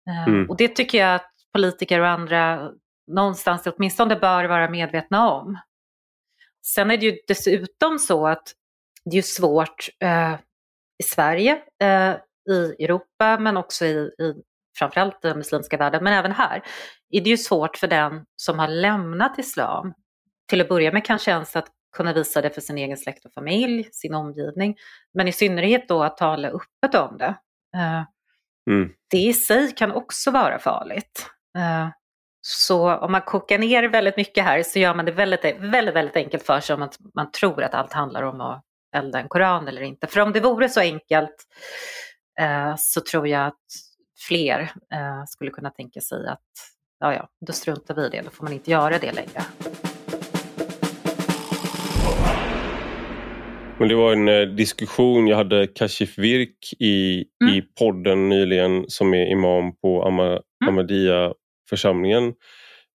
eh, 0.10 0.28
mm. 0.28 0.49
Och 0.49 0.58
det 0.58 0.67
tycker 0.67 0.97
jag 0.97 1.15
att 1.15 1.32
politiker 1.54 1.99
och 1.99 2.08
andra 2.08 2.71
någonstans 3.08 3.67
åtminstone 3.67 4.15
bör 4.15 4.45
vara 4.45 4.69
medvetna 4.69 5.32
om. 5.32 5.58
Sen 6.65 6.91
är 6.91 6.97
det 6.97 7.06
ju 7.06 7.17
dessutom 7.28 7.99
så 7.99 8.28
att 8.28 8.54
det 9.06 9.12
är 9.12 9.16
ju 9.16 9.22
svårt 9.22 9.89
eh, 10.00 10.34
i 11.00 11.04
Sverige, 11.04 11.62
eh, 11.82 12.16
i 12.50 12.84
Europa 12.84 13.39
men 13.39 13.58
också 13.58 13.86
i, 13.86 13.98
i 13.98 14.34
framförallt 14.80 15.22
den 15.22 15.38
muslimska 15.38 15.78
världen, 15.78 16.04
men 16.04 16.13
även 16.13 16.32
här, 16.32 16.63
är 17.10 17.22
det 17.22 17.30
ju 17.30 17.38
svårt 17.38 17.78
för 17.78 17.88
den 17.88 18.26
som 18.36 18.60
har 18.60 18.68
lämnat 18.68 19.39
islam, 19.39 19.94
till 20.50 20.62
att 20.62 20.70
börja 20.70 20.92
med 20.92 21.06
kanske 21.06 21.32
ens 21.32 21.56
att 21.56 21.68
kunna 21.98 22.13
visa 22.13 22.42
det 22.42 22.50
för 22.50 22.62
sin 22.62 22.78
egen 22.78 22.98
släkt 22.98 23.26
och 23.26 23.34
familj, 23.34 23.89
sin 23.92 24.13
omgivning, 24.13 24.76
men 25.13 25.28
i 25.28 25.32
synnerhet 25.32 25.88
då 25.88 26.04
att 26.04 26.18
tala 26.18 26.48
öppet 26.48 26.96
om 26.96 27.18
det. 27.18 27.36
Eh, 27.76 28.04
mm. 28.70 28.89
Det 29.10 29.18
i 29.18 29.34
sig 29.34 29.72
kan 29.72 29.92
också 29.92 30.32
vara 30.32 30.60
farligt. 30.60 31.30
Eh, 31.58 31.89
så 32.42 32.96
om 32.96 33.12
man 33.12 33.22
kokar 33.22 33.58
ner 33.58 33.84
väldigt 33.84 34.18
mycket 34.18 34.44
här 34.44 34.63
så 34.63 34.80
gör 34.80 34.96
man 34.96 35.06
det 35.06 35.12
väldigt, 35.12 35.46
väldigt, 35.60 35.96
väldigt 35.96 36.16
enkelt 36.16 36.44
för 36.44 36.60
sig 36.60 36.74
om 36.74 36.82
att 36.82 36.98
man 37.16 37.32
tror 37.32 37.63
att 37.63 37.74
allt 37.74 37.94
handlar 37.94 38.24
om 38.24 38.42
att 38.42 38.63
elda 38.93 39.19
en 39.19 39.29
koran 39.29 39.67
eller 39.67 39.82
inte. 39.82 40.08
För 40.08 40.19
om 40.19 40.32
det 40.32 40.39
vore 40.39 40.69
så 40.69 40.79
enkelt 40.79 41.36
eh, 42.39 42.75
så 42.77 43.01
tror 43.01 43.27
jag 43.27 43.47
att 43.47 43.65
fler 44.27 44.60
eh, 44.93 45.23
skulle 45.27 45.51
kunna 45.51 45.69
tänka 45.69 46.01
sig 46.01 46.27
att 46.27 46.39
ja, 46.99 47.13
ja, 47.13 47.29
då 47.47 47.53
struntar 47.53 47.95
vi 47.95 48.06
i 48.06 48.10
det, 48.10 48.21
då 48.21 48.29
får 48.29 48.43
man 48.43 48.53
inte 48.53 48.71
göra 48.71 48.97
det 48.99 49.12
längre. 49.12 49.41
Men 53.79 53.88
det 53.88 53.95
var 53.95 54.13
en 54.13 54.27
eh, 54.27 54.41
diskussion, 54.41 55.27
jag 55.27 55.38
hade 55.38 55.67
Kashif 55.67 56.17
Virk 56.17 56.73
i, 56.79 57.25
mm. 57.43 57.53
i 57.53 57.62
podden 57.62 58.29
nyligen 58.29 58.86
som 58.88 59.13
är 59.13 59.25
imam 59.25 59.75
på 59.75 60.03
Ama, 60.03 60.27
mm. 60.27 60.41
Ahmadiyya 60.67 61.34
församlingen 61.69 62.34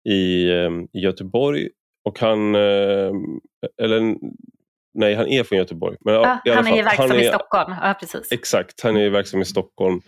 i, 0.09 0.51
eh, 0.51 0.71
i 0.93 1.01
Göteborg 1.01 1.69
och 2.05 2.19
han, 2.21 2.55
eh, 2.55 3.13
eller 3.83 4.17
Nej, 4.99 5.15
han 5.15 5.27
är 5.27 5.45
från 5.45 5.59
Göteborg. 5.59 5.97
Men, 6.01 6.15
ja, 6.15 6.41
han 6.47 6.65
fall, 6.65 6.79
är 6.79 6.85
verksam 6.85 7.11
är, 7.11 7.21
i 7.21 7.25
Stockholm. 7.25 7.75
Ja, 7.83 7.95
precis. 8.01 8.33
Exakt, 8.33 8.81
han 8.83 8.97
är 8.97 9.11
verksam 9.11 9.41
i 9.41 9.45
Stockholm. 9.45 10.01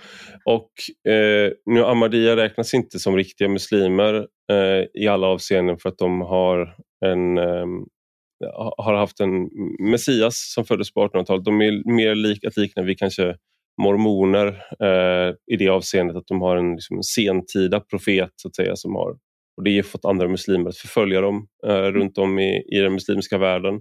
Och 0.45 0.71
eh, 1.13 1.53
nu 1.67 1.85
Ahmadiyya 1.85 2.37
räknas 2.37 2.75
inte 2.75 2.99
som 2.99 3.17
riktiga 3.17 3.49
muslimer 3.49 4.15
eh, 4.53 5.03
i 5.03 5.09
alla 5.09 5.27
avseenden 5.27 5.79
för 5.79 5.89
att 5.89 5.99
de 5.99 6.21
har 6.21 6.77
en 7.07 7.39
eh, 7.39 7.67
har 8.77 8.95
haft 8.95 9.21
en 9.21 9.49
Messias 9.91 10.53
som 10.55 10.65
föddes 10.65 10.95
på 10.95 11.07
1800-talet. 11.07 11.45
De 11.45 11.61
är 11.61 11.95
mer 11.95 12.15
lik, 12.15 12.45
att 12.45 12.57
likna 12.57 12.83
vid 12.83 12.99
kanske 12.99 13.37
mormoner 13.83 14.47
eh, 14.81 15.35
i 15.53 15.57
det 15.57 15.69
avseendet 15.69 16.17
att 16.17 16.27
de 16.27 16.41
har 16.41 16.57
en 16.57 16.73
liksom, 16.73 17.03
sentida 17.03 17.81
profet 17.81 18.31
så 18.37 18.49
att 18.49 18.57
säga 18.57 18.77
som 18.77 18.95
har 18.95 19.17
och 19.57 19.65
det 19.65 19.77
har 19.77 19.83
fått 19.83 20.05
andra 20.05 20.29
muslimer 20.29 20.69
att 20.69 20.77
förfölja 20.77 21.21
dem 21.21 21.47
eh, 21.67 21.93
runt 21.93 22.19
om 22.19 22.39
i, 22.39 22.65
i 22.73 22.79
den 22.79 22.93
muslimska 22.93 23.39
världen. 23.39 23.81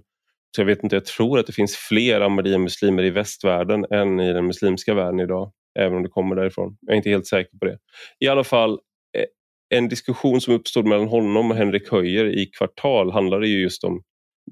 Så 0.56 0.60
jag 0.60 0.66
vet 0.66 0.82
inte, 0.82 0.96
jag 0.96 1.04
tror 1.04 1.38
att 1.38 1.46
det 1.46 1.52
finns 1.52 1.76
fler 1.76 2.20
Ahmadiyya-muslimer 2.20 3.02
i 3.02 3.10
västvärlden 3.10 3.86
än 3.90 4.20
i 4.20 4.32
den 4.32 4.46
muslimska 4.46 4.94
världen 4.94 5.20
idag. 5.20 5.52
Även 5.78 5.96
om 5.96 6.02
det 6.02 6.08
kommer 6.08 6.36
därifrån. 6.36 6.76
Jag 6.80 6.92
är 6.92 6.96
inte 6.96 7.10
helt 7.10 7.26
säker 7.26 7.58
på 7.58 7.64
det. 7.66 7.78
I 8.20 8.28
alla 8.28 8.44
fall, 8.44 8.72
eh, 9.18 9.78
en 9.78 9.88
diskussion 9.88 10.40
som 10.40 10.54
uppstod 10.54 10.86
mellan 10.86 11.08
honom 11.08 11.50
och 11.50 11.56
Henrik 11.56 11.92
Höjer 11.92 12.24
i 12.24 12.46
Kvartal 12.46 13.12
handlade 13.12 13.48
ju 13.48 13.62
just 13.62 13.84
om 13.84 14.02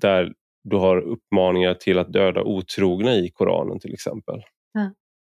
där 0.01 0.33
du 0.65 0.77
har 0.77 0.97
uppmaningar 0.97 1.75
till 1.75 1.99
att 1.99 2.13
döda 2.13 2.43
otrogna 2.43 3.15
i 3.15 3.31
Koranen 3.31 3.81
till 3.81 3.95
exempel. 3.95 4.43
Mm. 4.79 4.93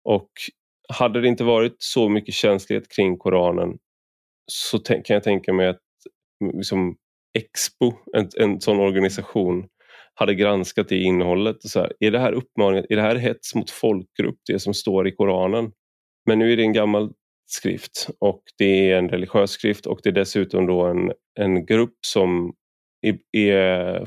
Och 0.04 0.30
hade 0.88 1.20
det 1.20 1.28
inte 1.28 1.44
varit 1.44 1.76
så 1.78 2.08
mycket 2.08 2.34
känslighet 2.34 2.88
kring 2.88 3.18
Koranen 3.18 3.78
så 4.52 4.78
kan 4.78 5.02
jag 5.08 5.22
tänka 5.22 5.52
mig 5.52 5.68
att 5.68 5.80
liksom 6.54 6.96
Expo, 7.38 7.92
en, 8.16 8.28
en 8.36 8.60
sån 8.60 8.80
organisation, 8.80 9.68
hade 10.20 10.34
granskat 10.34 10.88
det 10.88 10.98
innehållet. 10.98 11.62
Så 11.62 11.80
här, 11.80 11.92
är 12.00 12.10
det 12.10 12.18
här 12.18 12.32
uppmaningen, 12.32 12.86
är 12.88 12.96
det 12.96 13.02
här 13.02 13.16
hets 13.16 13.54
mot 13.54 13.70
folkgrupp, 13.70 14.38
det 14.46 14.58
som 14.58 14.74
står 14.74 15.08
i 15.08 15.12
Koranen? 15.12 15.72
Men 16.26 16.38
nu 16.38 16.52
är 16.52 16.56
det 16.56 16.62
en 16.62 16.72
gammal 16.72 17.12
skrift 17.46 18.08
och 18.18 18.42
det 18.58 18.90
är 18.90 18.98
en 18.98 19.08
religiös 19.08 19.50
skrift 19.50 19.86
och 19.86 20.00
det 20.02 20.08
är 20.08 20.12
dessutom 20.12 20.66
då 20.66 20.86
en, 20.86 21.12
en 21.40 21.66
grupp 21.66 21.94
som 22.06 22.54
är, 23.06 23.18
är, 23.40 24.04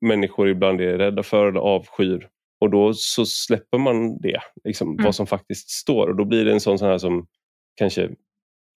människor 0.00 0.48
ibland 0.48 0.80
är 0.80 0.98
rädda 0.98 1.22
för 1.22 1.46
eller 1.46 1.60
avskyr. 1.60 2.28
Och 2.60 2.70
då 2.70 2.94
så 2.94 3.26
släpper 3.26 3.78
man 3.78 4.20
det, 4.20 4.40
liksom, 4.64 4.88
mm. 4.88 5.04
vad 5.04 5.14
som 5.14 5.26
faktiskt 5.26 5.70
står 5.70 6.08
och 6.08 6.16
då 6.16 6.24
blir 6.24 6.44
det 6.44 6.52
en 6.52 6.60
sån, 6.60 6.78
sån 6.78 6.88
här 6.88 6.98
som 6.98 7.26
kanske 7.78 8.10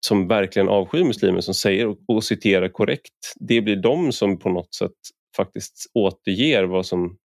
som 0.07 0.28
verkligen 0.28 0.69
avskyr 0.69 1.03
muslimer 1.03 1.41
som 1.41 1.53
säger 1.53 1.88
och, 1.88 1.97
och 2.07 2.24
citerar 2.24 2.69
korrekt. 2.69 3.34
Det 3.39 3.61
blir 3.61 3.76
de 3.76 4.11
som 4.11 4.39
på 4.39 4.49
något 4.49 4.74
sätt 4.74 4.91
faktiskt 5.36 5.91
återger 5.93 6.63
vad 6.63 6.86
som 6.86 7.17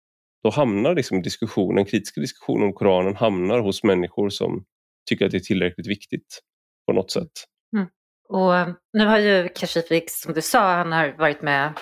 då 0.43 0.49
hamnar 0.49 0.95
liksom 0.95 1.21
diskussionen, 1.21 1.85
kritiska 1.85 2.21
diskussionen 2.21 2.63
om 2.63 2.73
Koranen 2.73 3.15
hamnar 3.15 3.59
hos 3.59 3.83
människor 3.83 4.29
som 4.29 4.65
tycker 5.09 5.25
att 5.25 5.31
det 5.31 5.37
är 5.37 5.39
tillräckligt 5.39 5.87
viktigt 5.87 6.39
på 6.87 6.93
något 6.93 7.11
sätt. 7.11 7.31
Mm. 7.75 7.87
Och 8.29 8.55
eh, 8.55 8.73
nu 8.93 9.05
har 9.05 9.19
ju 9.19 9.49
Kashifik, 9.49 10.09
som 10.09 10.33
du 10.33 10.41
sa, 10.41 10.75
han 10.75 10.91
har 10.91 11.15
varit 11.17 11.41
med 11.41 11.73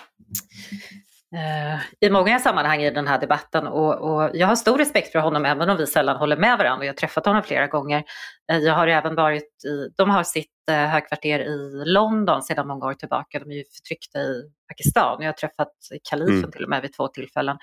i 2.00 2.10
många 2.10 2.40
sammanhang 2.40 2.82
i 2.82 2.92
den 2.92 3.08
här 3.08 3.20
debatten 3.20 3.68
och, 3.68 3.94
och, 3.94 4.30
jag 4.34 4.48
har 4.48 4.56
stor 4.56 4.78
respekt 4.78 5.12
för 5.12 5.20
honom 5.20 5.46
även 5.46 5.70
om 5.70 5.78
vi 5.78 5.88
sällan 5.88 6.18
håller 6.18 6.38
med 6.38 6.58
varandra. 6.58 6.86
Jag 6.86 6.94
har 6.94 6.98
träffat 6.98 7.26
honom 7.26 7.44
flera 7.44 7.68
gånger. 7.68 8.04
Eh, 8.52 8.58
jag 8.58 8.74
har 8.74 8.88
även 8.88 9.16
varit 9.16 9.66
i, 9.66 9.90
de 9.98 10.10
har 10.10 10.24
sitt 10.24 10.52
eh, 10.72 10.76
högkvarter 10.76 11.40
i 11.40 11.84
London 11.86 12.42
sedan 12.42 12.68
många 12.68 12.86
år 12.86 12.94
tillbaka. 12.94 13.40
De 13.40 13.52
är 13.52 13.56
ju 13.56 13.64
förtryckta 13.64 14.20
i 14.20 14.44
Pakistan. 14.68 15.18
Jag 15.22 15.28
har 15.28 15.34
träffat 15.34 15.74
kalifen 16.10 16.38
mm. 16.38 16.52
till 16.52 16.64
och 16.64 16.70
med 16.70 16.82
vid 16.82 16.94
två 16.94 17.08
tillfällen. 17.08 17.58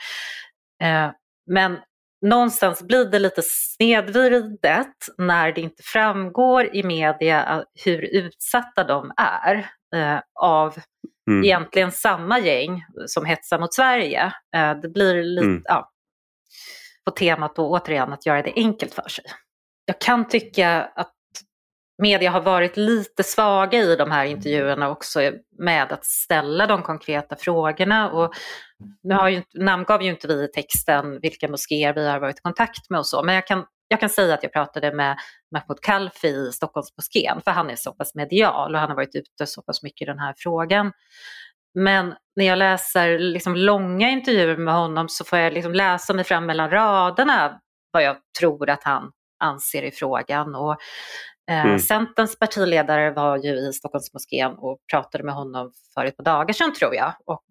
Eh, 0.83 1.11
men 1.47 1.79
någonstans 2.27 2.83
blir 2.83 3.05
det 3.05 3.19
lite 3.19 3.43
snedvridet 3.45 4.97
när 5.19 5.53
det 5.53 5.61
inte 5.61 5.83
framgår 5.83 6.77
i 6.77 6.83
media 6.83 7.57
eh, 7.57 7.63
hur 7.85 8.03
utsatta 8.03 8.85
de 8.85 9.13
är 9.17 9.71
eh, 9.95 10.21
av 10.41 10.79
mm. 11.31 11.45
egentligen 11.45 11.93
samma 11.93 12.39
gäng 12.39 12.85
som 13.07 13.25
hetsar 13.25 13.59
mot 13.59 13.75
Sverige. 13.75 14.33
Eh, 14.57 14.81
det 14.83 14.89
blir 14.89 15.23
lite, 15.23 15.47
mm. 15.47 15.63
ja, 15.65 15.91
på 17.05 17.11
temat 17.11 17.57
då 17.57 17.71
återigen 17.71 18.13
att 18.13 18.27
göra 18.27 18.43
det 18.43 18.53
enkelt 18.57 18.95
för 18.95 19.09
sig. 19.09 19.25
Jag 19.85 20.01
kan 20.01 20.29
tycka 20.29 20.83
att 20.95 21.15
media 22.03 22.31
har 22.31 22.41
varit 22.41 22.77
lite 22.77 23.23
svaga 23.23 23.79
i 23.79 23.97
de 23.97 24.11
här 24.11 24.25
intervjuerna 24.25 24.91
också 24.91 25.33
med 25.59 25.93
att 25.93 26.05
ställa 26.05 26.67
de 26.67 26.83
konkreta 26.83 27.37
frågorna. 27.37 28.11
Och 28.11 28.33
nu 29.03 29.15
har 29.15 29.29
ju, 29.29 29.43
namngav 29.55 30.03
ju 30.03 30.11
inte 30.11 30.29
vi 30.29 30.45
i 30.45 30.49
texten 30.49 31.21
vilka 31.21 31.49
moskéer 31.49 31.95
vi 31.95 32.09
har 32.09 32.21
varit 32.21 32.39
i 32.39 32.43
kontakt 32.43 32.91
med 32.91 32.99
och 32.99 33.07
så, 33.07 33.23
men 33.23 33.35
jag 33.35 33.47
kan, 33.47 33.65
jag 33.91 34.01
kan 34.01 34.09
säga 34.09 34.35
att 34.35 34.43
jag 34.43 34.53
pratade 34.53 34.93
med 34.93 35.17
Mahmoud 35.53 35.81
Kalfi 35.81 36.29
i 36.29 36.53
Stockholmsmoskén, 36.53 37.41
för 37.45 37.51
han 37.51 37.71
är 37.71 37.77
så 37.77 37.93
pass 37.93 38.15
medial 38.15 38.75
och 38.75 38.81
han 38.81 38.89
har 38.89 38.97
varit 38.97 39.15
ute 39.15 39.47
så 39.47 39.63
pass 39.63 39.83
mycket 39.83 40.03
i 40.03 40.05
den 40.05 40.19
här 40.19 40.35
frågan. 40.37 40.93
Men 41.75 42.15
när 42.37 42.45
jag 42.45 42.59
läser 42.59 43.19
liksom 43.19 43.57
långa 43.57 44.11
intervjuer 44.11 44.57
med 44.57 44.75
honom 44.75 45.09
så 45.09 45.25
får 45.25 45.39
jag 45.39 45.53
liksom 45.53 45.73
läsa 45.73 46.13
mig 46.13 46.25
fram 46.25 46.47
mellan 46.47 46.71
raderna 46.71 47.61
vad 47.93 48.03
jag 48.03 48.17
tror 48.39 48.71
att 48.71 48.85
han 48.85 49.13
anser 49.39 49.83
i 49.83 49.91
frågan. 49.91 50.55
Och 50.55 50.77
Eh, 51.51 51.65
mm. 51.65 51.79
Centerns 51.79 52.39
partiledare 52.39 53.11
var 53.11 53.37
ju 53.37 53.69
i 53.69 53.73
Stockholmsmoskén 53.73 54.53
och 54.59 54.79
pratade 54.91 55.25
med 55.25 55.35
honom 55.35 55.73
för 55.95 56.05
ett 56.05 56.17
par 56.17 56.25
dagar 56.25 56.55
sedan 56.55 56.75
tror 56.75 56.95
jag. 56.95 57.13
Och 57.25 57.45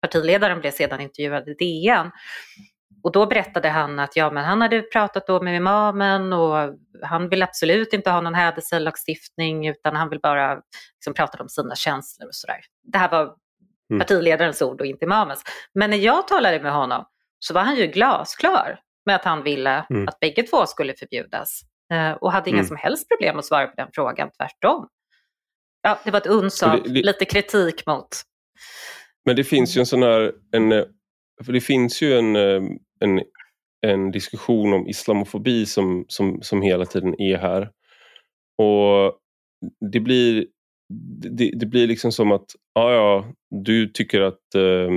partiledaren 0.00 0.60
blev 0.60 0.70
sedan 0.70 1.00
intervjuad 1.00 1.48
i 1.48 1.54
DN. 1.54 2.10
Och 3.02 3.12
då 3.12 3.26
berättade 3.26 3.68
han 3.68 3.98
att 3.98 4.16
ja, 4.16 4.30
men 4.30 4.44
han 4.44 4.60
hade 4.60 4.82
pratat 4.82 5.26
då 5.26 5.42
med 5.42 5.56
imamen 5.56 6.32
och 6.32 6.74
han 7.02 7.28
vill 7.28 7.42
absolut 7.42 7.92
inte 7.92 8.10
ha 8.10 8.20
någon 8.20 8.34
hädelselagstiftning 8.34 9.68
utan 9.68 9.96
han 9.96 10.08
vill 10.08 10.20
bara 10.20 10.60
liksom, 10.94 11.14
prata 11.14 11.42
om 11.42 11.48
sina 11.48 11.74
känslor 11.74 12.28
och 12.28 12.34
sådär. 12.34 12.60
Det 12.82 12.98
här 12.98 13.10
var 13.10 13.34
mm. 13.90 14.00
partiledarens 14.00 14.62
ord 14.62 14.80
och 14.80 14.86
inte 14.86 15.04
imamens. 15.04 15.42
Men 15.74 15.90
när 15.90 15.96
jag 15.96 16.28
talade 16.28 16.60
med 16.60 16.72
honom 16.72 17.04
så 17.38 17.54
var 17.54 17.62
han 17.62 17.76
ju 17.76 17.86
glasklar 17.86 18.80
med 19.06 19.16
att 19.16 19.24
han 19.24 19.42
ville 19.42 19.86
mm. 19.90 20.08
att 20.08 20.20
bägge 20.20 20.42
två 20.42 20.66
skulle 20.66 20.94
förbjudas. 20.94 21.60
Eh, 21.92 22.12
och 22.12 22.32
hade 22.32 22.50
inga 22.50 22.58
mm. 22.58 22.68
som 22.68 22.76
helst 22.76 23.08
problem 23.08 23.38
att 23.38 23.44
svara 23.44 23.66
på 23.66 23.74
den 23.76 23.88
frågan, 23.92 24.30
tvärtom. 24.30 24.88
Ja, 25.82 26.00
det 26.04 26.10
var 26.10 26.18
ett 26.18 26.26
uns 26.26 26.62
av 26.62 26.86
lite 26.86 27.24
kritik 27.24 27.86
mot. 27.86 28.08
Men 29.24 29.36
det 29.36 29.44
finns 29.44 29.76
ju 29.76 29.78
en 29.80 29.86
sån 29.86 30.02
här, 30.02 30.32
en, 30.52 30.72
eh, 30.72 30.84
för 31.44 31.52
det 31.52 31.60
finns 31.60 32.02
ju 32.02 32.18
en, 32.18 32.36
eh, 32.36 32.62
en, 33.04 33.22
en 33.86 34.10
diskussion 34.10 34.72
om 34.72 34.88
islamofobi 34.88 35.66
som, 35.66 36.04
som, 36.08 36.42
som 36.42 36.62
hela 36.62 36.86
tiden 36.86 37.20
är 37.20 37.36
här. 37.36 37.70
Och 38.58 39.18
det 39.92 40.00
blir, 40.00 40.46
det, 41.22 41.50
det 41.54 41.66
blir 41.66 41.86
liksom 41.86 42.12
som 42.12 42.32
att, 42.32 42.46
ja 42.74 42.92
ja, 42.92 43.32
du 43.64 43.86
tycker 43.86 44.20
att 44.20 44.54
eh, 44.54 44.90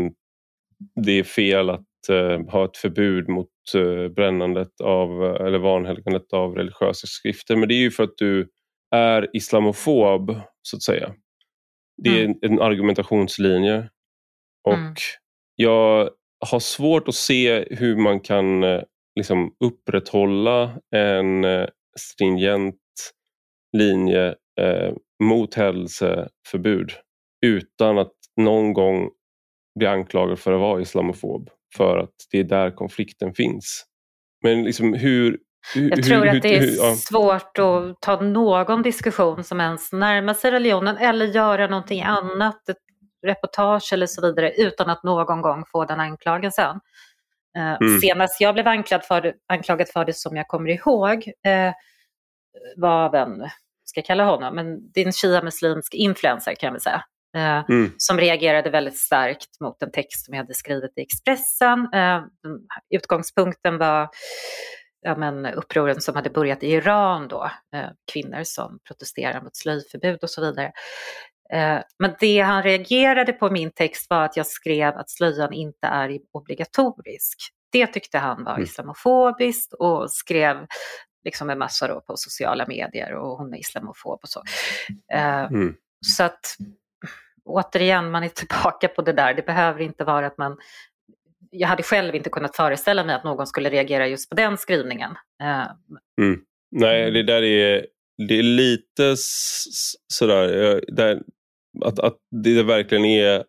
det 1.06 1.12
är 1.12 1.24
fel 1.24 1.70
att 1.70 2.10
eh, 2.10 2.52
ha 2.52 2.66
ett 2.66 2.78
förbud 2.78 3.30
mot 3.30 3.50
eh, 3.76 4.08
brännandet 4.08 4.82
av 4.82 5.24
eller 5.24 5.60
vanhelgandet 5.60 6.34
av 6.34 6.56
religiösa 6.56 7.08
skrifter. 7.08 7.56
Men 7.56 7.70
det 7.70 7.76
är 7.76 7.82
ju 7.82 7.92
för 7.92 8.04
att 8.04 8.18
du 8.18 8.50
är 8.96 9.36
islamofob 9.36 10.42
så 10.62 10.78
att 10.78 10.84
säga. 10.84 11.14
Det 12.04 12.10
är 12.10 12.26
mm. 12.26 12.38
en 12.42 12.62
argumentationslinje. 12.62 13.90
Och 14.64 14.74
mm. 14.74 14.94
jag 15.56 16.10
har 16.46 16.60
svårt 16.60 17.08
att 17.08 17.16
se 17.16 17.66
hur 17.70 17.96
man 17.96 18.20
kan 18.20 18.64
eh, 18.64 18.82
liksom 19.16 19.56
upprätthålla 19.60 20.80
en 20.96 21.44
eh, 21.44 21.68
stringent 22.00 22.76
linje 23.78 24.36
eh, 24.62 24.94
mot 25.24 25.54
hädelseförbud 25.54 26.92
utan 27.46 27.98
att 27.98 28.14
någon 28.38 28.74
gång 28.74 29.10
bli 29.80 29.88
anklagad 29.88 30.40
för 30.40 30.52
att 30.52 30.60
vara 30.60 30.82
islamofob 30.82 31.50
för 31.76 31.98
att 31.98 32.14
det 32.32 32.40
är 32.40 32.44
där 32.44 32.72
konflikten 32.72 33.34
finns. 33.34 33.86
Men 34.44 34.64
liksom 34.64 34.94
hur... 34.94 35.40
hur 35.76 35.90
jag 35.90 36.04
tror 36.04 36.26
hur, 36.26 36.36
att 36.36 36.42
det 36.42 36.56
är 36.56 36.60
hur, 36.60 36.78
ja. 36.78 36.96
svårt 36.96 37.60
att 37.60 38.02
ta 38.02 38.22
någon 38.22 38.82
diskussion 38.82 39.44
som 39.44 39.62
ens 39.62 39.92
närmar 39.92 40.34
sig 40.34 40.52
religionen 40.52 40.98
eller 40.98 41.26
göra 41.26 41.68
någonting 41.68 42.02
annat, 42.02 42.62
reportage 43.24 43.94
eller 43.94 44.08
så 44.08 44.22
vidare, 44.22 44.52
utan 44.52 44.90
att 44.90 45.04
någon 45.04 45.42
gång 45.42 45.66
få 45.72 45.86
den 45.86 46.00
anklagelsen. 46.00 46.80
Uh, 47.58 47.74
mm. 47.74 48.00
Senast 48.00 48.42
jag 48.42 48.54
blev 48.54 48.68
anklagad 48.68 49.06
för, 49.06 49.22
det, 49.22 49.34
anklagad 49.48 49.90
för 49.90 50.06
det 50.06 50.14
som 50.14 50.38
jag 50.38 50.48
kommer 50.48 50.70
ihåg 50.70 51.28
uh, 51.48 51.74
var 52.76 53.06
av 53.06 53.16
en, 53.16 53.50
ska 53.86 54.00
jag 54.00 54.06
kalla 54.06 54.26
honom, 54.26 54.56
men 54.56 54.92
det 54.92 55.02
är 55.02 55.06
en 55.06 55.14
shia-muslimsk 55.14 55.94
influencer 55.94 56.56
kan 56.56 56.68
jag 56.68 56.72
väl 56.72 56.82
säga. 56.82 57.04
Eh, 57.36 57.66
mm. 57.70 57.92
som 57.98 58.18
reagerade 58.18 58.70
väldigt 58.70 58.98
starkt 58.98 59.60
mot 59.60 59.84
en 59.84 59.92
text 59.92 60.26
som 60.26 60.34
jag 60.34 60.44
hade 60.44 60.54
skrivit 60.54 60.98
i 60.98 61.02
Expressen. 61.02 61.94
Eh, 61.94 62.22
utgångspunkten 62.90 63.78
var 63.78 64.10
ja, 65.02 65.18
men, 65.18 65.46
upproren 65.46 66.02
som 66.02 66.16
hade 66.16 66.30
börjat 66.30 66.64
i 66.64 66.72
Iran 66.72 67.28
då, 67.28 67.52
eh, 67.76 67.90
kvinnor 68.12 68.44
som 68.44 68.80
protesterar 68.88 69.42
mot 69.42 69.56
slöjförbud 69.56 70.24
och 70.24 70.30
så 70.30 70.42
vidare. 70.42 70.72
Men 72.00 72.16
det 72.20 72.40
han 72.40 72.64
reagerade 72.64 73.34
på 73.34 73.50
min 73.50 73.72
text 73.72 74.10
var 74.10 74.26
att 74.26 74.38
jag 74.38 74.48
skrev 74.48 74.96
att 74.96 75.10
slöjan 75.10 75.54
inte 75.54 75.88
är 75.88 76.20
obligatorisk. 76.32 77.38
Det 77.72 77.88
tyckte 77.88 78.18
han 78.18 78.44
var 78.44 78.52
mm. 78.52 78.64
islamofobiskt 78.64 79.74
och 79.74 80.12
skrev 80.12 80.58
liksom 81.26 81.50
en 81.50 81.60
massa 81.60 81.88
då 81.88 82.02
på 82.02 82.18
sociala 82.18 82.68
medier 82.68 83.14
och 83.14 83.38
hon 83.38 83.54
är 83.54 83.58
islamofob 83.58 84.20
och 84.24 84.30
så. 84.30 84.44
Mm. 85.14 85.76
Så 86.06 86.24
att 86.24 86.58
återigen, 87.46 88.12
man 88.12 88.24
är 88.24 88.30
tillbaka 88.30 88.88
på 88.88 89.02
det 89.02 89.14
där. 89.14 89.34
Det 89.34 89.46
behöver 89.46 89.82
inte 89.82 90.04
vara 90.04 90.28
att 90.28 90.38
man... 90.38 90.58
Jag 91.50 91.68
hade 91.68 91.84
själv 91.84 92.16
inte 92.16 92.30
kunnat 92.30 92.56
föreställa 92.56 93.04
mig 93.04 93.16
att 93.16 93.24
någon 93.24 93.48
skulle 93.48 93.70
reagera 93.70 94.08
just 94.08 94.30
på 94.30 94.36
den 94.36 94.58
skrivningen. 94.58 95.12
Eh, 95.42 95.68
mm. 96.22 96.42
Nej, 96.72 97.12
det 97.12 97.24
där 97.24 97.44
är, 97.44 97.86
det 98.28 98.40
är 98.40 98.44
lite 98.44 99.16
sådär, 100.08 100.82
där, 100.88 101.22
att, 101.82 102.00
att 102.00 102.18
det 102.32 102.64
verkligen 102.64 103.06
är 103.06 103.44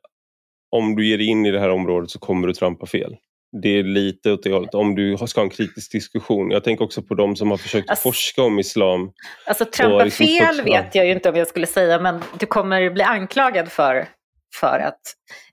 om 0.70 0.96
du 0.96 1.08
ger 1.08 1.18
dig 1.18 1.26
in 1.26 1.46
i 1.46 1.50
det 1.50 1.60
här 1.60 1.70
området 1.70 2.10
så 2.10 2.18
kommer 2.18 2.48
du 2.48 2.54
trampa 2.54 2.86
fel 2.86 3.16
det 3.62 3.78
är 3.78 3.82
lite 3.82 4.32
åt 4.32 4.42
det 4.42 4.52
hållet. 4.52 4.74
Om 4.74 4.94
du 4.94 5.16
ska 5.26 5.40
ha 5.40 5.44
en 5.44 5.50
kritisk 5.50 5.92
diskussion. 5.92 6.50
Jag 6.50 6.64
tänker 6.64 6.84
också 6.84 7.02
på 7.02 7.14
de 7.14 7.36
som 7.36 7.50
har 7.50 7.58
försökt 7.58 7.90
alltså, 7.90 8.02
forska 8.02 8.42
om 8.42 8.58
islam. 8.58 9.12
Alltså 9.46 9.64
trampa 9.64 10.04
liksom 10.04 10.26
fel 10.26 10.56
fått, 10.56 10.66
vet 10.66 10.94
jag 10.94 11.06
ju 11.06 11.12
inte 11.12 11.28
om 11.28 11.36
jag 11.36 11.48
skulle 11.48 11.66
säga, 11.66 12.00
men 12.00 12.22
du 12.38 12.46
kommer 12.46 12.90
bli 12.90 13.02
anklagad 13.02 13.68
för, 13.68 14.08
för 14.60 14.78
att 14.78 15.00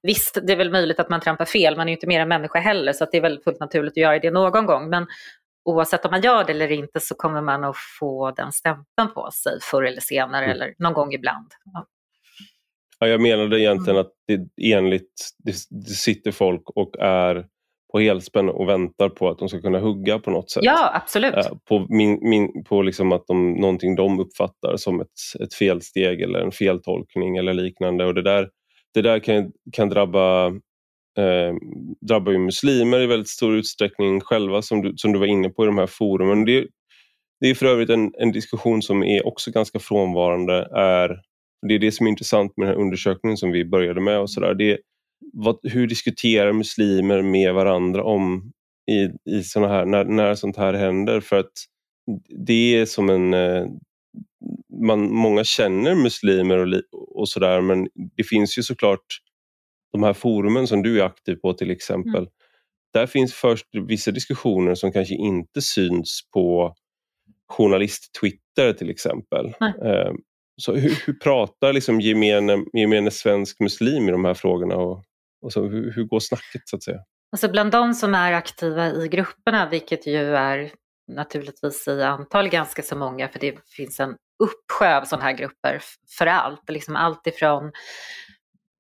visst, 0.02 0.38
det 0.44 0.54
är 0.54 0.58
väl 0.58 0.72
möjligt 0.72 1.00
att 1.00 1.10
man 1.10 1.22
trampar 1.22 1.46
fel, 1.46 1.78
man 1.78 1.88
är 1.88 1.92
ju 1.92 1.96
inte 1.96 2.08
mer 2.08 2.20
än 2.20 2.28
människa 2.28 2.60
heller, 2.60 2.94
så 2.94 3.08
det 3.12 3.18
är 3.18 3.22
väl 3.22 3.40
fullt 3.44 3.60
naturligt 3.60 3.94
att 3.94 3.98
göra 3.98 4.20
det 4.20 4.32
någon 4.32 4.66
gång. 4.66 4.90
Men 4.90 5.08
oavsett 5.66 6.06
om 6.06 6.12
man 6.12 6.22
gör 6.22 6.44
det 6.44 6.52
eller 6.52 6.72
inte 6.72 7.00
så 7.00 7.16
kommer 7.16 7.42
man 7.42 7.64
att 7.64 7.78
få 8.00 8.32
den 8.32 8.52
stämpeln 8.52 9.14
på 9.14 9.30
sig 9.32 9.60
förr 9.62 9.84
eller 9.84 10.02
senare 10.02 10.46
mm. 10.46 10.56
eller 10.56 10.74
någon 10.78 10.94
gång 10.94 11.14
ibland. 11.14 11.48
Ja. 11.74 11.86
Ja, 13.04 13.08
jag 13.08 13.22
menade 13.22 13.62
egentligen 13.62 14.00
mm. 14.00 14.02
att 14.02 14.12
det 14.28 14.74
enligt 14.74 15.32
det, 15.44 15.56
det 15.70 15.94
sitter 15.94 16.32
folk 16.32 16.62
och 16.66 17.00
är 17.00 17.46
på 17.92 18.00
helspänn 18.00 18.50
och 18.50 18.70
väntar 18.70 19.10
på 19.10 19.30
att 19.30 19.40
de 19.40 19.50
ska 19.50 19.62
kunna 19.62 19.80
hugga 19.80 20.20
på 20.20 20.32
något 20.32 20.52
sätt. 20.52 20.64
Ja, 20.64 20.92
absolut. 20.94 21.36
Eh, 21.36 21.52
på, 21.70 21.86
min, 21.90 22.20
min, 22.22 22.64
på 22.64 22.82
liksom 22.82 23.12
att 23.12 23.28
de, 23.28 23.54
någonting 23.54 23.96
de 23.96 24.20
uppfattar 24.20 24.78
som 24.78 25.02
ett, 25.02 25.44
ett 25.44 25.54
felsteg 25.54 26.22
eller 26.22 26.40
en 26.40 26.52
feltolkning 26.52 27.38
eller 27.38 27.54
liknande. 27.54 28.06
Och 28.06 28.14
det 28.14 28.22
där, 28.22 28.50
det 28.94 29.02
där 29.02 29.20
kan, 29.20 29.52
kan 29.74 29.90
drabba 29.90 30.48
eh, 31.18 31.54
drabbar 32.08 32.32
ju 32.32 32.38
muslimer 32.38 33.00
i 33.00 33.08
väldigt 33.08 33.30
stor 33.30 33.56
utsträckning 33.56 34.22
själva 34.22 34.62
som 34.62 34.82
du, 34.82 34.94
som 34.96 35.14
du 35.14 35.20
var 35.20 35.28
inne 35.28 35.50
på 35.50 35.64
i 35.64 35.66
de 35.66 35.78
här 35.78 35.88
forumen. 35.88 36.46
Det, 36.46 36.68
det 37.40 37.50
är 37.50 37.56
för 37.56 37.66
övrigt 37.66 37.90
en, 37.90 38.12
en 38.18 38.32
diskussion 38.32 38.82
som 38.82 39.04
är 39.04 39.28
också 39.28 39.52
ganska 39.52 39.80
frånvarande. 39.80 40.68
Är, 40.76 41.22
det 41.68 41.74
är 41.74 41.80
det 41.80 41.92
som 41.92 42.06
är 42.06 42.10
intressant 42.10 42.58
med 42.58 42.68
den 42.68 42.76
här 42.76 42.82
undersökningen 42.82 43.38
som 43.38 43.52
vi 43.52 43.66
började 43.66 44.02
med. 44.02 44.20
och 44.20 44.30
så 44.30 44.40
där. 44.40 44.54
Det, 44.54 44.80
vad, 45.34 45.60
Hur 45.64 45.88
diskuterar 45.88 46.54
muslimer 46.54 47.22
med 47.22 47.54
varandra 47.54 48.04
om 48.04 48.52
i, 48.92 49.32
i 49.38 49.44
såna 49.44 49.68
här, 49.68 49.86
när, 49.86 50.06
när 50.06 50.36
sånt 50.36 50.58
här 50.58 50.74
händer? 50.74 51.20
För 51.20 51.40
att 51.40 51.52
det 52.46 52.76
är 52.76 52.86
som 52.86 53.10
en... 53.10 53.34
Eh, 53.34 53.66
man, 54.82 55.14
många 55.14 55.44
känner 55.44 55.96
muslimer 55.96 56.58
och, 56.58 57.20
och 57.20 57.30
sådär 57.30 57.62
men 57.62 57.88
det 58.18 58.24
finns 58.24 58.58
ju 58.58 58.64
såklart 58.64 59.06
de 59.92 60.04
här 60.04 60.14
forumen 60.14 60.68
som 60.68 60.82
du 60.84 61.02
är 61.02 61.06
aktiv 61.06 61.36
på 61.36 61.54
till 61.54 61.72
exempel. 61.72 62.16
Mm. 62.16 62.30
Där 62.94 63.08
finns 63.08 63.34
först 63.34 63.68
vissa 63.88 64.12
diskussioner 64.12 64.76
som 64.76 64.92
kanske 64.92 65.16
inte 65.16 65.62
syns 65.62 66.20
på 66.34 66.76
journalist-Twitter 67.48 68.74
till 68.74 68.90
exempel. 68.90 69.46
Eh, 69.62 70.12
så 70.62 70.76
hur, 70.76 71.04
hur, 71.06 71.14
pratar 71.14 71.74
liksom 71.74 72.02
gemene, 72.02 72.66
gemene 72.74 73.12
svensk 73.12 73.60
muslim 73.60 74.10
i 74.10 74.12
de 74.12 74.26
här 74.26 74.34
frågorna? 74.34 74.76
Och, 74.76 75.04
och 75.42 75.54
så, 75.54 75.68
hur, 75.68 75.94
hur 75.96 76.04
går 76.04 76.20
snacket 76.20 76.62
så 76.66 76.76
att 76.76 76.84
säga? 76.84 77.00
Alltså 77.32 77.50
bland 77.50 77.72
de 77.72 77.94
som 77.94 78.16
är 78.16 78.34
aktiva 78.34 78.88
i 78.88 79.08
grupperna, 79.08 79.70
vilket 79.70 80.08
ju 80.08 80.36
är 80.36 80.72
naturligtvis 81.12 81.88
i 81.88 82.02
antal 82.02 82.50
ganska 82.50 82.82
så 82.82 82.96
många, 82.96 83.28
för 83.28 83.40
det 83.40 83.56
finns 83.78 84.00
en 84.00 84.16
uppsjö 84.44 84.98
av 84.98 85.06
sådana 85.06 85.26
här 85.26 85.34
grupper 85.34 85.82
för 86.18 86.26
allt. 86.28 86.70
Liksom 86.70 86.96
allt 86.96 87.28
ifrån 87.28 87.72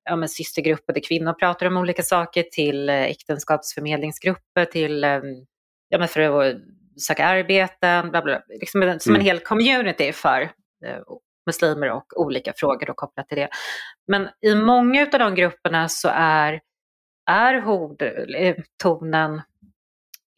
ja, 0.04 0.16
men 0.16 0.30
systergrupper 0.30 0.94
där 0.94 1.02
kvinnor 1.02 1.34
pratar 1.34 1.66
om 1.66 1.78
olika 1.78 2.04
saker 2.04 2.44
till 2.44 2.90
eh, 2.90 3.02
äktenskapsförmedlingsgrupper 3.02 4.66
till 4.66 5.04
eh, 5.04 5.22
ja, 5.90 6.00
men 6.00 6.08
för 6.08 6.22
att 6.22 6.56
söka 7.08 7.26
arbeten, 7.26 8.12
bla 8.12 8.22
bla, 8.22 8.42
liksom 8.60 8.82
som 9.00 9.16
en 9.16 9.22
mm. 9.22 9.26
hel 9.26 9.40
community 9.40 10.12
för 10.12 10.42
eh, 10.86 10.98
muslimer 11.46 11.92
och 11.92 12.22
olika 12.22 12.54
frågor 12.56 12.86
då 12.86 12.94
kopplat 12.94 13.28
till 13.28 13.38
det. 13.38 13.50
Men 14.08 14.30
i 14.42 14.56
många 14.56 15.02
av 15.14 15.20
de 15.20 15.36
grupperna 15.36 15.89
så 15.89 16.10
är, 16.14 16.62
är 17.30 17.62
hord, 17.62 18.02
eh, 18.38 18.56
tonen 18.84 19.42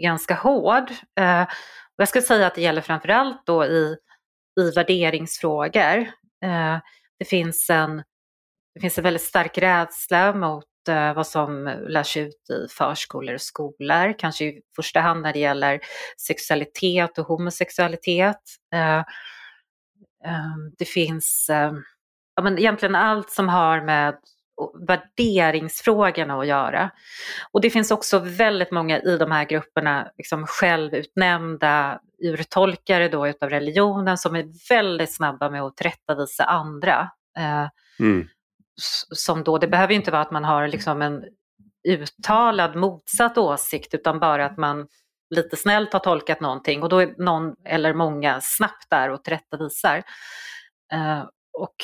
ganska 0.04 0.36
hård. 0.36 0.92
Eh, 1.20 1.42
och 1.42 2.02
jag 2.02 2.08
skulle 2.08 2.22
säga 2.22 2.48
att 2.48 2.56
det 2.56 2.62
gäller 2.62 2.82
framförallt 2.82 3.46
då 3.46 3.66
i, 3.66 3.98
i 4.60 4.72
värderingsfrågor. 4.76 5.98
Eh, 6.46 6.78
det 7.20 7.26
finns 7.26 7.70
en 7.70 8.04
det 8.76 8.80
finns 8.82 8.98
en 8.98 9.04
väldigt 9.04 9.22
stark 9.22 9.58
rädsla 9.58 10.34
mot 10.34 10.66
eh, 10.90 11.14
vad 11.14 11.28
som 11.28 11.64
lärs 11.88 12.18
ut 12.18 12.50
i 12.50 12.68
förskolor 12.70 13.34
och 13.34 13.42
skolor, 13.42 14.20
kanske 14.20 14.46
i 14.46 14.62
första 14.76 15.00
hand 15.00 15.22
när 15.22 15.34
det 15.34 15.40
gäller 15.40 15.80
sexualitet 16.28 17.18
och 17.18 17.28
homosexualitet. 17.28 18.42
Eh, 20.26 20.34
eh, 20.34 20.56
det 20.78 20.86
finns 20.86 21.46
ja, 22.36 22.44
men 22.44 22.60
egentligen 22.60 22.96
allt 22.96 23.30
som 23.30 23.50
har 23.50 23.82
med 23.82 24.16
värderingsfrågorna 24.88 26.40
att 26.40 26.48
göra. 26.48 26.90
Och 27.52 27.62
det 27.62 27.70
finns 27.70 27.92
också 27.92 28.20
väldigt 28.20 28.72
många 28.72 29.00
i 29.00 29.18
de 29.18 29.32
här 29.32 29.46
grupperna 29.46 30.12
liksom 30.18 30.48
självutnämnda 30.48 32.00
urtolkare 32.24 33.08
då 33.08 33.28
utav 33.28 33.50
religionen 33.50 34.18
som 34.18 34.36
är 34.36 34.70
väldigt 34.70 35.14
snabba 35.14 35.50
med 35.50 35.62
att 35.62 35.78
tillrättavisa 35.78 36.44
andra. 36.44 37.10
Mm 38.00 38.28
som 39.16 39.44
då, 39.44 39.58
det 39.58 39.68
behöver 39.68 39.94
ju 39.94 40.00
inte 40.00 40.12
vara 40.12 40.22
att 40.22 40.32
man 40.32 40.44
har 40.44 40.68
liksom 40.68 41.02
en 41.02 41.24
uttalad 41.88 42.76
motsatt 42.76 43.38
åsikt 43.38 43.94
utan 43.94 44.20
bara 44.20 44.46
att 44.46 44.58
man 44.58 44.88
lite 45.34 45.56
snällt 45.56 45.94
har 45.94 46.00
tolkat 46.00 46.42
någonting 46.42 46.84
och 46.84 46.90
då 46.90 47.00
är 47.00 47.14
någon 47.18 47.56
eller 47.66 47.94
många 47.94 48.42
snabbt 48.42 48.90
där 48.90 49.10
och 49.10 49.24
tillrättavisar. 49.24 49.98
Uh, 50.94 51.24
och 51.54 51.76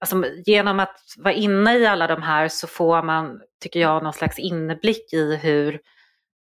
alltså, 0.00 0.24
genom 0.46 0.80
att 0.80 1.00
vara 1.18 1.34
inne 1.34 1.78
i 1.78 1.86
alla 1.86 2.06
de 2.06 2.22
här 2.22 2.48
så 2.48 2.66
får 2.66 3.02
man, 3.02 3.40
tycker 3.62 3.80
jag, 3.80 4.02
någon 4.02 4.12
slags 4.12 4.38
inblick 4.38 5.12
i 5.12 5.36
hur 5.36 5.80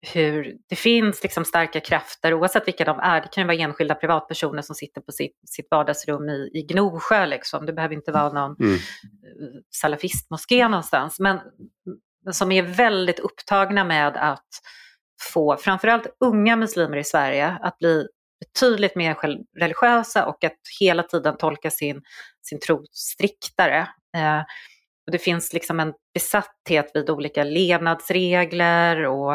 hur 0.01 0.57
det 0.69 0.75
finns 0.75 1.23
liksom 1.23 1.45
starka 1.45 1.79
krafter, 1.79 2.33
oavsett 2.33 2.67
vilka 2.67 2.85
de 2.85 2.99
är. 2.99 3.21
Det 3.21 3.27
kan 3.31 3.43
ju 3.43 3.47
vara 3.47 3.57
enskilda 3.57 3.95
privatpersoner 3.95 4.61
som 4.61 4.75
sitter 4.75 5.01
på 5.01 5.11
sitt, 5.11 5.39
sitt 5.45 5.67
vardagsrum 5.71 6.29
i, 6.29 6.49
i 6.53 6.61
Gnosjö. 6.61 7.25
Liksom. 7.25 7.65
Det 7.65 7.73
behöver 7.73 7.95
inte 7.95 8.11
vara 8.11 8.33
någon 8.33 8.55
mm. 8.59 8.79
salafistmoské 9.75 10.67
någonstans. 10.67 11.19
Men 11.19 11.39
som 12.31 12.51
är 12.51 12.63
väldigt 12.63 13.19
upptagna 13.19 13.83
med 13.83 14.17
att 14.17 14.49
få 15.33 15.57
framförallt 15.57 16.07
unga 16.19 16.55
muslimer 16.55 16.97
i 16.97 17.03
Sverige 17.03 17.57
att 17.61 17.77
bli 17.77 18.07
betydligt 18.39 18.95
mer 18.95 19.17
religiösa 19.59 20.25
och 20.25 20.43
att 20.43 20.57
hela 20.79 21.03
tiden 21.03 21.37
tolka 21.37 21.69
sin, 21.69 22.01
sin 22.41 22.59
tro 22.59 22.85
striktare. 22.91 23.79
Eh, 24.17 24.39
och 25.05 25.11
det 25.11 25.19
finns 25.19 25.53
liksom 25.53 25.79
en 25.79 25.93
besatthet 26.13 26.91
vid 26.93 27.09
olika 27.09 27.43
levnadsregler 27.43 29.05
och, 29.05 29.31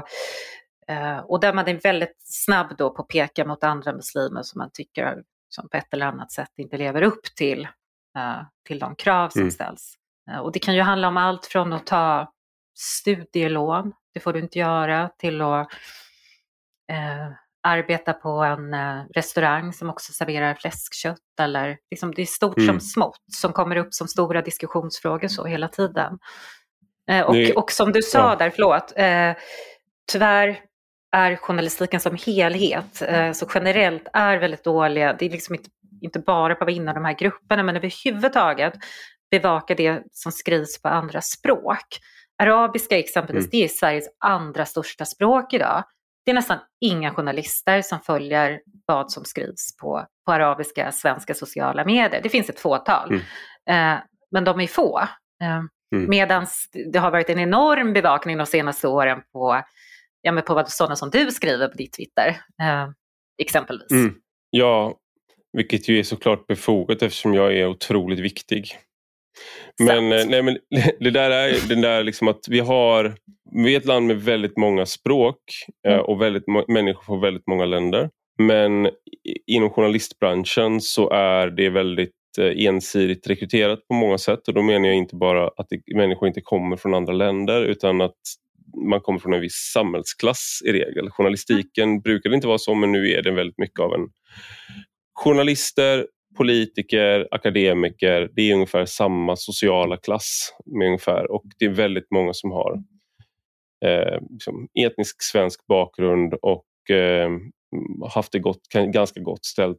eh, 0.88 1.18
och 1.18 1.40
där 1.40 1.52
man 1.52 1.68
är 1.68 1.80
väldigt 1.80 2.16
snabb 2.18 2.76
då 2.78 2.90
på 2.90 3.02
att 3.02 3.08
peka 3.08 3.44
mot 3.44 3.64
andra 3.64 3.92
muslimer 3.92 4.42
som 4.42 4.58
man 4.58 4.70
tycker 4.72 5.22
som 5.48 5.68
på 5.68 5.76
ett 5.76 5.94
eller 5.94 6.06
annat 6.06 6.32
sätt 6.32 6.50
inte 6.56 6.76
lever 6.76 7.02
upp 7.02 7.24
till, 7.36 7.64
eh, 8.18 8.42
till 8.66 8.78
de 8.78 8.96
krav 8.96 9.28
som 9.28 9.40
mm. 9.40 9.50
ställs. 9.50 9.94
Eh, 10.30 10.38
och 10.38 10.52
det 10.52 10.58
kan 10.58 10.74
ju 10.74 10.80
handla 10.80 11.08
om 11.08 11.16
allt 11.16 11.46
från 11.46 11.72
att 11.72 11.86
ta 11.86 12.32
studielån, 12.74 13.92
det 14.14 14.20
får 14.20 14.32
du 14.32 14.38
inte 14.38 14.58
göra, 14.58 15.10
till 15.18 15.40
att 15.40 15.68
eh, 16.92 17.32
arbeta 17.62 18.12
på 18.12 18.28
en 18.28 18.74
eh, 18.74 19.02
restaurang 19.14 19.72
som 19.72 19.90
också 19.90 20.12
serverar 20.12 20.54
fläskkött. 20.54 21.18
Eller, 21.40 21.78
liksom, 21.90 22.14
det 22.14 22.22
är 22.22 22.26
stort 22.26 22.58
mm. 22.58 22.66
som 22.66 22.80
smått 22.80 23.24
som 23.32 23.52
kommer 23.52 23.76
upp 23.76 23.94
som 23.94 24.08
stora 24.08 24.42
diskussionsfrågor 24.42 25.28
så 25.28 25.44
hela 25.44 25.68
tiden. 25.68 26.18
Eh, 27.10 27.20
och, 27.20 27.36
och 27.56 27.72
som 27.72 27.92
du 27.92 28.02
sa 28.02 28.18
ja. 28.18 28.36
där, 28.36 28.50
förlåt, 28.50 28.92
eh, 28.96 29.32
tyvärr 30.12 30.60
är 31.16 31.36
journalistiken 31.36 32.00
som 32.00 32.16
helhet, 32.26 33.02
eh, 33.02 33.32
så 33.32 33.46
generellt 33.54 34.08
är 34.12 34.36
väldigt 34.36 34.64
dåliga, 34.64 35.12
det 35.12 35.26
är 35.26 35.30
liksom 35.30 35.54
inte, 35.54 35.70
inte 36.00 36.18
bara 36.18 36.54
på 36.54 36.64
att 36.64 36.66
vara 36.66 36.76
inne 36.76 36.90
i 36.90 36.94
de 36.94 37.04
här 37.04 37.14
grupperna, 37.18 37.62
men 37.62 37.76
överhuvudtaget 37.76 38.74
bevaka 39.30 39.74
det 39.74 40.02
som 40.12 40.32
skrivs 40.32 40.82
på 40.82 40.88
andra 40.88 41.20
språk. 41.20 41.86
Arabiska 42.42 42.98
exempelvis, 42.98 43.44
mm. 43.44 43.50
det 43.50 43.64
är 43.64 43.68
Sveriges 43.68 44.08
andra 44.24 44.66
största 44.66 45.04
språk 45.04 45.52
idag 45.52 45.84
det 46.24 46.30
är 46.30 46.34
nästan 46.34 46.58
inga 46.80 47.14
journalister 47.14 47.82
som 47.82 48.00
följer 48.00 48.60
vad 48.86 49.12
som 49.12 49.24
skrivs 49.24 49.76
på, 49.80 50.06
på 50.26 50.32
arabiska, 50.32 50.92
svenska 50.92 51.34
sociala 51.34 51.84
medier. 51.84 52.20
Det 52.22 52.28
finns 52.28 52.50
ett 52.50 52.60
fåtal, 52.60 53.08
mm. 53.08 53.22
eh, 53.96 54.02
men 54.30 54.44
de 54.44 54.60
är 54.60 54.66
få. 54.66 54.98
Eh, 55.42 55.56
mm. 55.94 56.10
Medan 56.10 56.46
det 56.92 56.98
har 56.98 57.10
varit 57.10 57.30
en 57.30 57.38
enorm 57.38 57.92
bevakning 57.92 58.38
de 58.38 58.46
senaste 58.46 58.88
åren 58.88 59.22
på, 59.32 59.62
ja, 60.20 60.32
men 60.32 60.42
på 60.42 60.54
vad 60.54 60.70
sådana 60.70 60.96
som 60.96 61.10
du 61.10 61.30
skriver 61.30 61.68
på 61.68 61.76
ditt 61.76 61.92
Twitter, 61.92 62.28
eh, 62.62 62.88
exempelvis. 63.42 63.90
Mm. 63.90 64.14
Ja, 64.50 64.98
vilket 65.52 65.88
ju 65.88 65.98
är 65.98 66.02
såklart 66.02 66.46
befogat 66.46 67.02
eftersom 67.02 67.34
jag 67.34 67.56
är 67.56 67.66
otroligt 67.66 68.18
viktig. 68.18 68.78
Men, 69.78 70.12
eh, 70.12 70.26
nej, 70.26 70.42
men 70.42 70.58
det 71.00 71.10
där 71.10 71.30
är 71.30 71.68
den 71.68 71.80
där 71.80 72.04
liksom 72.04 72.28
att 72.28 72.40
vi 72.48 72.60
har 72.60 73.14
vi 73.52 73.74
är 73.74 73.78
ett 73.78 73.86
land 73.86 74.06
med 74.06 74.22
väldigt 74.22 74.56
många 74.56 74.86
språk 74.86 75.38
eh, 75.86 75.92
mm. 75.92 76.04
och 76.04 76.22
väldigt 76.22 76.44
människor 76.68 77.02
från 77.02 77.20
väldigt 77.20 77.46
många 77.46 77.64
länder. 77.64 78.10
Men 78.38 78.90
inom 79.46 79.70
journalistbranschen 79.70 80.80
så 80.80 81.10
är 81.10 81.46
det 81.46 81.70
väldigt 81.70 82.10
eh, 82.38 82.66
ensidigt 82.66 83.26
rekryterat 83.26 83.88
på 83.88 83.94
många 83.94 84.18
sätt 84.18 84.48
och 84.48 84.54
då 84.54 84.62
menar 84.62 84.86
jag 84.86 84.96
inte 84.96 85.16
bara 85.16 85.50
att 85.56 85.66
det, 85.68 85.96
människor 85.96 86.28
inte 86.28 86.40
kommer 86.40 86.76
från 86.76 86.94
andra 86.94 87.12
länder 87.12 87.62
utan 87.64 88.00
att 88.00 88.20
man 88.88 89.00
kommer 89.00 89.18
från 89.18 89.34
en 89.34 89.40
viss 89.40 89.70
samhällsklass 89.74 90.62
i 90.64 90.72
regel. 90.72 91.10
Journalistiken 91.10 92.00
brukar 92.00 92.34
inte 92.34 92.46
vara 92.46 92.58
så 92.58 92.74
men 92.74 92.92
nu 92.92 93.10
är 93.10 93.22
det 93.22 93.30
väldigt 93.30 93.58
mycket 93.58 93.80
av 93.80 93.94
en 93.94 94.08
journalister, 95.14 96.06
politiker, 96.36 97.28
akademiker, 97.30 98.30
det 98.32 98.50
är 98.50 98.54
ungefär 98.54 98.84
samma 98.84 99.36
sociala 99.36 99.96
klass 99.96 100.54
med 100.66 100.86
ungefär 100.86 101.30
och 101.30 101.44
det 101.58 101.64
är 101.64 101.70
väldigt 101.70 102.10
många 102.10 102.32
som 102.32 102.50
har 102.50 102.82
eh, 103.84 104.20
liksom 104.30 104.68
etnisk 104.86 105.22
svensk 105.22 105.66
bakgrund 105.66 106.34
och 106.34 106.96
eh, 106.96 107.30
haft 108.14 108.32
det 108.32 108.38
gott, 108.38 108.68
ganska 108.92 109.20
gott 109.20 109.44
ställt 109.44 109.78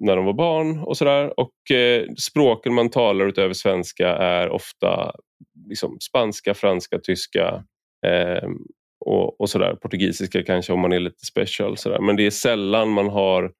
när 0.00 0.16
de 0.16 0.24
var 0.24 0.32
barn 0.32 0.78
och 0.78 0.96
sådär. 0.96 1.40
Och 1.40 1.76
eh, 1.76 2.06
språken 2.18 2.74
man 2.74 2.90
talar 2.90 3.26
utöver 3.26 3.54
svenska 3.54 4.08
är 4.08 4.48
ofta 4.48 5.12
liksom, 5.68 5.96
spanska, 6.00 6.54
franska, 6.54 6.98
tyska. 6.98 7.64
Eh, 8.06 8.48
och, 9.06 9.40
och 9.40 9.50
sådär. 9.50 9.74
Portugisiska 9.74 10.42
kanske 10.42 10.72
om 10.72 10.80
man 10.80 10.92
är 10.92 11.00
lite 11.00 11.26
special. 11.26 11.76
Sådär. 11.76 12.00
Men 12.00 12.16
det 12.16 12.26
är 12.26 12.30
sällan 12.30 12.88
man 12.88 13.08
har 13.08 13.52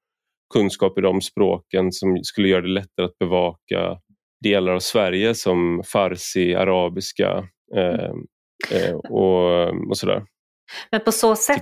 kunskap 0.55 0.99
i 0.99 1.01
de 1.01 1.21
språken 1.21 1.93
som 1.93 2.19
skulle 2.23 2.49
göra 2.49 2.61
det 2.63 2.69
lättare 2.69 3.07
att 3.07 3.19
bevaka 3.19 3.99
delar 4.45 4.73
av 4.73 4.81
Sverige 4.81 5.35
som 5.35 5.83
farsi, 5.87 6.55
arabiska 6.55 7.49
eh, 7.77 8.11
eh, 8.71 8.95
och, 8.95 9.69
och 9.89 9.99
sådär. 9.99 10.25
Men 10.91 11.01
på 11.01 11.13
så 11.13 11.37
sätt... 11.37 11.57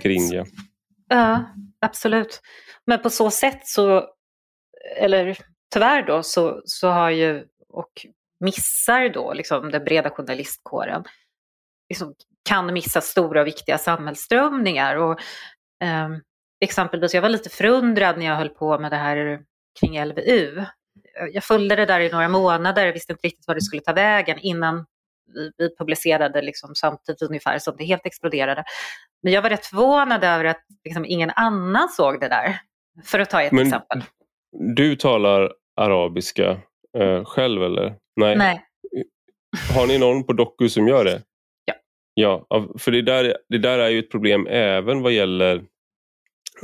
Ja, 1.09 1.45
absolut. 1.81 2.41
Men 2.87 3.03
på 3.03 3.11
så 3.11 3.31
sätt 3.31 3.61
så, 3.67 4.05
eller 4.97 5.39
tyvärr 5.75 6.07
då, 6.07 6.23
så, 6.23 6.63
så 6.65 6.89
har 6.89 7.11
ju, 7.11 7.45
och 7.69 8.07
missar 8.41 9.09
då 9.09 9.33
liksom 9.33 9.71
den 9.71 9.85
breda 9.85 10.11
journalistkåren, 10.11 11.05
liksom, 11.89 12.15
kan 12.49 12.73
missa 12.73 13.01
stora 13.01 13.41
och 13.41 13.47
viktiga 13.47 13.79
samhällsströmningar. 13.79 14.97
Och, 14.97 15.21
eh, 15.85 16.09
exempelvis, 16.61 17.15
jag 17.15 17.23
var 17.23 17.29
lite 17.29 17.51
förundrad 17.51 18.19
när 18.19 18.27
jag 18.27 18.37
höll 18.37 18.49
på 18.49 18.79
med 18.79 18.93
det 18.93 18.97
här 18.97 19.41
kring 19.81 20.05
LVU. 20.05 20.65
Jag 21.33 21.45
följde 21.45 21.77
det 21.77 21.87
där 21.87 22.01
i 22.01 22.11
några 22.11 22.29
månader, 22.29 22.93
visste 22.93 23.13
inte 23.13 23.27
riktigt 23.27 23.47
vad 23.47 23.57
det 23.57 23.61
skulle 23.61 23.83
ta 23.83 23.93
vägen 23.93 24.39
innan 24.39 24.87
vi, 25.35 25.51
vi 25.57 25.77
publicerade 25.77 26.43
liksom 26.43 26.75
samtidigt 26.75 27.23
ungefär 27.23 27.59
som 27.59 27.77
det 27.79 27.85
helt 27.85 28.07
exploderade. 28.07 28.65
Men 29.23 29.33
jag 29.33 29.43
var 29.43 29.51
rätt 29.51 29.67
förvånad 29.67 30.25
över 30.25 30.45
att 30.45 30.65
liksom 30.85 31.05
ingen 31.05 31.31
annan 31.31 31.89
såg 31.89 32.21
det 32.21 32.29
där. 32.29 32.61
För 33.05 33.19
att 33.19 33.31
ta 33.31 33.43
ett 33.43 33.53
Men 33.53 33.67
exempel. 33.67 34.03
Du 34.75 34.97
talar 34.97 35.53
arabiska 35.77 36.51
eh, 36.99 37.25
själv 37.25 37.63
eller? 37.63 37.95
Nej. 38.17 38.37
Nej. 38.37 38.65
Har 39.75 39.87
ni 39.87 39.99
någon 39.99 40.25
på 40.25 40.33
Doku 40.33 40.69
som 40.69 40.89
gör 40.89 41.05
det? 41.05 41.23
Ja. 41.65 41.75
Ja, 42.15 42.69
för 42.79 42.91
det 42.91 43.03
där, 43.03 43.37
det 43.49 43.59
där 43.59 43.79
är 43.79 43.89
ju 43.89 43.99
ett 43.99 44.11
problem 44.11 44.47
även 44.51 45.03
vad 45.03 45.13
gäller 45.13 45.65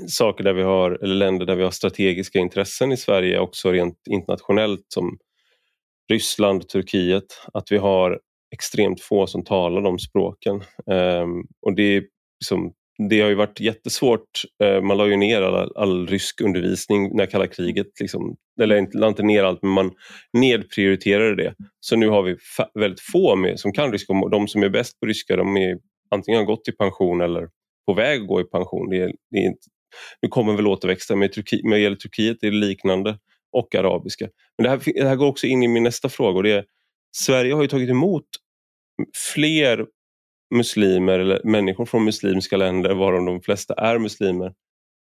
saker 0.07 0.45
där 0.45 0.53
vi 0.53 0.63
har, 0.63 0.91
eller 1.03 1.15
länder 1.15 1.47
där 1.47 1.57
vi 1.57 1.63
har 1.63 1.71
strategiska 1.71 2.39
intressen 2.39 2.93
i 2.93 2.97
Sverige 2.97 3.39
också 3.39 3.73
rent 3.73 3.99
internationellt 4.11 4.85
som 4.89 5.19
Ryssland, 6.11 6.69
Turkiet, 6.69 7.25
att 7.53 7.73
vi 7.73 7.77
har 7.77 8.21
extremt 8.55 9.01
få 9.01 9.27
som 9.27 9.45
talar 9.45 9.83
de 9.83 9.99
språken. 9.99 10.55
Um, 10.87 11.47
och 11.67 11.75
det, 11.77 12.05
liksom, 12.41 12.73
det 13.09 13.21
har 13.21 13.29
ju 13.29 13.35
varit 13.35 13.61
jättesvårt. 13.61 14.43
Uh, 14.65 14.81
man 14.81 14.97
la 14.97 15.07
ju 15.07 15.17
ner 15.17 15.43
all, 15.43 15.73
all 15.77 16.07
rysk 16.07 16.41
undervisning 16.41 17.17
när 17.17 17.27
kalla 17.27 17.47
kriget, 17.47 17.87
liksom, 18.01 18.37
eller 18.63 18.77
inte, 18.77 18.99
inte 18.99 19.23
ner 19.23 19.45
allt, 19.45 19.63
men 19.63 19.73
man 19.73 19.93
nedprioriterade 20.33 21.37
det. 21.37 21.55
Så 21.81 21.97
nu 21.97 22.09
har 22.09 22.23
vi 22.23 22.37
väldigt 22.81 23.01
få 23.13 23.37
med, 23.37 23.61
som 23.61 23.73
kan 23.73 23.93
ryska. 23.93 24.13
De 24.31 24.49
som 24.49 24.63
är 24.63 24.69
bäst 24.69 25.01
på 25.01 25.07
ryska 25.07 25.37
de 25.37 25.57
är 25.57 25.79
antingen 26.11 26.39
har 26.39 26.47
gått 26.47 26.69
i 26.69 26.73
pension 26.73 27.21
eller 27.21 27.49
på 27.87 27.95
väg 27.95 28.21
att 28.21 28.29
gå 28.29 28.41
i 28.41 28.45
pension. 28.45 28.91
Det 28.91 28.97
är, 28.97 29.13
det 29.31 29.39
är 29.39 29.55
nu 30.23 30.29
kommer 30.29 30.57
väl 30.57 30.67
återväxten, 30.67 31.19
men 31.19 31.29
när 31.63 31.77
det 31.77 31.83
gäller 31.83 31.97
Turkiet 31.97 32.43
är 32.43 32.51
det 32.51 32.57
liknande 32.57 33.19
och 33.53 33.75
arabiska. 33.75 34.29
Men 34.59 34.63
det 34.63 34.71
här, 34.71 34.81
det 35.03 35.09
här 35.09 35.17
går 35.17 35.27
också 35.27 35.47
in 35.47 35.63
i 35.63 35.69
min 35.69 35.83
nästa 35.83 36.09
fråga 36.09 36.37
och 36.37 36.43
det 36.43 36.53
är 36.53 36.65
Sverige 37.17 37.55
har 37.55 37.63
ju 37.63 37.69
tagit 37.69 37.91
emot 37.91 38.25
fler 39.35 39.87
muslimer 40.55 41.19
eller 41.19 41.41
människor 41.45 41.87
från 41.87 42.05
muslimska 42.05 42.57
länder, 42.57 42.95
varav 42.95 43.27
de 43.27 43.41
flesta 43.41 43.75
är 43.75 43.99
muslimer, 43.99 44.53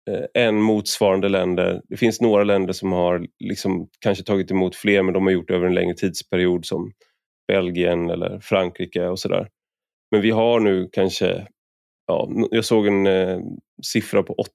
eh, 0.09 0.43
än 0.43 0.61
motsvarande 0.61 1.29
länder. 1.29 1.81
Det 1.89 1.97
finns 1.97 2.21
några 2.21 2.43
länder 2.43 2.73
som 2.73 2.91
har 2.91 3.27
liksom 3.39 3.89
kanske 3.99 4.23
tagit 4.23 4.51
emot 4.51 4.75
fler 4.75 5.03
men 5.03 5.13
de 5.13 5.23
har 5.23 5.31
gjort 5.31 5.47
det 5.47 5.55
över 5.55 5.67
en 5.67 5.73
längre 5.73 5.95
tidsperiod 5.95 6.65
som 6.65 6.91
Belgien 7.47 8.09
eller 8.09 8.39
Frankrike 8.39 9.07
och 9.07 9.19
sådär. 9.19 9.49
Men 10.11 10.21
vi 10.21 10.31
har 10.31 10.59
nu 10.59 10.89
kanske, 10.91 11.47
ja, 12.07 12.29
jag 12.51 12.65
såg 12.65 12.87
en 12.87 13.07
eh, 13.07 13.39
siffra 13.83 14.23
på 14.23 14.33
8, 14.33 14.49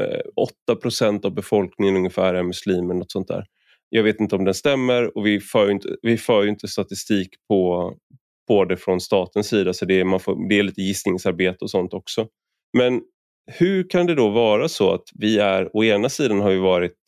eh, 0.00 0.20
8 0.36 0.76
procent 0.76 1.24
av 1.24 1.34
befolkningen 1.34 1.96
ungefär 1.96 2.34
är 2.34 2.42
muslimer, 2.42 2.94
något 2.94 3.12
sånt 3.12 3.28
där. 3.28 3.44
Jag 3.88 4.02
vet 4.02 4.20
inte 4.20 4.36
om 4.36 4.44
den 4.44 4.54
stämmer 4.54 5.18
och 5.18 5.26
vi 5.26 5.40
för 5.40 5.70
inte, 5.70 5.96
vi 6.02 6.18
för 6.18 6.46
inte 6.46 6.68
statistik 6.68 7.28
på, 7.48 7.92
på 8.48 8.64
det 8.64 8.76
från 8.76 9.00
statens 9.00 9.48
sida 9.48 9.72
så 9.72 9.84
det 9.84 10.00
är, 10.00 10.04
man 10.04 10.20
får, 10.20 10.48
det 10.48 10.58
är 10.58 10.62
lite 10.62 10.82
gissningsarbete 10.82 11.58
och 11.60 11.70
sånt 11.70 11.94
också. 11.94 12.28
Men 12.78 13.02
hur 13.46 13.90
kan 13.90 14.06
det 14.06 14.14
då 14.14 14.28
vara 14.28 14.68
så 14.68 14.94
att 14.94 15.04
vi 15.14 15.38
är, 15.38 15.76
å 15.76 15.84
ena 15.84 16.08
sidan 16.08 16.40
har 16.40 16.50
vi 16.50 16.58
varit 16.58 16.98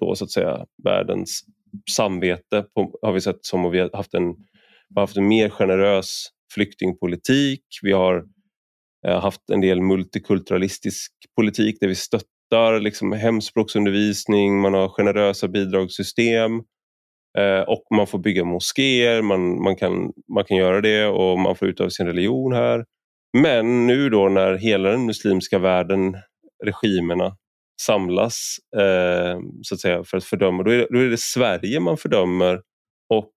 då 0.00 0.14
så 0.14 0.24
att 0.24 0.30
säga 0.30 0.66
världens 0.84 1.40
samvete 1.90 2.64
på, 2.74 2.98
har 3.02 3.12
vi 3.12 3.20
sett 3.20 3.38
som 3.40 3.64
och 3.66 3.74
vi 3.74 3.78
har 3.78 3.90
haft 3.92 4.14
en, 4.14 4.24
har 4.94 5.02
haft 5.02 5.16
en 5.16 5.28
mer 5.28 5.48
generös 5.48 6.26
flyktingpolitik. 6.54 7.64
Vi 7.82 7.92
har 7.92 8.16
eh, 8.16 8.22
Eh, 9.06 9.20
haft 9.20 9.50
en 9.50 9.60
del 9.60 9.80
multikulturalistisk 9.80 11.12
politik 11.36 11.76
där 11.80 11.88
vi 11.88 11.94
stöttar 11.94 12.80
liksom, 12.80 13.12
hemspråksundervisning, 13.12 14.60
man 14.60 14.74
har 14.74 14.88
generösa 14.88 15.48
bidragssystem 15.48 16.52
eh, 17.38 17.60
och 17.60 17.82
man 17.94 18.06
får 18.06 18.18
bygga 18.18 18.44
moskéer, 18.44 19.22
man, 19.22 19.62
man, 19.62 19.76
kan, 19.76 20.12
man 20.34 20.44
kan 20.44 20.56
göra 20.56 20.80
det 20.80 21.06
och 21.06 21.38
man 21.38 21.56
får 21.56 21.68
utöva 21.68 21.90
sin 21.90 22.06
religion 22.06 22.52
här. 22.52 22.84
Men 23.38 23.86
nu 23.86 24.10
då 24.10 24.28
när 24.28 24.56
hela 24.56 24.90
den 24.90 25.06
muslimska 25.06 25.58
världen, 25.58 26.16
regimerna, 26.64 27.36
samlas 27.82 28.56
eh, 28.76 29.38
så 29.62 29.74
att 29.74 29.80
säga, 29.80 30.04
för 30.04 30.16
att 30.16 30.24
fördöma, 30.24 30.62
då 30.62 30.70
är, 30.70 30.78
det, 30.78 30.86
då 30.90 30.98
är 30.98 31.08
det 31.08 31.20
Sverige 31.20 31.80
man 31.80 31.96
fördömer 31.96 32.60
och 33.14 33.32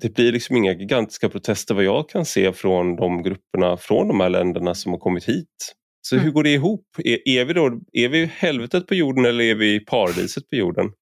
det 0.00 0.14
blir 0.14 0.32
liksom 0.32 0.56
inga 0.56 0.72
gigantiska 0.72 1.28
protester 1.28 1.74
vad 1.74 1.84
jag 1.84 2.08
kan 2.08 2.24
se 2.24 2.52
från 2.52 2.96
de 2.96 3.22
grupperna 3.22 3.76
från 3.76 4.08
de 4.08 4.20
här 4.20 4.28
länderna 4.28 4.74
som 4.74 4.92
har 4.92 4.98
kommit 4.98 5.28
hit. 5.28 5.74
Så 6.02 6.14
mm. 6.14 6.24
hur 6.24 6.32
går 6.32 6.42
det 6.42 6.50
ihop? 6.50 6.86
Är, 6.98 7.28
är, 7.28 7.44
vi 7.44 7.52
då, 7.52 7.80
är 7.92 8.08
vi 8.08 8.24
helvetet 8.24 8.86
på 8.86 8.94
jorden 8.94 9.24
eller 9.24 9.44
är 9.44 9.54
vi 9.54 9.80
paradiset 9.80 10.50
på 10.50 10.56
jorden? 10.56 10.92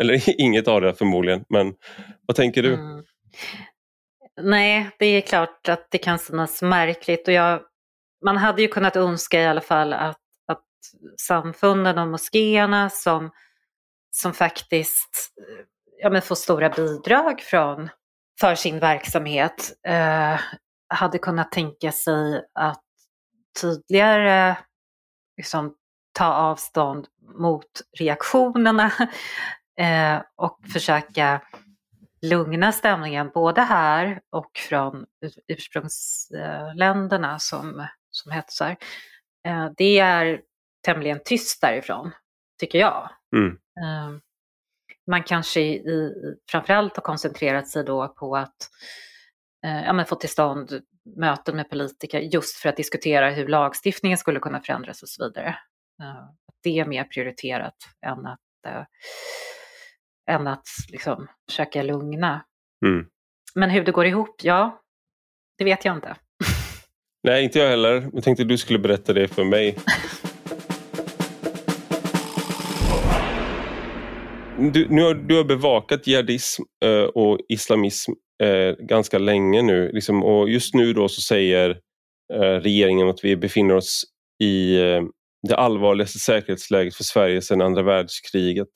Eller 0.00 0.40
inget 0.40 0.68
av 0.68 0.80
det 0.80 0.94
förmodligen, 0.94 1.44
men 1.48 1.74
vad 2.26 2.36
tänker 2.36 2.62
du? 2.62 2.74
Mm. 2.74 3.04
Nej, 4.40 4.90
det 4.98 5.06
är 5.06 5.20
klart 5.20 5.68
att 5.68 5.88
det 5.90 5.98
kan 5.98 6.18
synas 6.18 6.62
märkligt 6.62 7.28
och 7.28 7.34
jag, 7.34 7.60
man 8.24 8.36
hade 8.36 8.62
ju 8.62 8.68
kunnat 8.68 8.96
önska 8.96 9.40
i 9.40 9.46
alla 9.46 9.60
fall 9.60 9.92
att, 9.92 10.20
att 10.52 10.64
samfunden 11.20 11.98
och 11.98 12.08
moskéerna 12.08 12.90
som, 12.90 13.30
som 14.10 14.32
faktiskt 14.32 15.32
ja, 15.98 16.10
men 16.10 16.22
får 16.22 16.34
stora 16.34 16.68
bidrag 16.70 17.40
från, 17.40 17.88
för 18.40 18.54
sin 18.54 18.78
verksamhet 18.78 19.72
eh, 19.86 20.40
hade 20.88 21.18
kunnat 21.18 21.52
tänka 21.52 21.92
sig 21.92 22.44
att 22.54 22.82
tydligare 23.60 24.56
liksom, 25.36 25.74
ta 26.12 26.26
avstånd 26.34 27.06
mot 27.38 27.82
reaktionerna 27.98 28.92
eh, 29.80 30.22
och 30.36 30.58
försöka 30.72 31.42
lugna 32.22 32.72
stämningen 32.72 33.30
både 33.34 33.60
här 33.60 34.20
och 34.30 34.50
från 34.68 35.06
ursprungsländerna 35.48 37.38
som, 37.38 37.86
som 38.10 38.32
hetsar. 38.32 38.76
Eh, 39.46 39.70
det 39.76 39.98
är 39.98 40.40
tämligen 40.84 41.20
tyst 41.24 41.60
därifrån, 41.60 42.12
tycker 42.60 42.78
jag. 42.78 43.10
Mm. 43.36 43.58
Man 45.06 45.22
kanske 45.22 45.60
i, 45.60 46.12
framförallt 46.50 46.96
har 46.96 47.02
koncentrerat 47.02 47.68
sig 47.68 47.84
då 47.84 48.08
på 48.08 48.36
att 48.36 48.70
eh, 49.64 49.84
ja, 49.84 50.04
få 50.04 50.16
till 50.16 50.28
stånd 50.28 50.80
möten 51.16 51.56
med 51.56 51.70
politiker 51.70 52.20
just 52.20 52.56
för 52.56 52.68
att 52.68 52.76
diskutera 52.76 53.30
hur 53.30 53.48
lagstiftningen 53.48 54.18
skulle 54.18 54.40
kunna 54.40 54.60
förändras 54.60 55.02
och 55.02 55.08
så 55.08 55.24
vidare. 55.24 55.48
Eh, 56.02 56.30
det 56.62 56.78
är 56.78 56.86
mer 56.86 57.04
prioriterat 57.04 57.76
än 58.06 58.26
att 58.26 58.40
eh, 58.66 58.84
än 60.30 60.46
att 60.46 60.66
liksom 60.88 61.28
försöka 61.50 61.82
lugna. 61.82 62.44
Mm. 62.86 63.06
Men 63.54 63.70
hur 63.70 63.84
det 63.84 63.92
går 63.92 64.06
ihop, 64.06 64.40
ja, 64.42 64.82
det 65.58 65.64
vet 65.64 65.84
jag 65.84 65.96
inte. 65.96 66.16
Nej, 67.22 67.44
inte 67.44 67.58
jag 67.58 67.68
heller. 67.68 68.10
Jag 68.12 68.24
tänkte 68.24 68.42
att 68.42 68.48
du 68.48 68.58
skulle 68.58 68.78
berätta 68.78 69.12
det 69.12 69.28
för 69.28 69.44
mig. 69.44 69.78
Du, 74.58 74.88
nu 74.90 75.02
har, 75.02 75.14
du 75.14 75.36
har 75.36 75.44
bevakat 75.44 76.06
jihadism 76.06 76.62
eh, 76.84 77.02
och 77.02 77.38
islamism 77.48 78.12
eh, 78.42 78.86
ganska 78.86 79.18
länge 79.18 79.62
nu. 79.62 79.92
Liksom, 79.92 80.22
och 80.22 80.50
just 80.50 80.74
nu 80.74 80.92
då 80.92 81.08
så 81.08 81.20
säger 81.20 81.70
eh, 82.32 82.60
regeringen 82.60 83.08
att 83.08 83.24
vi 83.24 83.36
befinner 83.36 83.74
oss 83.74 84.04
i 84.42 84.76
eh, 84.80 85.02
det 85.48 85.56
allvarligaste 85.56 86.18
säkerhetsläget 86.18 86.94
för 86.94 87.04
Sverige 87.04 87.42
sedan 87.42 87.60
andra 87.60 87.82
världskriget. 87.82 88.68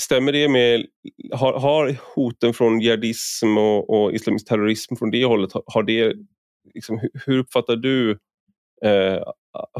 Stämmer 0.00 0.32
det 0.32 0.48
med, 0.48 0.86
har, 1.32 1.52
har 1.52 1.96
hoten 2.14 2.54
från 2.54 2.80
jihadism 2.80 3.58
och, 3.58 3.90
och 3.90 4.12
islamisk 4.12 4.48
terrorism 4.48 4.96
från 4.96 5.10
det 5.10 5.24
hållet, 5.24 5.50
har 5.66 5.82
det, 5.82 6.14
liksom, 6.74 7.00
hur 7.26 7.38
uppfattar 7.38 7.76
du 7.76 8.10
eh, 8.84 9.22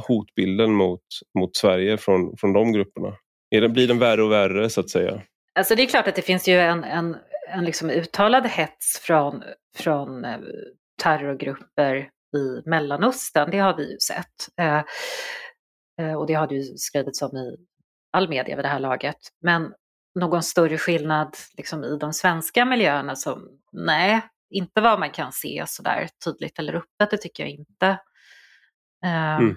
hotbilden 0.09 0.73
mot, 0.73 1.01
mot 1.39 1.57
Sverige 1.57 1.97
från, 1.97 2.37
från 2.37 2.53
de 2.53 2.73
grupperna? 2.73 3.17
Är 3.51 3.61
den, 3.61 3.73
blir 3.73 3.89
den 3.89 3.99
värre 3.99 4.23
och 4.23 4.33
värre 4.33 4.71
så 4.71 4.81
att 4.81 4.91
säga? 4.91 5.23
Alltså 5.55 5.75
det 5.75 5.83
är 5.83 5.87
klart 5.87 6.09
att 6.09 6.15
det 6.15 6.23
finns 6.23 6.49
ju 6.49 6.61
en, 6.61 6.85
en, 6.85 7.17
en 7.49 7.65
liksom 7.65 7.91
uttalad 7.91 8.47
hets 8.47 9.01
från, 9.03 9.43
från 9.77 10.25
eh, 10.25 10.39
terrorgrupper 11.03 12.11
i 12.37 12.63
Mellanöstern, 12.69 13.51
det 13.51 13.59
har 13.59 13.77
vi 13.77 13.93
ju 13.93 13.99
sett. 13.99 14.49
Eh, 14.61 14.85
eh, 16.01 16.15
och 16.15 16.27
det 16.27 16.35
har 16.35 16.47
det 16.47 16.55
ju 16.55 16.77
skrivits 16.77 17.23
om 17.23 17.37
i 17.37 17.57
all 18.13 18.29
media 18.29 18.57
vid 18.57 18.65
det 18.65 18.69
här 18.69 18.81
laget. 18.81 19.19
Men 19.41 19.75
någon 20.15 20.43
större 20.43 20.79
skillnad 20.79 21.37
liksom, 21.57 21.85
i 21.85 21.97
de 21.97 22.13
svenska 22.13 22.65
miljöerna, 22.65 23.17
som, 23.17 23.49
nej, 23.73 24.21
inte 24.51 24.81
vad 24.81 25.01
man 25.01 25.11
kan 25.11 25.33
se 25.33 25.65
sådär 25.67 26.09
tydligt 26.25 26.59
eller 26.59 26.75
öppet, 26.75 27.11
det 27.11 27.17
tycker 27.17 27.43
jag 27.43 27.51
inte. 27.51 27.87
Eh, 29.05 29.37
mm. 29.37 29.57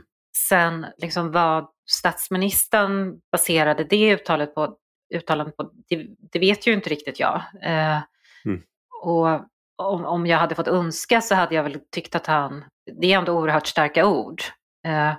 Sen 0.50 0.86
liksom 0.98 1.32
vad 1.32 1.68
statsministern 1.90 3.20
baserade 3.32 3.84
det 3.84 4.14
uttalet 4.14 4.56
på, 4.56 4.78
uttalandet 5.16 5.58
på, 5.58 5.72
det, 5.90 6.08
det 6.32 6.40
vet 6.40 6.68
ju 6.68 6.74
inte 6.74 6.90
riktigt 6.90 7.20
jag. 7.20 7.42
Eh, 7.62 8.02
mm. 8.46 8.62
Och 9.04 9.28
om, 9.78 10.06
om 10.06 10.26
jag 10.26 10.38
hade 10.38 10.56
fått 10.56 10.68
önska 10.68 11.22
så 11.22 11.36
hade 11.36 11.56
jag 11.56 11.64
väl 11.64 11.80
tyckt 11.92 12.16
att 12.16 12.28
han, 12.28 12.64
det 13.02 13.14
är 13.14 13.18
ändå 13.18 13.34
oerhört 13.34 13.68
starka 13.68 14.08
ord, 14.08 14.42
eh, 14.88 15.14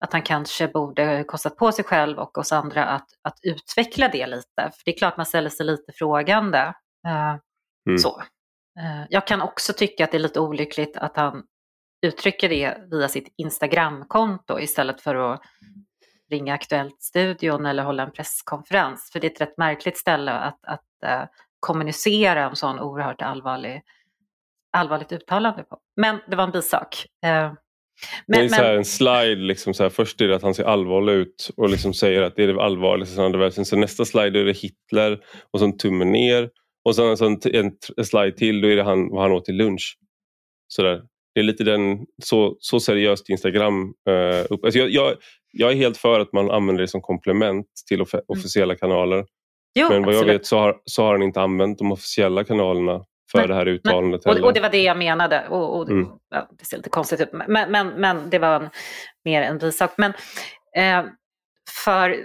att 0.00 0.12
han 0.12 0.22
kanske 0.22 0.68
borde 0.68 1.24
kostat 1.24 1.56
på 1.56 1.72
sig 1.72 1.84
själv 1.84 2.18
och 2.18 2.38
oss 2.38 2.52
andra 2.52 2.84
att, 2.84 3.08
att 3.22 3.38
utveckla 3.42 4.08
det 4.08 4.26
lite. 4.26 4.56
För 4.56 4.82
det 4.84 4.94
är 4.94 4.98
klart 4.98 5.16
man 5.16 5.26
ställer 5.26 5.50
sig 5.50 5.66
lite 5.66 5.92
frågande. 5.92 6.74
Eh, 7.06 7.36
mm. 7.88 7.98
så. 7.98 8.22
Eh, 8.80 9.06
jag 9.10 9.26
kan 9.26 9.42
också 9.42 9.72
tycka 9.72 10.04
att 10.04 10.10
det 10.10 10.16
är 10.16 10.20
lite 10.20 10.40
olyckligt 10.40 10.96
att 10.96 11.16
han 11.16 11.42
uttrycker 12.06 12.48
det 12.48 12.76
via 12.90 13.08
sitt 13.08 13.34
Instagramkonto 13.36 14.58
istället 14.58 15.00
för 15.00 15.14
att 15.14 15.42
ringa 16.30 16.54
Aktuellt-studion 16.54 17.66
eller 17.66 17.82
hålla 17.82 18.02
en 18.02 18.12
presskonferens. 18.12 19.10
För 19.12 19.20
det 19.20 19.26
är 19.26 19.30
ett 19.30 19.40
rätt 19.40 19.58
märkligt 19.58 19.98
ställe 19.98 20.32
att, 20.32 20.58
att 20.62 20.80
uh, 21.04 21.24
kommunicera 21.60 22.48
om 22.48 22.56
sån 22.56 22.80
oerhört 22.80 23.22
allvarlig, 23.22 23.82
allvarligt 24.72 25.12
uttalande 25.12 25.62
på. 25.62 25.78
Men 25.96 26.20
det 26.28 26.36
var 26.36 26.44
en 26.44 26.50
bisak. 26.50 27.06
Uh, 27.26 27.30
men, 28.26 28.48
det 28.48 28.56
är 28.56 28.62
men... 28.62 28.76
en 28.76 28.84
slide, 28.84 29.34
liksom 29.34 29.74
så 29.74 29.82
här, 29.82 29.90
först 29.90 30.20
är 30.20 30.28
det 30.28 30.36
att 30.36 30.42
han 30.42 30.54
ser 30.54 30.64
allvarlig 30.64 31.12
ut 31.12 31.50
och 31.56 31.68
liksom 31.68 31.94
säger 31.94 32.22
att 32.22 32.36
det 32.36 32.44
är 32.44 32.52
det 32.52 32.62
allvarligaste 32.62 33.22
andra 33.22 33.38
världskriget. 33.38 33.68
Så 33.68 33.76
nästa 33.76 34.04
slide 34.04 34.40
är 34.40 34.44
det 34.44 34.58
Hitler 34.58 35.20
och 35.52 35.58
så 35.58 35.64
en 35.64 35.78
tumme 35.78 36.04
ner 36.04 36.50
och 36.84 36.96
sen 36.96 37.06
alltså 37.06 37.24
en, 37.24 37.40
en 37.96 38.04
slide 38.04 38.36
till, 38.36 38.60
då 38.60 38.68
är 38.68 38.76
det 38.76 38.82
han, 38.82 39.10
vad 39.10 39.22
han 39.22 39.32
åt 39.32 39.44
till 39.44 39.56
lunch. 39.56 39.98
Så 40.68 40.82
där. 40.82 41.02
Det 41.34 41.40
är 41.40 41.44
lite 41.44 41.64
den, 41.64 41.98
så, 42.22 42.56
så 42.58 42.80
seriöst 42.80 43.28
Instagram 43.28 43.82
uh, 44.10 44.44
upp. 44.50 44.64
Alltså 44.64 44.78
jag, 44.78 44.90
jag, 44.90 45.16
jag, 45.52 45.72
är 45.72 45.76
helt 45.76 45.96
för 45.96 46.20
att 46.20 46.32
man 46.32 46.50
använder 46.50 46.82
det 46.82 46.88
som 46.88 47.00
komplement 47.00 47.66
till 47.88 48.02
off 48.02 48.14
mm. 48.14 48.24
officiella 48.28 48.76
kanaler. 48.76 49.24
Jo, 49.74 49.88
Men 49.88 50.02
vad 50.02 50.14
jag 50.14 50.24
vet 50.24 50.46
så 50.46 50.58
har, 50.58 50.76
så 50.84 51.02
har 51.02 51.12
han 51.12 51.22
inte 51.22 51.40
använt 51.40 51.78
de 51.78 51.92
officiella 51.92 52.44
kanalerna 52.44 53.04
för 53.30 53.38
nej, 53.38 53.48
det 53.48 53.54
här 53.54 53.68
uttalandet. 53.68 54.26
Och, 54.26 54.38
och, 54.38 54.52
det 54.52 54.60
var 54.60 54.70
det 54.70 54.82
jag 54.82 54.98
menade. 54.98 55.48
Och, 55.48 55.76
och 55.76 55.90
mm. 55.90 56.08
ja, 56.30 56.48
det 56.58 56.64
ser 56.64 56.76
lite 56.76 56.90
konstigt 56.90 57.20
ut, 57.20 57.32
men, 57.32 57.70
men, 57.70 57.88
men 57.88 58.30
det 58.30 58.38
var 58.38 58.60
en, 58.60 58.68
mer 59.24 59.42
en 59.42 59.58
bisak. 59.58 59.94
Men 59.96 60.12
eh, 60.76 61.10
för 61.84 62.16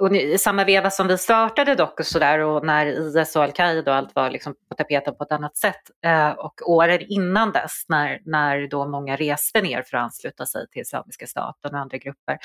och 0.00 0.16
i 0.16 0.38
samma 0.38 0.64
veva 0.64 0.90
som 0.90 1.08
vi 1.08 1.18
startade 1.18 1.74
dock 1.74 2.00
och 2.00 2.06
sådär 2.06 2.38
och 2.38 2.66
när 2.66 2.86
IS 2.86 3.36
och 3.36 3.42
Al-Qaida 3.42 3.90
och 3.90 3.96
allt 3.96 4.14
var 4.14 4.30
liksom 4.30 4.54
på 4.68 4.74
tapeten 4.76 5.14
på 5.14 5.24
ett 5.24 5.32
annat 5.32 5.56
sätt 5.56 5.80
eh, 6.04 6.30
och 6.30 6.70
åren 6.70 7.00
innan 7.08 7.52
dess 7.52 7.84
när, 7.88 8.20
när 8.24 8.68
då 8.68 8.88
många 8.88 9.16
reste 9.16 9.62
ner 9.62 9.82
för 9.82 9.96
att 9.96 10.02
ansluta 10.02 10.46
sig 10.46 10.68
till 10.68 10.82
Islamiska 10.82 11.26
staten 11.26 11.74
och 11.74 11.80
andra 11.80 11.98
grupper. 11.98 12.38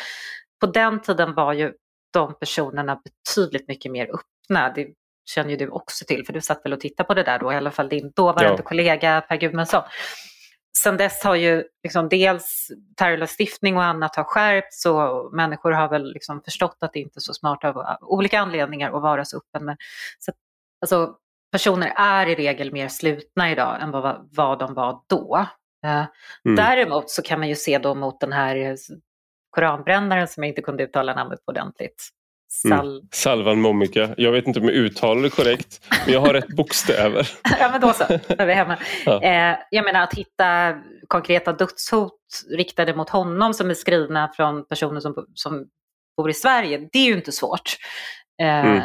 På 0.59 0.67
den 0.67 1.01
tiden 1.01 1.33
var 1.33 1.53
ju 1.53 1.73
de 2.13 2.33
personerna 2.39 3.01
betydligt 3.03 3.67
mycket 3.67 3.91
mer 3.91 4.05
öppna. 4.05 4.73
Det 4.75 4.87
känner 5.25 5.49
ju 5.49 5.55
du 5.55 5.69
också 5.69 6.05
till 6.05 6.25
för 6.25 6.33
du 6.33 6.41
satt 6.41 6.65
väl 6.65 6.73
och 6.73 6.79
tittade 6.79 7.07
på 7.07 7.13
det 7.13 7.23
där 7.23 7.39
då, 7.39 7.53
i 7.53 7.55
alla 7.55 7.71
fall 7.71 7.89
din 7.89 8.11
dåvarande 8.15 8.61
ja. 8.63 8.69
kollega 8.69 9.21
Per 9.21 9.37
Gudmundsson 9.37 9.83
sen 10.77 10.97
dess 10.97 11.23
har 11.23 11.35
ju 11.35 11.63
liksom 11.83 12.09
dels 12.09 12.71
terrorlagstiftning 12.95 13.77
och 13.77 13.83
annat 13.83 14.15
har 14.15 14.23
skärpts 14.23 14.85
och 14.85 15.33
människor 15.33 15.71
har 15.71 15.89
väl 15.89 16.13
liksom 16.13 16.41
förstått 16.41 16.77
att 16.79 16.93
det 16.93 16.99
inte 16.99 17.17
är 17.17 17.21
så 17.21 17.33
smart 17.33 17.63
av 17.63 17.97
olika 18.01 18.39
anledningar 18.39 18.91
att 18.91 19.01
vara 19.01 19.25
så 19.25 19.37
öppen 19.37 19.65
med. 19.65 19.77
Så, 20.19 20.31
alltså, 20.81 21.15
personer 21.51 21.93
är 21.95 22.27
i 22.27 22.35
regel 22.35 22.71
mer 22.71 22.87
slutna 22.87 23.51
idag 23.51 23.81
än 23.81 23.91
vad, 23.91 24.29
vad 24.31 24.59
de 24.59 24.73
var 24.73 25.01
då. 25.07 25.45
Eh, 25.85 26.05
mm. 26.45 26.55
Däremot 26.55 27.09
så 27.09 27.21
kan 27.21 27.39
man 27.39 27.49
ju 27.49 27.55
se 27.55 27.77
då 27.77 27.95
mot 27.95 28.19
den 28.19 28.33
här 28.33 28.77
koranbrännaren 29.49 30.27
som 30.27 30.43
jag 30.43 30.49
inte 30.49 30.61
kunde 30.61 30.83
uttala 30.83 31.15
namnet 31.15 31.45
på 31.45 31.49
ordentligt. 31.51 32.09
Mm. 32.65 32.77
Sal... 32.77 32.97
Mm. 32.97 33.07
Salvan 33.11 33.61
Momika. 33.61 34.09
Jag 34.17 34.31
vet 34.31 34.47
inte 34.47 34.59
om 34.59 34.65
jag 34.65 34.75
uttalar 34.75 35.21
det 35.21 35.29
korrekt, 35.29 35.87
men 36.05 36.13
jag 36.13 36.21
har 36.21 36.33
rätt 36.33 36.47
bokstäver. 36.57 37.29
ja, 37.59 37.69
men 37.71 37.81
då 37.81 37.93
så. 37.93 38.03
Då 38.07 38.35
är 38.37 38.45
vi 38.45 38.53
hemma. 38.53 38.77
Ja. 39.05 39.23
Eh, 39.23 39.57
jag 39.69 39.85
menar 39.85 40.03
att 40.03 40.13
hitta 40.13 40.75
konkreta 41.07 41.53
dödshot 41.53 42.19
riktade 42.57 42.95
mot 42.95 43.09
honom 43.09 43.53
som 43.53 43.69
är 43.69 43.73
skrivna 43.73 44.31
från 44.35 44.67
personer 44.67 44.99
som, 44.99 45.25
som 45.33 45.65
bor 46.17 46.29
i 46.29 46.33
Sverige, 46.33 46.89
det 46.91 46.99
är 46.99 47.05
ju 47.05 47.13
inte 47.13 47.31
svårt. 47.31 47.77
Eh, 48.41 48.65
mm. 48.65 48.83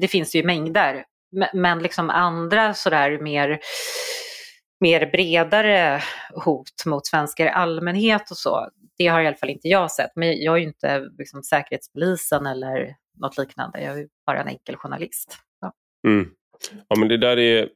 Det 0.00 0.08
finns 0.08 0.34
ju 0.34 0.44
mängder. 0.44 1.04
Men 1.52 1.78
liksom 1.78 2.10
andra 2.10 2.74
sådär 2.74 3.18
mer 3.22 3.60
mer 4.80 5.10
bredare 5.12 6.02
hot 6.44 6.86
mot 6.86 7.06
svenskar 7.06 7.46
i 7.46 7.48
allmänhet 7.48 8.30
och 8.30 8.36
så, 8.36 8.68
det 8.98 9.06
har 9.06 9.20
i 9.20 9.26
alla 9.26 9.36
fall 9.36 9.50
inte 9.50 9.68
jag 9.68 9.90
sett. 9.90 10.10
Men 10.16 10.42
jag 10.42 10.54
är 10.54 10.58
ju 10.58 10.66
inte 10.66 11.02
liksom, 11.18 11.42
Säkerhetspolisen 11.42 12.46
eller 12.46 12.94
något 13.20 13.38
liknande. 13.38 13.82
Jag 13.82 13.98
är 13.98 14.08
bara 14.26 14.40
en 14.40 14.48
enkel 14.48 14.76
journalist. 14.76 15.38
Ja. 15.60 15.72
Mm. 16.08 16.30
ja 16.88 16.96
men 16.98 17.08
det 17.08 17.16
där 17.16 17.38
är 17.38 17.68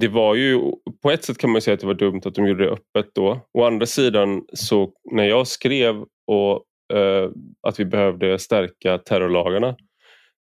det 0.00 0.08
var 0.08 0.34
ju, 0.34 0.60
på 1.02 1.10
ett 1.10 1.24
sätt 1.24 1.38
kan 1.38 1.50
man 1.50 1.62
säga 1.62 1.74
att 1.74 1.80
det 1.80 1.86
var 1.86 1.94
dumt 1.94 2.20
att 2.24 2.34
de 2.34 2.46
gjorde 2.46 2.64
det 2.64 2.70
öppet 2.70 3.14
då. 3.14 3.40
Å 3.58 3.64
andra 3.64 3.86
sidan 3.86 4.44
så 4.52 4.92
när 5.12 5.24
jag 5.24 5.46
skrev 5.46 6.04
och, 6.26 6.64
eh, 6.96 7.30
att 7.68 7.80
vi 7.80 7.84
behövde 7.84 8.38
stärka 8.38 8.98
terrorlagarna 8.98 9.76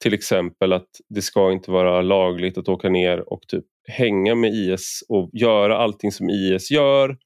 till 0.04 0.14
exempel 0.14 0.74
att 0.74 0.90
det 1.10 1.22
ska 1.22 1.52
inte 1.52 1.72
vara 1.72 2.02
lagligt 2.02 2.58
att 2.58 2.70
åka 2.70 2.90
ner 2.90 3.34
och 3.34 3.42
typ 3.48 3.66
hänga 3.88 4.36
med 4.36 4.54
IS 4.54 5.04
och 5.10 5.30
göra 5.34 5.78
allting 5.78 6.12
som 6.12 6.30
IS 6.30 6.72
gör 6.72 7.18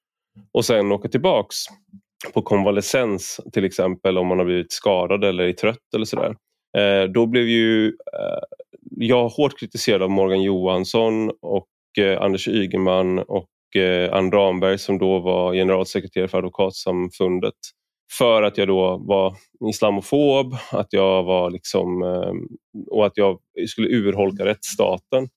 och 0.53 0.66
sen 0.66 0.91
åka 0.91 1.09
tillbaks 1.09 1.55
på 2.34 2.41
konvalescens 2.41 3.39
till 3.53 3.66
exempel 3.66 4.18
om 4.18 4.28
man 4.28 4.38
har 4.38 4.45
blivit 4.45 4.72
skadad 4.72 5.24
eller 5.24 5.43
är 5.43 5.53
trött 5.53 5.93
eller 5.95 6.05
sådär. 6.05 6.36
Eh, 6.78 7.04
då 7.04 7.26
blev 7.26 7.48
ju 7.48 7.88
eh, 7.88 8.44
jag 8.98 9.30
hårt 9.30 9.60
kritiserad 9.60 10.02
av 10.04 10.10
Morgan 10.10 10.42
Johansson 10.42 11.32
och 11.42 11.68
eh, 12.00 12.22
Anders 12.22 12.48
Ygeman 12.48 13.20
och 13.20 13.76
eh, 13.76 14.14
Ann 14.14 14.32
Ramberg 14.32 14.78
som 14.78 14.98
då 14.98 15.20
var 15.20 15.54
generalsekreterare 15.54 16.28
för 16.28 16.38
Advokatsamfundet 16.38 17.54
för 18.18 18.44
att 18.44 18.58
jag 18.58 18.68
då 18.68 18.98
var 18.98 19.36
islamofob, 19.70 20.56
att 20.72 20.94
jag 20.94 21.24
var 21.24 21.52
liksom, 21.52 22.04
eh, 22.04 22.34
och 22.92 23.06
att 23.06 23.18
jag 23.18 23.40
skulle 23.68 23.88
urholka 23.88 24.46
rättsstaten 24.46 25.30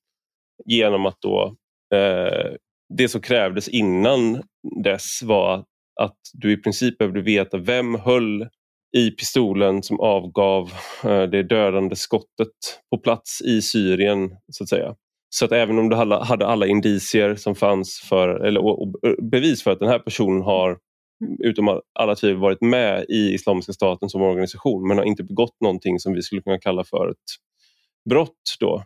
genom 0.64 1.07
att 1.07 1.20
då 1.20 1.57
eh, 1.95 2.55
det 2.95 3.09
som 3.09 3.20
krävdes 3.20 3.68
innan 3.68 4.43
dess 4.84 5.22
var 5.22 5.64
att 6.01 6.16
du 6.32 6.53
i 6.53 6.57
princip 6.57 6.99
behövde 6.99 7.20
veta 7.20 7.59
vem 7.59 7.95
höll 7.95 8.49
i 8.97 9.11
pistolen 9.11 9.82
som 9.82 10.01
avgav 10.01 10.72
eh, 11.05 11.22
det 11.22 11.42
dödande 11.42 11.97
skottet 11.97 12.80
på 12.90 12.99
plats 12.99 13.42
i 13.42 13.62
Syrien 13.62 14.36
så 14.53 14.64
att 14.64 14.68
säga. 14.68 14.94
Så 15.28 15.44
att 15.44 15.53
även 15.53 15.78
om 15.78 15.88
du 15.88 15.97
hade 15.97 16.47
alla 16.47 16.66
indicier 16.66 17.34
som 17.34 17.55
fanns 17.55 18.01
för, 18.09 18.28
eller 18.28 18.61
eh, 18.61 19.14
bevis 19.30 19.62
för 19.62 19.70
att 19.70 19.78
den 19.78 19.88
här 19.88 19.99
personen 19.99 20.42
har 20.42 20.78
utom 21.38 21.80
alla 21.99 22.14
tvivel 22.14 22.36
varit 22.36 22.61
med 22.61 23.05
i 23.09 23.34
Islamiska 23.34 23.72
staten 23.72 24.09
som 24.09 24.22
organisation 24.22 24.88
men 24.88 24.99
har 24.99 25.05
inte 25.05 25.24
begått 25.24 25.61
någonting 25.61 25.99
som 25.99 26.12
vi 26.12 26.22
skulle 26.22 26.42
kunna 26.42 26.59
kalla 26.59 26.84
för 26.84 27.11
ett 27.11 27.16
brott 28.11 28.57
då 28.61 28.84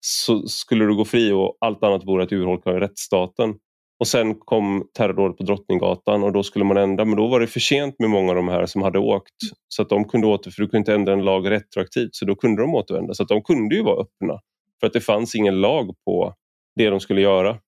så 0.00 0.46
skulle 0.46 0.84
du 0.84 0.96
gå 0.96 1.04
fri 1.04 1.32
och 1.32 1.56
allt 1.60 1.82
annat 1.82 2.06
vore 2.06 2.22
att 2.22 2.32
urholka 2.32 2.70
rättsstaten. 2.70 3.54
Och 4.00 4.06
sen 4.06 4.34
kom 4.34 4.88
terrordådet 4.96 5.36
på 5.36 5.42
Drottninggatan 5.42 6.22
och 6.22 6.32
då 6.32 6.42
skulle 6.42 6.64
man 6.64 6.76
ändra 6.76 7.04
men 7.04 7.16
då 7.16 7.26
var 7.26 7.40
det 7.40 7.46
för 7.46 7.60
sent 7.60 7.98
med 7.98 8.10
många 8.10 8.30
av 8.30 8.36
de 8.36 8.48
här 8.48 8.66
som 8.66 8.82
hade 8.82 8.98
åkt 8.98 9.34
så 9.68 9.82
att 9.82 9.88
de 9.88 10.04
kunde 10.04 10.26
åter, 10.26 10.50
för 10.50 10.62
du 10.62 10.68
kunde 10.68 10.78
inte 10.78 10.94
ändra 10.94 11.12
en 11.12 11.24
lag 11.24 11.50
retroaktivt 11.50 12.14
så 12.14 12.24
då 12.24 12.34
kunde 12.34 12.62
de 12.62 12.74
återvända 12.74 13.14
så 13.14 13.22
att 13.22 13.28
de 13.28 13.42
kunde 13.42 13.74
ju 13.74 13.82
vara 13.82 14.02
öppna 14.02 14.40
för 14.80 14.86
att 14.86 14.92
det 14.92 15.00
fanns 15.00 15.34
ingen 15.34 15.60
lag 15.60 15.94
på 16.04 16.34
det 16.76 16.90
de 16.90 17.00
skulle 17.00 17.20
göra. 17.20 17.58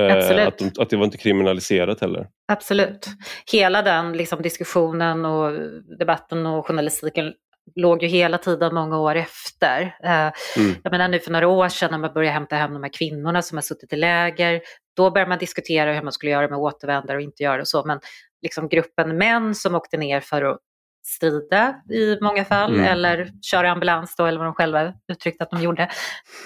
Eh, 0.00 0.46
att, 0.46 0.58
de, 0.58 0.70
att, 0.78 0.90
det 0.90 0.96
var 0.96 1.04
inte 1.04 1.18
kriminaliserat 1.18 2.00
heller. 2.00 2.28
Absolut. 2.52 3.06
Hela 3.52 3.82
den 3.82 4.12
liksom, 4.12 4.42
diskussionen 4.42 5.24
och 5.24 5.52
debatten 5.98 6.46
och 6.46 6.66
journalistiken 6.66 7.32
låg 7.74 8.02
ju 8.02 8.08
hela 8.08 8.38
tiden 8.38 8.74
många 8.74 8.98
år 8.98 9.14
efter. 9.14 9.82
Eh, 10.04 10.32
mm. 10.56 10.74
Jag 10.82 10.90
menar 10.90 11.08
nu 11.08 11.18
för 11.18 11.30
några 11.30 11.48
år 11.48 11.68
sedan 11.68 11.90
när 11.90 11.98
man 11.98 12.12
började 12.12 12.34
hämta 12.34 12.56
hem 12.56 12.72
de 12.72 12.82
här 12.82 12.90
kvinnorna 12.92 13.42
som 13.42 13.56
har 13.56 13.62
suttit 13.62 13.92
i 13.92 13.96
läger, 13.96 14.60
då 15.00 15.10
började 15.10 15.28
man 15.28 15.38
diskutera 15.38 15.92
hur 15.94 16.02
man 16.02 16.12
skulle 16.12 16.32
göra 16.32 16.48
med 16.48 16.58
återvändare 16.58 17.16
och 17.16 17.22
inte 17.22 17.42
göra 17.42 17.60
och 17.60 17.68
så. 17.68 17.84
Men 17.86 18.00
liksom 18.42 18.68
gruppen 18.68 19.18
män 19.18 19.54
som 19.54 19.74
åkte 19.74 19.96
ner 19.96 20.20
för 20.20 20.42
att 20.42 20.58
strida 21.02 21.74
i 21.90 22.18
många 22.20 22.44
fall 22.44 22.74
mm. 22.74 22.84
eller 22.84 23.30
köra 23.42 23.70
ambulans 23.70 24.16
då 24.16 24.26
eller 24.26 24.38
vad 24.38 24.46
de 24.46 24.54
själva 24.54 24.94
uttryckte 25.08 25.44
att 25.44 25.50
de 25.50 25.62
gjorde. 25.62 25.90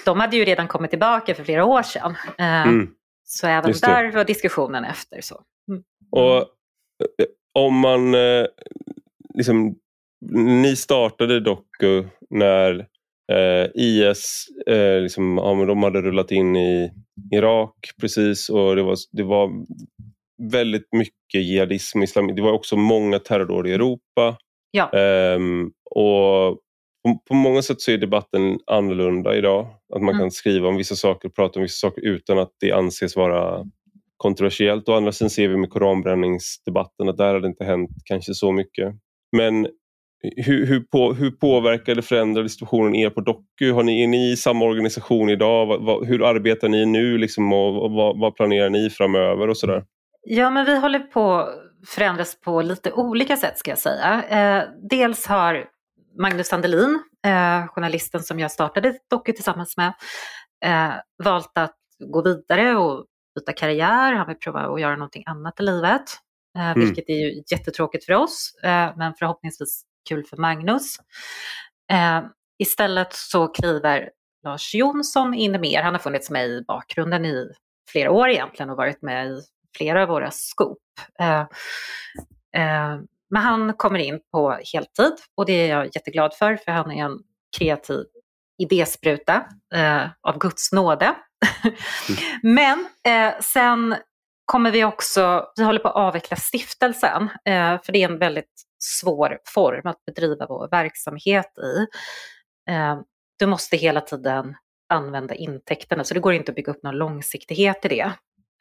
De 0.05 0.19
hade 0.19 0.37
ju 0.37 0.45
redan 0.45 0.67
kommit 0.67 0.89
tillbaka 0.89 1.35
för 1.35 1.43
flera 1.43 1.65
år 1.65 1.83
sedan. 1.83 2.15
Eh, 2.37 2.67
mm. 2.67 2.89
Så 3.23 3.47
även 3.47 3.71
där 3.81 4.11
var 4.11 4.25
diskussionen 4.25 4.85
efter. 4.85 5.21
Så. 5.21 5.41
Mm. 5.69 5.83
Och 6.11 6.45
om 7.53 7.79
man 7.79 8.15
eh, 8.15 8.45
liksom, 9.33 9.75
ni 10.33 10.75
startade 10.75 11.39
Doku 11.39 12.03
när 12.29 12.87
eh, 13.31 13.69
IS 13.73 14.47
eh, 14.67 15.01
liksom, 15.01 15.37
ja, 15.37 15.65
de 15.65 15.83
hade 15.83 16.01
rullat 16.01 16.31
in 16.31 16.55
i 16.55 16.91
Irak 17.31 17.75
precis 18.01 18.49
och 18.49 18.75
det 18.75 18.83
var, 18.83 18.95
det 19.11 19.23
var 19.23 19.51
väldigt 20.51 20.87
mycket 20.91 21.43
jihadism 21.43 22.03
islam. 22.03 22.35
Det 22.35 22.41
var 22.41 22.51
också 22.51 22.77
många 22.77 23.19
terrordåd 23.19 23.67
i 23.67 23.73
Europa. 23.73 24.37
Ja. 24.71 24.89
Um, 25.35 25.71
och 25.91 26.59
på, 27.03 27.19
på, 27.27 27.33
många 27.33 27.61
sätt 27.61 27.81
så 27.81 27.91
är 27.91 27.97
debatten 27.97 28.59
annorlunda 28.65 29.35
idag. 29.35 29.67
Att 29.95 30.01
man 30.01 30.15
mm. 30.15 30.19
kan 30.19 30.31
skriva 30.31 30.67
om 30.67 30.77
vissa 30.77 30.95
saker 30.95 31.29
och 31.29 31.35
prata 31.35 31.59
om 31.59 31.63
vissa 31.63 31.87
saker 31.87 32.01
utan 32.01 32.39
att 32.39 32.51
det 32.59 32.71
anses 32.71 33.15
vara 33.15 33.65
kontroversiellt. 34.17 34.89
Å 34.89 34.93
andra 34.93 35.11
sidan 35.11 35.29
ser 35.29 35.47
vi 35.47 35.57
med 35.57 35.69
koranbränningsdebatten 35.69 37.09
att 37.09 37.17
där 37.17 37.33
har 37.33 37.39
det 37.39 37.47
inte 37.47 37.65
hänt 37.65 37.89
kanske 38.05 38.33
så 38.33 38.51
mycket. 38.51 38.95
Men 39.37 39.67
hur, 40.37 40.65
hur, 40.65 40.79
på, 40.79 41.13
hur 41.13 41.31
påverkar 41.31 41.91
eller 41.91 42.01
förändrar 42.01 42.47
situationen 42.47 42.95
er 42.95 43.09
på 43.09 43.21
Doku? 43.21 43.71
Har 43.71 43.83
ni, 43.83 44.03
är 44.03 44.07
ni 44.07 44.31
i 44.31 44.37
samma 44.37 44.65
organisation 44.65 45.29
idag? 45.29 45.65
Vad, 45.65 45.85
vad, 45.85 46.07
hur 46.07 46.25
arbetar 46.29 46.69
ni 46.69 46.85
nu 46.85 47.17
liksom 47.17 47.53
och, 47.53 47.83
och 47.83 47.91
vad, 47.91 48.19
vad, 48.19 48.35
planerar 48.35 48.69
ni 48.69 48.89
framöver 48.89 49.47
och 49.47 49.57
sådär? 49.57 49.83
Ja, 50.21 50.49
men 50.49 50.65
vi 50.65 50.79
håller 50.79 50.99
på 50.99 51.33
att 51.33 51.49
förändras 51.87 52.41
på 52.41 52.61
lite 52.61 52.91
olika 52.91 53.37
sätt 53.37 53.59
ska 53.59 53.71
jag 53.71 53.79
säga. 53.79 54.23
Eh, 54.29 54.63
dels 54.89 55.25
har 55.27 55.65
Magnus 56.19 56.47
Sandelin, 56.47 56.99
eh, 57.25 57.67
journalisten 57.67 58.23
som 58.23 58.39
jag 58.39 58.51
startade 58.51 58.93
Doku 59.09 59.31
tillsammans 59.33 59.77
med, 59.77 59.93
eh, 60.65 60.93
valt 61.23 61.51
att 61.55 61.75
gå 61.99 62.21
vidare 62.21 62.77
och 62.77 63.05
byta 63.35 63.53
karriär. 63.53 64.13
Han 64.13 64.27
vill 64.27 64.37
prova 64.37 64.59
att 64.59 64.81
göra 64.81 64.95
någonting 64.95 65.23
annat 65.25 65.59
i 65.59 65.63
livet. 65.63 66.03
Eh, 66.57 66.71
mm. 66.71 66.79
Vilket 66.79 67.09
är 67.09 67.13
ju 67.13 67.43
jättetråkigt 67.51 68.05
för 68.05 68.13
oss, 68.13 68.53
eh, 68.63 68.93
men 68.97 69.13
förhoppningsvis 69.19 69.83
kul 70.07 70.25
för 70.25 70.37
Magnus. 70.37 70.99
Eh, 71.91 72.21
istället 72.57 73.13
så 73.13 73.47
kliver 73.47 74.09
Lars 74.43 74.75
Jonsson 74.75 75.33
in 75.33 75.61
mer. 75.61 75.81
Han 75.81 75.93
har 75.93 75.99
funnits 75.99 76.29
med 76.29 76.47
i 76.47 76.63
bakgrunden 76.67 77.25
i 77.25 77.51
flera 77.91 78.11
år 78.11 78.29
egentligen 78.29 78.69
och 78.69 78.77
varit 78.77 79.01
med 79.01 79.27
i 79.27 79.41
flera 79.77 80.01
av 80.01 80.07
våra 80.07 80.31
skop. 80.31 80.79
Eh, 81.19 81.39
eh, 82.61 82.99
men 83.29 83.41
han 83.41 83.73
kommer 83.73 83.99
in 83.99 84.19
på 84.31 84.59
heltid 84.73 85.13
och 85.35 85.45
det 85.45 85.53
är 85.53 85.69
jag 85.69 85.85
jätteglad 85.85 86.33
för, 86.33 86.55
för 86.55 86.71
han 86.71 86.91
är 86.91 87.05
en 87.05 87.19
kreativ 87.57 88.05
idéspruta 88.57 89.45
eh, 89.75 90.03
av 90.21 90.37
Guds 90.39 90.71
nåde. 90.71 91.15
mm. 91.63 91.75
Men 92.55 92.87
eh, 93.07 93.39
sen 93.41 93.95
kommer 94.45 94.71
vi 94.71 94.83
också, 94.83 95.45
vi 95.55 95.63
håller 95.63 95.79
på 95.79 95.87
att 95.87 95.95
avveckla 95.95 96.37
stiftelsen, 96.37 97.23
eh, 97.23 97.81
för 97.83 97.91
det 97.91 98.03
är 98.03 98.09
en 98.09 98.19
väldigt 98.19 98.63
svår 98.85 99.39
form 99.45 99.87
att 99.87 100.05
bedriva 100.05 100.45
vår 100.49 100.67
verksamhet 100.71 101.57
i. 101.57 101.87
Eh, 102.71 102.99
du 103.39 103.45
måste 103.45 103.77
hela 103.77 104.01
tiden 104.01 104.55
använda 104.89 105.35
intäkterna, 105.35 106.03
så 106.03 106.13
det 106.13 106.19
går 106.19 106.33
inte 106.33 106.51
att 106.51 106.55
bygga 106.55 106.71
upp 106.71 106.83
någon 106.83 106.97
långsiktighet 106.97 107.85
i 107.85 107.87
det. 107.87 108.11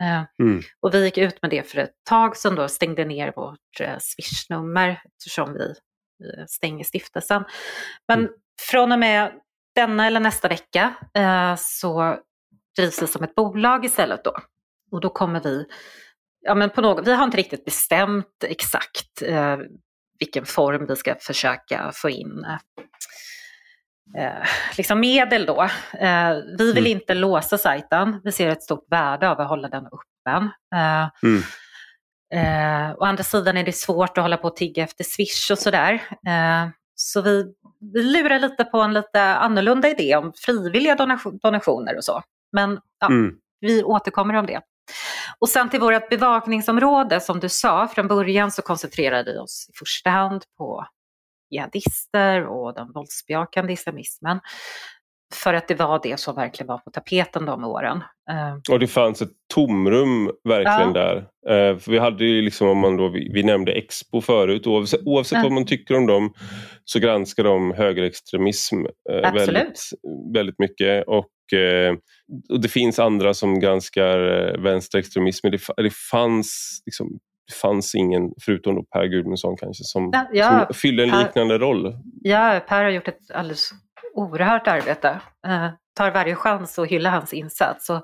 Eh, 0.02 0.22
mm. 0.38 0.62
Och 0.80 0.94
vi 0.94 1.04
gick 1.04 1.18
ut 1.18 1.42
med 1.42 1.50
det 1.50 1.70
för 1.70 1.78
ett 1.78 1.94
tag 2.08 2.36
sedan 2.36 2.54
då, 2.54 2.68
stängde 2.68 3.04
ner 3.04 3.32
vårt 3.36 3.80
eh, 3.80 3.98
swishnummer 4.00 5.02
eftersom 5.04 5.52
vi 5.52 5.74
stänger 6.48 6.84
stiftelsen. 6.84 7.44
Men 8.08 8.18
mm. 8.18 8.32
från 8.70 8.92
och 8.92 8.98
med 8.98 9.32
denna 9.74 10.06
eller 10.06 10.20
nästa 10.20 10.48
vecka 10.48 10.94
så 11.58 12.18
drivs 12.76 12.98
det 12.98 13.06
som 13.06 13.24
ett 13.24 13.34
bolag 13.34 13.84
istället 13.84 14.24
då. 14.24 14.36
Och 14.90 15.00
då 15.00 15.10
kommer 15.10 15.40
vi, 15.40 15.66
ja 16.40 16.54
men 16.54 16.70
på 16.70 16.80
något, 16.80 17.06
vi 17.06 17.14
har 17.14 17.24
inte 17.24 17.36
riktigt 17.36 17.64
bestämt 17.64 18.44
exakt 18.44 19.22
eh, 19.22 19.56
vilken 20.18 20.46
form 20.46 20.86
vi 20.86 20.96
ska 20.96 21.14
försöka 21.20 21.90
få 21.94 22.10
in 22.10 22.44
eh, 24.18 24.46
liksom 24.76 25.00
medel 25.00 25.46
då. 25.46 25.62
Eh, 26.00 26.34
vi 26.58 26.72
vill 26.72 26.86
mm. 26.86 26.98
inte 26.98 27.14
låsa 27.14 27.58
sajten, 27.58 28.20
vi 28.24 28.32
ser 28.32 28.48
ett 28.48 28.62
stort 28.62 28.86
värde 28.90 29.30
av 29.30 29.40
att 29.40 29.48
hålla 29.48 29.68
den 29.68 29.86
öppen. 29.86 30.50
Eh, 30.74 31.08
mm. 31.22 31.42
Eh, 32.34 32.94
å 32.96 33.04
andra 33.04 33.24
sidan 33.24 33.56
är 33.56 33.64
det 33.64 33.72
svårt 33.72 34.18
att 34.18 34.24
hålla 34.24 34.36
på 34.36 34.48
och 34.48 34.56
tigga 34.56 34.82
efter 34.82 35.04
Swish 35.04 35.50
och 35.50 35.58
sådär. 35.58 35.92
Eh, 36.26 36.68
så 36.94 37.22
vi, 37.22 37.44
vi 37.94 38.02
lurar 38.02 38.38
lite 38.38 38.64
på 38.64 38.80
en 38.80 38.92
lite 38.92 39.22
annorlunda 39.22 39.88
idé 39.88 40.16
om 40.16 40.32
frivilliga 40.36 40.94
donation, 40.94 41.38
donationer 41.42 41.96
och 41.96 42.04
så. 42.04 42.22
Men 42.52 42.80
ja, 43.00 43.06
mm. 43.06 43.34
vi 43.60 43.82
återkommer 43.82 44.34
om 44.34 44.46
det. 44.46 44.60
Och 45.38 45.48
sen 45.48 45.70
till 45.70 45.80
vårt 45.80 46.08
bevakningsområde, 46.08 47.20
som 47.20 47.40
du 47.40 47.48
sa, 47.48 47.88
från 47.88 48.08
början 48.08 48.50
så 48.50 48.62
koncentrerade 48.62 49.32
vi 49.32 49.38
oss 49.38 49.66
i 49.70 49.72
första 49.78 50.10
hand 50.10 50.42
på 50.58 50.86
jihadister 51.50 52.46
och 52.46 52.74
den 52.74 52.92
våldsbejakande 52.92 53.72
islamismen. 53.72 54.40
För 55.34 55.54
att 55.54 55.68
det 55.68 55.74
var 55.74 56.00
det 56.02 56.20
som 56.20 56.34
verkligen 56.34 56.66
var 56.66 56.78
på 56.78 56.90
tapeten 56.90 57.46
de 57.46 57.64
åren. 57.64 58.02
Eh, 58.30 58.72
och 58.74 58.78
det 58.78 58.86
fanns 58.86 59.22
ett 59.22 59.32
tomrum 59.54 60.30
verkligen 60.48 60.94
ja. 60.94 61.00
där. 61.02 61.16
Eh, 61.48 61.78
för 61.78 61.90
vi 61.90 61.98
hade 61.98 62.24
ju 62.24 62.42
liksom, 62.42 62.68
om 62.68 62.78
man 62.78 62.96
då, 62.96 63.08
vi 63.08 63.42
nämnde 63.42 63.72
Expo 63.72 64.20
förut, 64.20 64.66
oavsett, 64.66 65.00
oavsett 65.04 65.36
ja. 65.36 65.42
vad 65.42 65.52
man 65.52 65.66
tycker 65.66 65.96
om 65.96 66.06
dem 66.06 66.32
så 66.84 66.98
granskar 66.98 67.44
de 67.44 67.72
högerextremism 67.72 68.76
eh, 69.10 69.32
väldigt, 69.32 69.80
väldigt 70.34 70.58
mycket. 70.58 71.04
Och 71.06 71.26
och 72.50 72.60
det 72.60 72.68
finns 72.68 72.98
andra 72.98 73.34
som 73.34 73.60
granskar 73.60 74.18
vänsterextremism. 74.58 75.50
Det, 75.50 75.60
det 75.76 75.94
fanns 75.94 76.82
liksom, 76.86 77.18
det 77.46 77.54
fanns 77.54 77.94
ingen, 77.94 78.30
förutom 78.40 78.74
då 78.74 78.82
Per 78.82 79.04
Gudmundsson 79.06 79.56
kanske, 79.56 79.84
som, 79.84 80.26
ja, 80.32 80.66
som 80.66 80.74
fyller 80.74 81.04
en 81.04 81.10
per, 81.10 81.24
liknande 81.24 81.58
roll. 81.58 81.96
Ja, 82.22 82.60
Per 82.68 82.84
har 82.84 82.90
gjort 82.90 83.08
ett 83.08 83.30
alldeles 83.30 83.70
oerhört 84.14 84.66
arbete. 84.66 85.20
Eh, 85.46 85.68
tar 85.96 86.10
varje 86.10 86.34
chans 86.34 86.78
att 86.78 86.88
hylla 86.88 87.10
hans 87.10 87.32
insats. 87.32 87.90
Och 87.90 88.02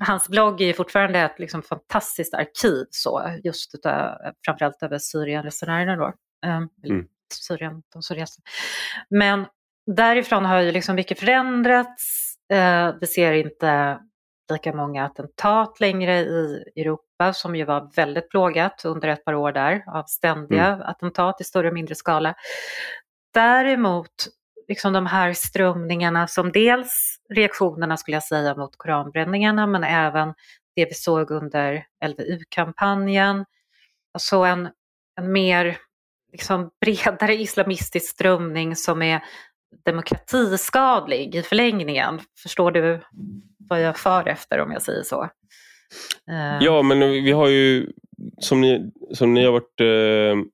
hans 0.00 0.28
blogg 0.28 0.60
är 0.60 0.72
fortfarande 0.72 1.18
ett 1.18 1.38
liksom, 1.38 1.62
fantastiskt 1.62 2.34
arkiv, 2.34 2.86
så, 2.90 3.40
just 3.44 3.74
utav, 3.74 4.14
framförallt 4.44 4.82
över 4.82 4.98
Syrienresenärerna. 4.98 5.96
Då. 5.96 6.12
Eh, 6.46 6.56
mm. 6.56 7.06
Syrien, 7.32 7.82
de 7.92 8.02
Syrien. 8.02 8.26
Men 9.10 9.46
därifrån 9.86 10.44
har 10.44 10.60
ju 10.60 10.72
liksom 10.72 10.96
mycket 10.96 11.20
förändrats. 11.20 12.33
Eh, 12.52 12.94
vi 13.00 13.06
ser 13.06 13.32
inte 13.32 14.00
lika 14.52 14.72
många 14.72 15.04
attentat 15.04 15.80
längre 15.80 16.18
i 16.18 16.64
Europa 16.76 17.32
som 17.32 17.56
ju 17.56 17.64
var 17.64 17.90
väldigt 17.96 18.30
plågat 18.30 18.84
under 18.84 19.08
ett 19.08 19.24
par 19.24 19.34
år 19.34 19.52
där 19.52 19.84
av 19.86 20.04
ständiga 20.04 20.66
mm. 20.66 20.80
attentat 20.80 21.40
i 21.40 21.44
större 21.44 21.68
och 21.68 21.74
mindre 21.74 21.94
skala. 21.94 22.34
Däremot 23.34 24.26
liksom 24.68 24.92
de 24.92 25.06
här 25.06 25.32
strömningarna 25.32 26.26
som 26.26 26.52
dels 26.52 27.16
reaktionerna 27.34 27.96
skulle 27.96 28.16
jag 28.16 28.24
säga 28.24 28.54
mot 28.54 28.76
koranbränningarna 28.76 29.66
men 29.66 29.84
även 29.84 30.34
det 30.76 30.84
vi 30.84 30.94
såg 30.94 31.30
under 31.30 31.86
LVU-kampanjen. 32.06 33.44
Alltså 34.14 34.36
en, 34.36 34.68
en 35.20 35.32
mer 35.32 35.78
liksom 36.32 36.70
bredare 36.80 37.34
islamistisk 37.34 38.10
strömning 38.10 38.76
som 38.76 39.02
är 39.02 39.24
demokratiskadlig 39.82 41.34
i 41.34 41.42
förlängningen. 41.42 42.20
Förstår 42.42 42.70
du 42.70 43.00
vad 43.58 43.82
jag 43.82 43.98
för 43.98 44.28
efter 44.28 44.60
om 44.60 44.72
jag 44.72 44.82
säger 44.82 45.02
så? 45.02 45.22
Eh. 46.30 46.58
Ja, 46.60 46.82
men 46.82 47.00
vi 47.00 47.32
har 47.32 47.48
ju 47.48 47.92
som 48.38 48.60
ni, 48.60 48.92
som 49.12 49.34
ni 49.34 49.44
har 49.44 49.52
varit 49.52 49.80
eh, 49.80 50.44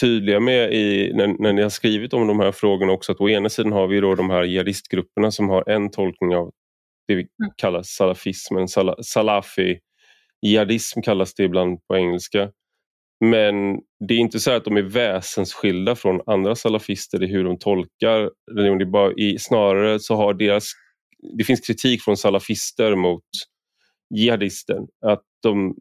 tydliga 0.00 0.40
med 0.40 0.72
i, 0.72 1.12
när, 1.14 1.26
när 1.26 1.52
ni 1.52 1.62
har 1.62 1.70
skrivit 1.70 2.14
om 2.14 2.26
de 2.26 2.40
här 2.40 2.52
frågorna 2.52 2.92
också 2.92 3.12
att 3.12 3.20
å 3.20 3.28
ena 3.28 3.48
sidan 3.48 3.72
har 3.72 3.86
vi 3.86 4.00
då 4.00 4.14
de 4.14 4.30
här 4.30 4.42
jihadistgrupperna 4.42 5.30
som 5.30 5.48
har 5.48 5.68
en 5.68 5.90
tolkning 5.90 6.36
av 6.36 6.52
det 7.08 7.14
vi 7.14 7.20
mm. 7.20 7.52
kallar 7.56 7.82
salafismen, 7.82 8.68
sal, 8.68 9.04
salafi. 9.04 9.78
Jihadism 10.42 11.00
kallas 11.00 11.34
det 11.34 11.44
ibland 11.44 11.86
på 11.86 11.96
engelska. 11.96 12.50
Men 13.24 13.78
det 14.08 14.14
är 14.14 14.18
inte 14.18 14.40
så 14.40 14.50
att 14.50 14.64
de 14.64 14.76
är 14.76 14.82
väsensskilda 14.82 15.94
från 15.94 16.20
andra 16.26 16.54
salafister 16.54 17.22
i 17.22 17.26
hur 17.26 17.44
de 17.44 17.58
tolkar 17.58 18.30
religion. 18.56 18.78
Det 18.78 18.86
bara 18.86 19.12
i, 19.12 19.38
snarare 19.38 19.98
så 20.00 20.14
har 20.14 20.34
deras, 20.34 20.72
det 21.38 21.44
finns 21.44 21.60
kritik 21.60 22.02
från 22.02 22.16
salafister 22.16 22.96
mot 22.96 23.24
jihadister. 24.14 24.78
Att, 25.06 25.22
de, 25.42 25.74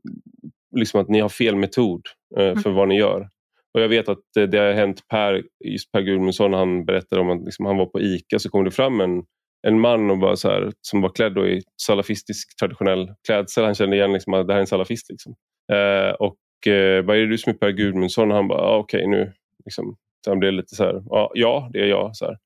liksom 0.75 1.01
att 1.01 1.09
ni 1.09 1.19
har 1.19 1.29
fel 1.29 1.55
metod 1.55 2.01
eh, 2.37 2.53
för 2.61 2.69
mm. 2.69 2.75
vad 2.75 2.87
ni 2.87 2.97
gör. 2.97 3.29
Och 3.73 3.81
Jag 3.81 3.89
vet 3.89 4.09
att 4.09 4.19
det, 4.35 4.47
det 4.47 4.57
har 4.57 4.73
hänt 4.73 5.07
Per, 5.07 5.43
just 5.65 5.91
Per 5.91 6.01
Gudmundsson, 6.01 6.53
han 6.53 6.85
berättade 6.85 7.21
om 7.21 7.29
att 7.29 7.45
liksom, 7.45 7.65
han 7.65 7.77
var 7.77 7.85
på 7.85 8.01
ICA 8.01 8.39
så 8.39 8.49
kom 8.49 8.63
det 8.63 8.71
fram 8.71 9.01
en, 9.01 9.23
en 9.67 9.79
man 9.79 10.11
och 10.11 10.19
bara 10.19 10.35
så 10.35 10.49
här, 10.49 10.71
som 10.81 11.01
var 11.01 11.09
klädd 11.09 11.37
i 11.37 11.61
salafistisk 11.81 12.59
traditionell 12.59 13.13
klädsel. 13.27 13.65
Han 13.65 13.75
kände 13.75 13.95
igen 13.95 14.13
liksom, 14.13 14.33
att 14.33 14.47
det 14.47 14.53
här 14.53 14.57
är 14.57 14.61
en 14.61 14.67
salafist. 14.67 15.09
Liksom. 15.09 15.35
Eh, 15.73 16.11
och 16.11 16.35
eh, 16.67 17.01
vad 17.01 17.17
är 17.17 17.21
det 17.21 17.27
du 17.27 17.37
som 17.37 17.53
är 17.53 17.57
Per 17.57 17.71
Gudmundsson? 17.71 18.31
Och 18.31 18.37
han 18.37 18.47
bara, 18.47 18.61
ah, 18.61 18.77
okej 18.77 18.97
okay, 18.97 19.09
nu. 19.09 19.31
Liksom. 19.65 19.95
Så 20.25 20.31
han 20.31 20.39
blev 20.39 20.53
lite 20.53 20.75
så 20.75 20.83
här, 20.83 21.13
ah, 21.15 21.31
ja 21.33 21.69
det 21.73 21.79
är 21.79 21.87
jag. 21.87 22.15
Så 22.15 22.25
här. 22.25 22.37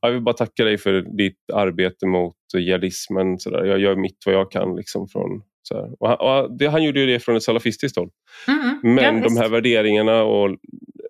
Jag 0.00 0.10
vill 0.10 0.20
bara 0.22 0.34
tacka 0.34 0.64
dig 0.64 0.78
för 0.78 1.16
ditt 1.16 1.50
arbete 1.52 2.06
mot 2.06 2.36
jihadismen. 2.54 3.38
Så 3.38 3.50
där. 3.50 3.64
Jag 3.64 3.78
gör 3.78 3.96
mitt 3.96 4.18
vad 4.26 4.34
jag 4.34 4.50
kan. 4.50 4.76
Liksom, 4.76 5.08
från, 5.08 5.42
Så 5.62 5.96
och 6.00 6.08
han, 6.08 6.16
och 6.20 6.58
det, 6.58 6.66
han 6.66 6.82
gjorde 6.82 7.06
det 7.06 7.20
från 7.20 7.36
ett 7.36 7.42
salafistiskt 7.42 7.98
håll. 7.98 8.10
Mm, 8.48 8.94
Men 8.94 9.16
ja, 9.16 9.28
de 9.28 9.36
här 9.36 9.48
värderingarna 9.48 10.22
och 10.22 10.48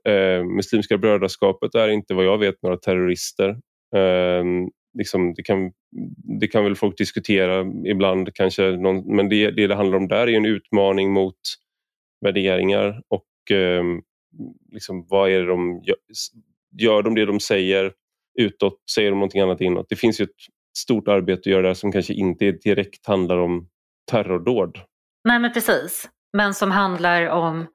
eh, 0.08 0.44
Muslimska 0.44 0.98
brödraskapet 0.98 1.74
är 1.74 1.88
inte 1.88 2.14
vad 2.14 2.24
jag 2.24 2.38
vet 2.38 2.62
några 2.62 2.76
terrorister. 2.76 3.48
Eh, 3.96 4.44
liksom, 4.98 5.34
det, 5.34 5.42
kan, 5.42 5.72
det 6.40 6.46
kan 6.46 6.64
väl 6.64 6.76
folk 6.76 6.98
diskutera 6.98 7.66
ibland 7.86 8.34
kanske, 8.34 8.70
någon, 8.70 9.16
men 9.16 9.28
det, 9.28 9.50
det 9.50 9.66
det 9.66 9.74
handlar 9.74 9.98
om 9.98 10.08
där 10.08 10.26
är 10.28 10.36
en 10.36 10.46
utmaning 10.46 11.12
mot 11.12 11.38
värderingar 12.22 13.02
och 13.08 13.50
eh, 13.56 13.84
liksom, 14.72 15.06
vad 15.08 15.30
är 15.30 15.40
det 15.40 15.46
de 15.46 15.82
gör, 15.84 15.96
gör 16.78 17.02
de 17.02 17.14
det 17.14 17.26
de 17.26 17.40
säger 17.40 17.92
utåt, 18.38 18.90
säger 18.94 19.10
de 19.10 19.16
någonting 19.16 19.40
annat 19.40 19.60
inåt. 19.60 19.86
Det 19.88 19.96
finns 19.96 20.20
ju 20.20 20.24
ett 20.24 20.30
stort 20.78 21.08
arbete 21.08 21.40
att 21.40 21.46
göra 21.46 21.62
där 21.62 21.74
som 21.74 21.92
kanske 21.92 22.14
inte 22.14 22.52
direkt 22.52 23.06
handlar 23.06 23.38
om 23.38 23.68
terrordåd. 24.10 24.78
Nej 25.24 25.38
men 25.38 25.52
precis, 25.52 26.10
men 26.32 26.54
som 26.54 26.70
handlar 26.70 27.26
om, 27.26 27.66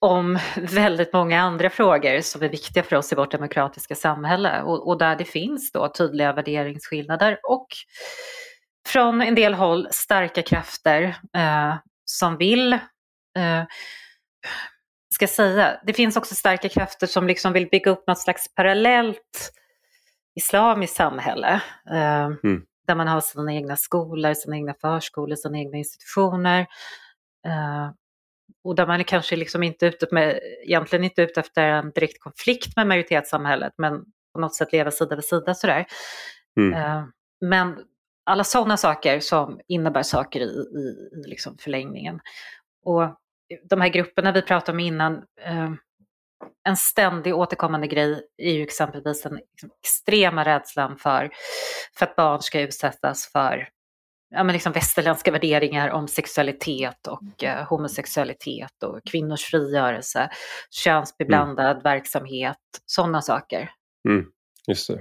om 0.00 0.38
väldigt 0.56 1.12
många 1.12 1.40
andra 1.40 1.70
frågor 1.70 2.20
som 2.20 2.42
är 2.42 2.48
viktiga 2.48 2.82
för 2.82 2.96
oss 2.96 3.12
i 3.12 3.16
vårt 3.16 3.32
demokratiska 3.32 3.94
samhälle 3.94 4.62
och, 4.62 4.88
och 4.88 4.98
där 4.98 5.16
det 5.16 5.24
finns 5.24 5.72
då 5.72 5.88
tydliga 5.88 6.32
värderingsskillnader 6.32 7.40
och 7.48 7.66
från 8.88 9.22
en 9.22 9.34
del 9.34 9.54
håll 9.54 9.88
starka 9.90 10.42
krafter 10.42 11.02
eh, 11.36 11.74
som 12.04 12.36
vill 12.36 12.78
eh, 13.36 13.64
ska 15.14 15.26
säga, 15.26 15.80
det 15.86 15.92
finns 15.92 16.16
också 16.16 16.34
starka 16.34 16.68
krafter 16.68 17.06
som 17.06 17.26
liksom 17.26 17.52
vill 17.52 17.68
bygga 17.68 17.90
upp 17.90 18.06
något 18.06 18.18
slags 18.18 18.54
parallellt 18.54 19.52
islamiskt 20.36 20.96
samhälle. 20.96 21.60
Eh, 21.90 22.26
Mm. 22.44 22.62
Där 22.86 22.94
man 22.94 23.08
har 23.08 23.20
sina 23.20 23.54
egna 23.54 23.76
skolor, 23.76 24.34
sina 24.34 24.56
egna 24.56 24.74
förskolor, 24.74 25.36
sina 25.36 25.58
egna 25.58 25.78
institutioner. 25.78 26.60
Eh, 27.46 27.90
och 28.64 28.74
där 28.74 28.86
man 28.86 29.00
är 29.00 29.04
kanske 29.04 29.36
liksom 29.36 29.62
inte 29.62 29.86
ute 29.86 30.06
med, 30.10 30.40
egentligen 30.64 31.04
inte 31.04 31.22
ute 31.22 31.40
efter 31.40 31.62
en 31.62 31.90
direkt 31.90 32.20
konflikt 32.20 32.76
med 32.76 32.86
majoritetssamhället, 32.86 33.72
men 33.78 34.04
på 34.34 34.40
något 34.40 34.54
sätt 34.54 34.72
leva 34.72 34.90
sida 34.90 35.16
vid 35.16 35.24
sida 35.24 35.54
sådär. 35.54 35.86
Mm. 36.60 36.74
Eh, 36.74 37.04
men 37.40 37.78
alla 38.26 38.44
sådana 38.44 38.76
saker 38.76 39.20
som 39.20 39.60
innebär 39.68 40.02
saker 40.02 40.40
i, 40.40 40.44
i, 40.44 41.18
i 41.18 41.28
liksom 41.28 41.58
förlängningen. 41.58 42.20
Och 42.84 43.18
de 43.70 43.80
här 43.80 43.88
grupperna 43.88 44.32
vi 44.32 44.42
pratade 44.42 44.72
om 44.76 44.80
innan, 44.80 45.14
eh, 45.40 45.72
en 46.68 46.76
ständig 46.76 47.34
återkommande 47.34 47.86
grej 47.86 48.22
är 48.36 48.52
ju 48.52 48.62
exempelvis 48.62 49.22
den 49.22 49.34
liksom 49.34 49.70
extrema 49.82 50.44
rädslan 50.44 50.96
för, 50.96 51.30
för 51.98 52.06
att 52.06 52.16
barn 52.16 52.42
ska 52.42 52.60
utsättas 52.60 53.32
för 53.32 53.68
ja, 54.30 54.44
men 54.44 54.52
liksom 54.52 54.72
västerländska 54.72 55.30
värderingar 55.30 55.90
om 55.90 56.08
sexualitet 56.08 57.06
och 57.06 57.44
eh, 57.44 57.68
homosexualitet 57.68 58.82
och 58.82 59.00
kvinnors 59.10 59.44
frigörelse, 59.44 60.30
könsbeblandad 60.70 61.82
verksamhet, 61.82 62.56
sådana 62.86 63.22
saker. 63.22 63.70
Mm. 64.08 64.26
Just 64.66 64.88
det. 64.88 65.00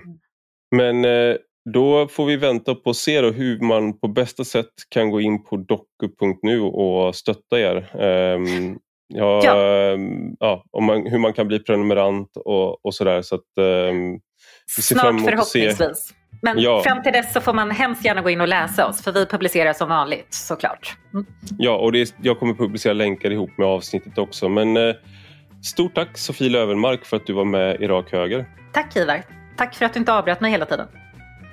Men 0.75 1.05
eh, 1.05 1.35
då 1.73 2.07
får 2.07 2.25
vi 2.25 2.35
vänta 2.37 2.75
på 2.75 2.89
att 2.89 2.95
se 2.95 3.21
hur 3.21 3.59
man 3.59 3.99
på 3.99 4.07
bästa 4.07 4.43
sätt 4.43 4.69
kan 4.89 5.09
gå 5.11 5.21
in 5.21 5.43
på 5.43 5.57
doku.nu 5.57 6.61
och 6.61 7.15
stötta 7.15 7.59
er. 7.59 8.01
Ehm, 8.01 8.77
ja, 9.07 9.41
Ja. 9.43 9.73
ehm, 9.93 10.35
ja, 10.39 10.63
om 10.71 10.85
man, 10.85 11.07
hur 11.07 11.19
man 11.19 11.33
kan 11.33 11.47
bli 11.47 11.59
prenumerant 11.59 12.37
och, 12.45 12.85
och 12.85 12.93
sådär. 12.95 13.21
Så 13.21 13.35
att, 13.35 13.41
fram 13.55 14.19
Snart 14.81 15.21
förhoppningsvis. 15.29 16.13
Men 16.41 16.59
Ja. 16.59 16.81
fram 16.83 17.03
till 17.03 17.13
dess 17.13 17.33
så 17.33 17.41
får 17.41 17.53
man 17.53 17.71
hemskt 17.71 18.05
gärna 18.05 18.21
gå 18.21 18.29
in 18.29 18.41
och 18.41 18.47
läsa 18.47 18.87
oss, 18.87 19.03
för 19.03 19.11
vi 19.11 19.25
publicerar 19.25 19.73
som 19.73 19.89
vanligt 19.89 20.27
såklart. 20.33 20.95
Mm. 21.13 21.25
Ja, 21.57 21.77
och 21.77 21.95
är- 21.95 22.07
jag 22.21 22.39
kommer 22.39 22.53
publicera 22.53 22.93
länkar 22.93 23.31
ihop 23.31 23.49
med 23.57 23.67
avsnittet 23.67 24.17
också. 24.17 24.49
Men 24.49 24.77
eh, 24.77 24.95
stort 25.63 25.95
tack 25.95 26.17
Sofie 26.17 26.49
Lövenmark 26.49 27.05
för 27.05 27.17
att 27.17 27.25
du 27.27 27.33
var 27.33 27.45
med 27.45 27.81
i 27.81 27.87
Rak 27.87 28.11
Höger. 28.11 28.45
Tack 28.73 28.95
Ivar. 28.95 29.23
Tack 29.57 29.75
för 29.75 29.85
att 29.85 29.93
du 29.93 29.99
inte 29.99 30.13
avbröt 30.13 30.41
mig 30.41 30.51
hela 30.51 30.65
tiden. 30.65 30.87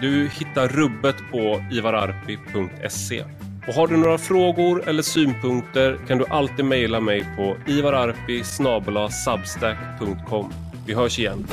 Du 0.00 0.28
hittar 0.28 0.68
rubbet 0.68 1.16
på 1.30 1.64
ivararpi.se. 1.70 3.24
Och 3.68 3.74
har 3.74 3.86
du 3.86 3.96
några 3.96 4.18
frågor 4.18 4.88
eller 4.88 5.02
synpunkter 5.02 5.98
kan 6.08 6.18
du 6.18 6.26
alltid 6.26 6.64
mejla 6.64 7.00
mig 7.00 7.26
på 7.36 7.56
ivararpi 7.66 8.44
substack.com. 8.44 10.52
Vi 10.86 10.94
hörs 10.94 11.18
igen. 11.18 11.46